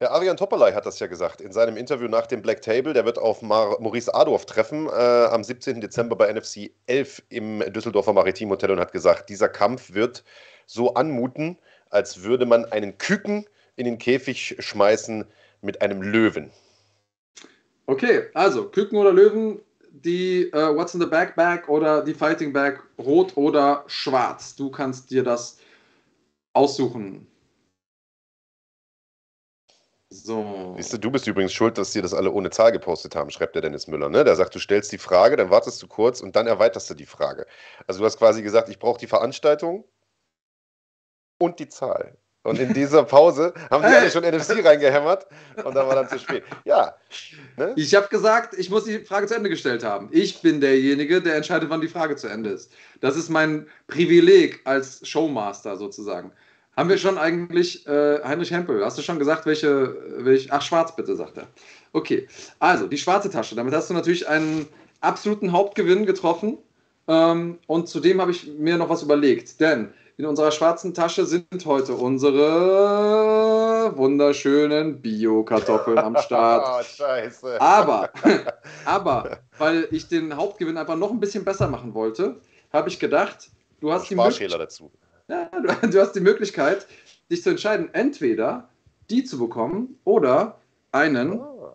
[0.00, 2.94] Der Arian Topolai hat das ja gesagt in seinem Interview nach dem Black Table.
[2.94, 5.82] Der wird auf Mar Maurice Adorf treffen äh, am 17.
[5.82, 10.24] Dezember bei NFC 11 im Düsseldorfer Maritim Hotel und hat gesagt, dieser Kampf wird
[10.64, 11.58] so anmuten,
[11.90, 13.44] als würde man einen Küken
[13.76, 15.26] in den Käfig schmeißen
[15.60, 16.50] mit einem Löwen.
[17.84, 19.60] Okay, also Küken oder Löwen,
[19.90, 24.56] die äh, What's in the Back Bag oder die Fighting Bag, rot oder schwarz.
[24.56, 25.58] Du kannst dir das
[26.54, 27.26] aussuchen.
[30.12, 30.74] So.
[30.76, 33.54] Siehst du, du bist übrigens schuld, dass sie das alle ohne Zahl gepostet haben, schreibt
[33.54, 34.08] der Dennis Müller.
[34.08, 34.24] Ne?
[34.24, 37.06] Der sagt, du stellst die Frage, dann wartest du kurz und dann erweiterst du die
[37.06, 37.46] Frage.
[37.86, 39.84] Also du hast quasi gesagt, ich brauche die Veranstaltung
[41.38, 42.18] und die Zahl.
[42.42, 45.26] Und in dieser Pause haben sie alle schon NFC reingehämmert
[45.62, 46.42] und dann war dann zu spät.
[46.64, 46.96] Ja.
[47.56, 47.74] Ne?
[47.76, 50.08] Ich habe gesagt, ich muss die Frage zu Ende gestellt haben.
[50.10, 52.72] Ich bin derjenige, der entscheidet, wann die Frage zu Ende ist.
[53.00, 56.32] Das ist mein Privileg als Showmaster sozusagen.
[56.80, 58.82] Haben wir schon eigentlich äh, Heinrich Hempel?
[58.82, 60.50] Hast du schon gesagt, welche, welche.
[60.50, 61.46] Ach, schwarz bitte, sagt er.
[61.92, 62.26] Okay,
[62.58, 63.54] also die schwarze Tasche.
[63.54, 64.66] Damit hast du natürlich einen
[65.02, 66.56] absoluten Hauptgewinn getroffen.
[67.06, 69.60] Ähm, und zudem habe ich mir noch was überlegt.
[69.60, 76.66] Denn in unserer schwarzen Tasche sind heute unsere wunderschönen Bio-Kartoffeln am Start.
[76.80, 77.60] Oh, scheiße.
[77.60, 78.08] Aber,
[78.86, 82.36] aber, weil ich den Hauptgewinn einfach noch ein bisschen besser machen wollte,
[82.72, 83.50] habe ich gedacht,
[83.80, 84.58] du hast die Möglichkeit.
[84.58, 84.90] dazu.
[85.30, 86.86] Ja, du, du, hast die Möglichkeit,
[87.30, 88.68] dich zu entscheiden, entweder
[89.08, 90.60] die zu bekommen oder
[90.92, 91.72] einen, oh.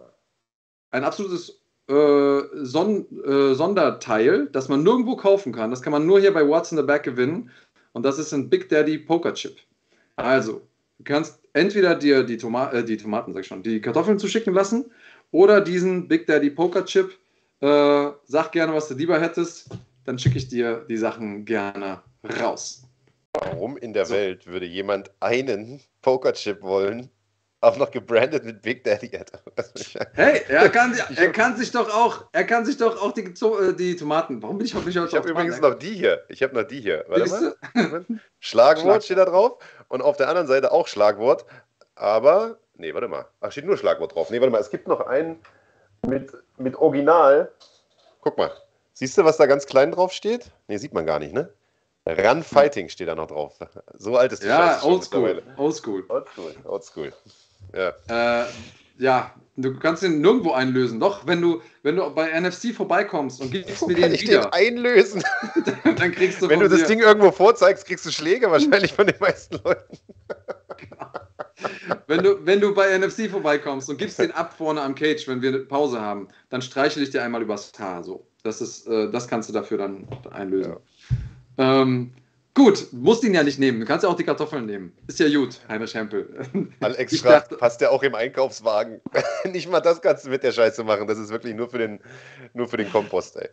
[0.91, 5.69] ein absolutes äh, Son äh, Sonderteil, das man nirgendwo kaufen kann.
[5.71, 7.49] Das kann man nur hier bei What's in the Back gewinnen.
[7.93, 9.57] Und das ist ein Big Daddy Poker Chip.
[10.17, 10.61] Also,
[10.97, 14.53] du kannst entweder dir die, Toma äh, die Tomaten, sag ich schon, die Kartoffeln zuschicken
[14.53, 14.91] lassen
[15.31, 17.17] oder diesen Big Daddy Poker Chip.
[17.61, 19.69] Äh, sag gerne, was du lieber hättest,
[20.03, 22.01] dann schicke ich dir die Sachen gerne
[22.41, 22.85] raus.
[23.41, 24.13] Warum in der so.
[24.13, 27.09] Welt würde jemand einen Pokerchip wollen,
[27.61, 29.11] auch noch gebrandet mit Big Daddy?
[30.13, 33.73] hey, er kann, er kann sich doch auch, er kann sich doch auch die, äh,
[33.73, 34.41] die Tomaten.
[34.41, 36.23] Warum bin ich heute nicht Ich habe übrigens noch die hier.
[36.29, 37.05] Ich habe noch die hier.
[37.07, 38.05] Warte mal.
[38.39, 39.57] Schlagwort steht da drauf
[39.87, 41.45] und auf der anderen Seite auch Schlagwort.
[41.95, 43.25] Aber, nee, warte mal.
[43.41, 44.29] Ach, steht nur Schlagwort drauf.
[44.29, 44.61] Nee, warte mal.
[44.61, 45.39] Es gibt noch einen
[46.05, 47.51] mit, mit Original.
[48.21, 48.51] Guck mal.
[48.93, 50.51] Siehst du, was da ganz klein drauf steht?
[50.67, 51.49] Nee, sieht man gar nicht, ne?
[52.07, 53.57] Run Fighting steht da noch drauf.
[53.97, 55.41] So alt ist die Ja, oldschool.
[55.57, 56.03] Oldschool.
[56.07, 56.55] Oldschool.
[56.65, 57.13] Oldschool.
[57.73, 58.43] Ja.
[58.43, 58.45] Äh,
[58.97, 60.99] ja, du kannst den nirgendwo einlösen.
[60.99, 64.41] Doch, wenn du, wenn du bei NFC vorbeikommst und gibst Wo mir den ich wieder.
[64.41, 65.23] Den einlösen.
[65.83, 66.87] dann, dann kriegst du Wenn du das dir.
[66.87, 69.97] Ding irgendwo vorzeigst, kriegst du Schläge wahrscheinlich von den meisten Leuten.
[72.07, 75.41] wenn, du, wenn du bei NFC vorbeikommst und gibst den ab vorne am Cage, wenn
[75.41, 78.03] wir eine Pause haben, dann streichel ich dir einmal übers Haar.
[78.03, 78.27] So.
[78.43, 80.73] Das, ist, äh, das kannst du dafür dann einlösen.
[80.73, 80.79] Ja.
[81.57, 82.11] Ähm,
[82.53, 83.79] gut, musst ihn ja nicht nehmen.
[83.79, 84.93] Du kannst ja auch die Kartoffeln nehmen.
[85.07, 86.45] Ist ja gut, Heinrich Hempel.
[86.81, 89.01] Alex Schraft passt ja auch im Einkaufswagen.
[89.51, 91.07] nicht mal das kannst du mit der Scheiße machen.
[91.07, 91.99] Das ist wirklich nur für den,
[92.53, 93.49] nur für den Kompost, ey.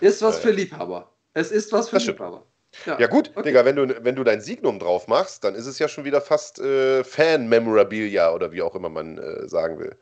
[0.00, 1.10] Ist was äh, für Liebhaber.
[1.34, 2.46] Es ist was für Liebhaber.
[2.84, 3.48] Ja, ja, gut, okay.
[3.48, 6.20] Digga, wenn du, wenn du dein Signum drauf machst, dann ist es ja schon wieder
[6.20, 9.96] fast äh, Fan-Memorabilia oder wie auch immer man äh, sagen will.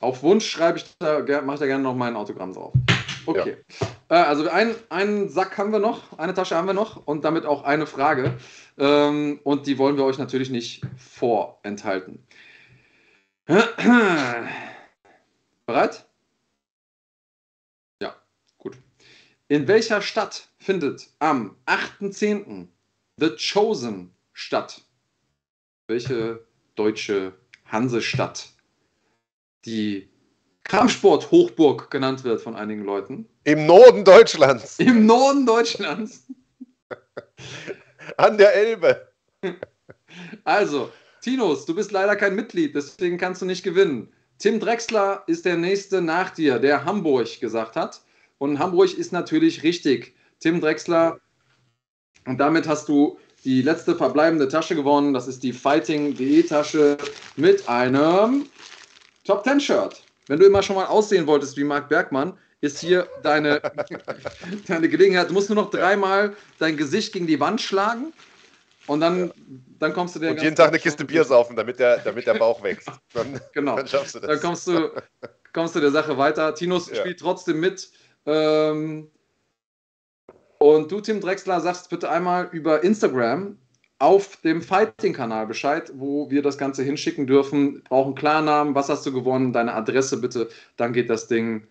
[0.00, 2.72] Auf Wunsch schreibe ich da, mache ich da gerne noch mein Autogramm drauf.
[3.26, 3.56] Okay.
[3.80, 3.86] Ja.
[4.10, 7.46] Äh, also ein, einen Sack haben wir noch, eine Tasche haben wir noch und damit
[7.46, 8.36] auch eine Frage.
[8.78, 12.26] Ähm, und die wollen wir euch natürlich nicht vorenthalten.
[15.66, 16.06] Bereit?
[18.02, 18.14] Ja,
[18.58, 18.76] gut.
[19.48, 22.68] In welcher Stadt findet am 8.10.
[23.16, 24.82] The Chosen statt?
[25.86, 27.34] Welche deutsche
[27.66, 28.50] Hansestadt?
[29.64, 30.09] Die
[30.70, 33.28] Kampfsport-Hochburg genannt wird von einigen Leuten.
[33.42, 34.78] Im Norden Deutschlands.
[34.78, 36.28] Im Norden Deutschlands.
[38.16, 39.08] An der Elbe.
[40.44, 40.92] Also,
[41.22, 44.12] Tinus, du bist leider kein Mitglied, deswegen kannst du nicht gewinnen.
[44.38, 48.00] Tim Drexler ist der nächste nach dir, der Hamburg gesagt hat.
[48.38, 50.14] Und Hamburg ist natürlich richtig.
[50.38, 51.18] Tim Drexler.
[52.26, 55.14] Und damit hast du die letzte verbleibende Tasche gewonnen.
[55.14, 56.96] Das ist die Fighting.de Tasche
[57.34, 58.46] mit einem
[59.24, 60.04] Top 10 Shirt.
[60.30, 63.60] Wenn du immer schon mal aussehen wolltest wie Marc Bergmann, ist hier deine,
[64.68, 65.28] deine Gelegenheit.
[65.28, 68.12] Du musst nur noch dreimal dein Gesicht gegen die Wand schlagen
[68.86, 69.32] und dann, ja.
[69.80, 70.30] dann kommst du dir.
[70.30, 72.88] Und jeden Tag eine Kiste Bier saufen, damit der, damit der Bauch wächst.
[73.12, 73.74] Dann, genau.
[73.74, 74.30] Dann schaffst du das.
[74.30, 74.92] Dann kommst du,
[75.52, 76.54] kommst du der Sache weiter.
[76.54, 76.94] Tinus ja.
[76.94, 77.90] spielt trotzdem mit.
[78.24, 79.10] Ähm,
[80.58, 83.58] und du, Tim Drexler, sagst bitte einmal über Instagram
[84.00, 87.82] auf dem Fighting-Kanal Bescheid, wo wir das Ganze hinschicken dürfen.
[87.84, 90.48] Brauchen Klarnamen, was hast du gewonnen, deine Adresse bitte.
[90.76, 91.66] Dann geht das Ding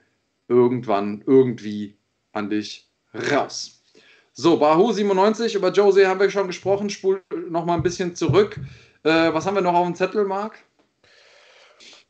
[0.48, 1.98] irgendwann irgendwie
[2.32, 2.88] an dich
[3.32, 3.82] raus.
[4.34, 6.90] So, Bahu 97, über Jose haben wir schon gesprochen.
[6.90, 8.60] Spul noch mal ein bisschen zurück.
[9.04, 10.60] Äh, was haben wir noch auf dem Zettel, Marc?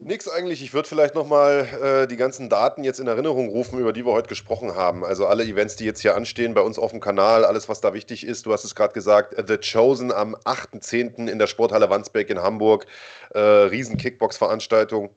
[0.02, 0.64] Nix eigentlich.
[0.64, 4.14] Ich würde vielleicht nochmal äh, die ganzen Daten jetzt in Erinnerung rufen, über die wir
[4.14, 5.04] heute gesprochen haben.
[5.04, 7.94] Also alle Events, die jetzt hier anstehen bei uns auf dem Kanal, alles, was da
[7.94, 8.46] wichtig ist.
[8.46, 11.28] Du hast es gerade gesagt, The Chosen am 8.10.
[11.30, 12.86] in der Sporthalle Wandsbek in Hamburg.
[13.32, 15.10] Äh, riesen Kickbox-Veranstaltung.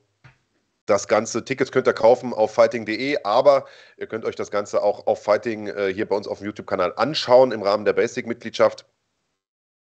[0.85, 3.63] Das ganze Tickets könnt ihr kaufen auf fighting.de, aber
[3.95, 6.91] ihr könnt euch das Ganze auch auf Fighting äh, hier bei uns auf dem YouTube-Kanal
[6.97, 8.85] anschauen im Rahmen der Basic-Mitgliedschaft.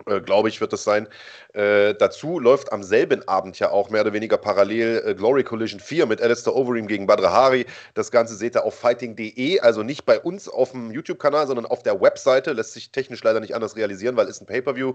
[0.08, 1.08] Äh, glaube ich, wird das sein.
[1.54, 5.80] Äh, dazu läuft am selben Abend ja auch mehr oder weniger parallel äh, Glory Collision
[5.80, 7.66] 4 mit Alistair Overeem gegen Badr Hari.
[7.94, 11.84] Das Ganze seht ihr auf fighting.de, also nicht bei uns auf dem YouTube-Kanal, sondern auf
[11.84, 12.54] der Webseite.
[12.54, 14.94] Lässt sich technisch leider nicht anders realisieren, weil es ein Pay-Per-View.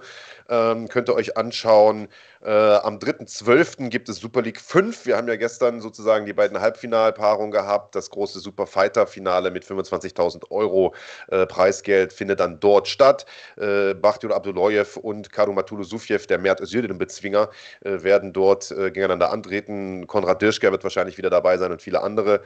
[0.48, 2.09] Ähm, könnt ihr euch anschauen.
[2.43, 3.89] Äh, am 3.12.
[3.89, 5.06] gibt es Super League 5.
[5.06, 7.94] Wir haben ja gestern sozusagen die beiden Halbfinalpaarungen gehabt.
[7.94, 10.94] Das große Super Fighter-Finale mit 25.000 Euro
[11.28, 13.26] äh, Preisgeld findet dann dort statt.
[13.56, 17.50] Äh, Bakhtiar Abdullayev und Karumatulu Sufjev, der Mert Özildirim-Bezwinger,
[17.84, 20.06] äh, werden dort äh, gegeneinander antreten.
[20.06, 22.42] Konrad Dirschker wird wahrscheinlich wieder dabei sein und viele andere.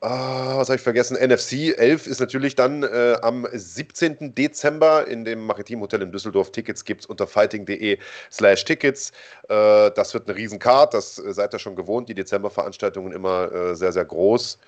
[0.00, 1.16] Ah, was habe ich vergessen?
[1.16, 4.32] NFC 11 ist natürlich dann äh, am 17.
[4.32, 6.52] Dezember in dem Maritim Hotel in Düsseldorf.
[6.52, 7.98] Tickets gibt es unter fighting.de
[8.30, 9.10] slash Tickets.
[9.48, 12.08] Äh, das wird eine Riesencard, das äh, seid ihr schon gewohnt.
[12.08, 14.58] Die Dezemberveranstaltungen immer äh, sehr, sehr groß.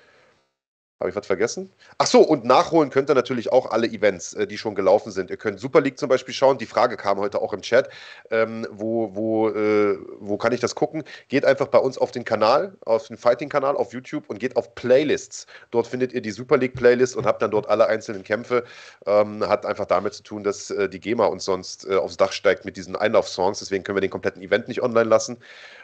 [1.01, 1.71] Habe ich was vergessen?
[1.97, 5.31] Ach so, und nachholen könnt ihr natürlich auch alle Events, äh, die schon gelaufen sind.
[5.31, 6.59] Ihr könnt Super League zum Beispiel schauen.
[6.59, 7.89] Die Frage kam heute auch im Chat.
[8.29, 11.03] Ähm, wo, wo, äh, wo kann ich das gucken?
[11.27, 14.75] Geht einfach bei uns auf den Kanal, auf den Fighting-Kanal auf YouTube und geht auf
[14.75, 15.47] Playlists.
[15.71, 18.63] Dort findet ihr die Super League-Playlist und habt dann dort alle einzelnen Kämpfe.
[19.07, 22.31] Ähm, hat einfach damit zu tun, dass äh, die GEMA uns sonst äh, aufs Dach
[22.31, 23.57] steigt mit diesen Einlauf-Songs.
[23.57, 25.37] Deswegen können wir den kompletten Event nicht online lassen.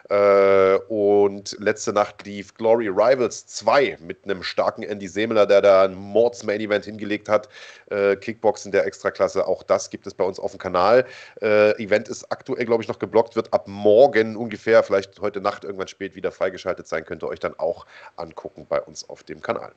[0.10, 5.84] Äh, und letzte Nacht lief Glory Rivals 2 mit einem starken Andy Semeler, der da
[5.84, 7.50] ein Mords-Main-Event hingelegt hat.
[7.90, 11.06] Äh, Kickboxen der Extraklasse, auch das gibt es bei uns auf dem Kanal.
[11.42, 15.64] Äh, Event ist aktuell, glaube ich, noch geblockt, wird ab morgen ungefähr, vielleicht heute Nacht
[15.64, 17.06] irgendwann spät wieder freigeschaltet sein.
[17.06, 17.86] Könnt ihr euch dann auch
[18.16, 19.72] angucken bei uns auf dem Kanal.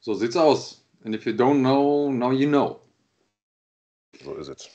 [0.00, 0.84] So sieht's aus.
[1.04, 2.80] And if you don't know, now you know.
[4.22, 4.68] So ist es.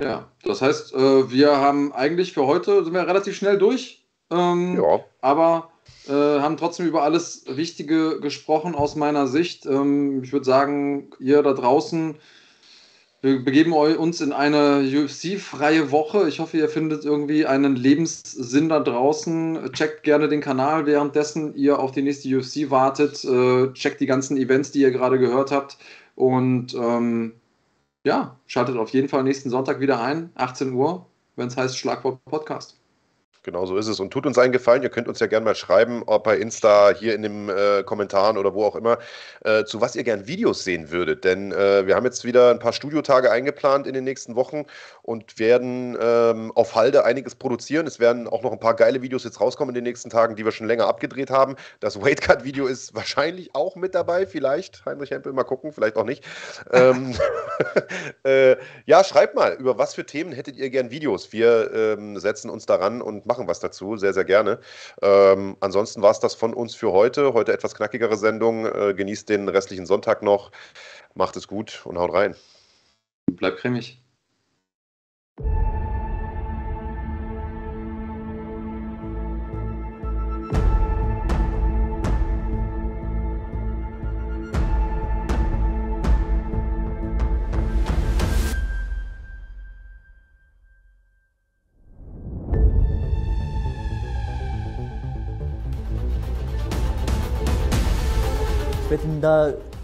[0.00, 4.04] Ja, das heißt, äh, wir haben eigentlich für heute sind wir relativ schnell durch.
[4.30, 5.04] Ähm, ja.
[5.20, 5.70] Aber
[6.06, 9.66] äh, haben trotzdem über alles Wichtige gesprochen aus meiner Sicht.
[9.66, 12.16] Ähm, ich würde sagen, ihr da draußen,
[13.24, 16.28] wir begeben uns in eine UFC-freie Woche.
[16.28, 19.72] Ich hoffe, ihr findet irgendwie einen Lebenssinn da draußen.
[19.72, 23.24] Checkt gerne den Kanal, währenddessen ihr auf die nächste UFC wartet.
[23.24, 25.78] Äh, checkt die ganzen Events, die ihr gerade gehört habt.
[26.16, 27.32] Und ähm,
[28.04, 31.06] ja, schaltet auf jeden Fall nächsten Sonntag wieder ein, 18 Uhr,
[31.36, 32.76] wenn es heißt Schlagwort Podcast.
[33.44, 34.00] Genau so ist es.
[34.00, 36.92] Und tut uns einen Gefallen, ihr könnt uns ja gerne mal schreiben, ob bei Insta,
[36.98, 38.98] hier in den äh, Kommentaren oder wo auch immer,
[39.44, 41.24] äh, zu was ihr gern Videos sehen würdet.
[41.24, 44.64] Denn äh, wir haben jetzt wieder ein paar Studiotage eingeplant in den nächsten Wochen
[45.02, 47.86] und werden ähm, auf Halde einiges produzieren.
[47.86, 50.44] Es werden auch noch ein paar geile Videos jetzt rauskommen in den nächsten Tagen, die
[50.46, 51.56] wir schon länger abgedreht haben.
[51.80, 54.86] Das Weightcut-Video ist wahrscheinlich auch mit dabei, vielleicht.
[54.86, 56.24] Heinrich Hempel, mal gucken, vielleicht auch nicht.
[56.72, 57.14] ähm,
[58.24, 58.56] äh,
[58.86, 61.30] ja, schreibt mal, über was für Themen hättet ihr gern Videos?
[61.32, 64.60] Wir ähm, setzen uns daran und machen machen was dazu, sehr, sehr gerne.
[65.02, 67.34] Ähm, ansonsten war es das von uns für heute.
[67.34, 68.66] Heute etwas knackigere Sendung.
[68.66, 70.52] Äh, genießt den restlichen Sonntag noch.
[71.14, 72.36] Macht es gut und haut rein.
[73.32, 74.00] Bleibt cremig.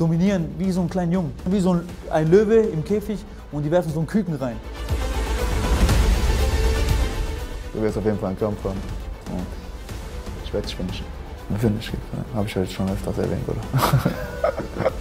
[0.00, 1.32] Dominieren, wie so ein kleiner Jungen.
[1.44, 3.18] Wie so ein, ein Löwe im Käfig
[3.52, 4.56] und die werfen so einen Küken rein.
[7.74, 8.80] Du wirst auf jeden Fall einen Kampf haben.
[9.30, 9.46] Und
[10.44, 11.06] ich werde dich finishen.
[11.58, 11.92] Finish,
[12.34, 14.92] habe ich heute schon öfters erwähnt, oder?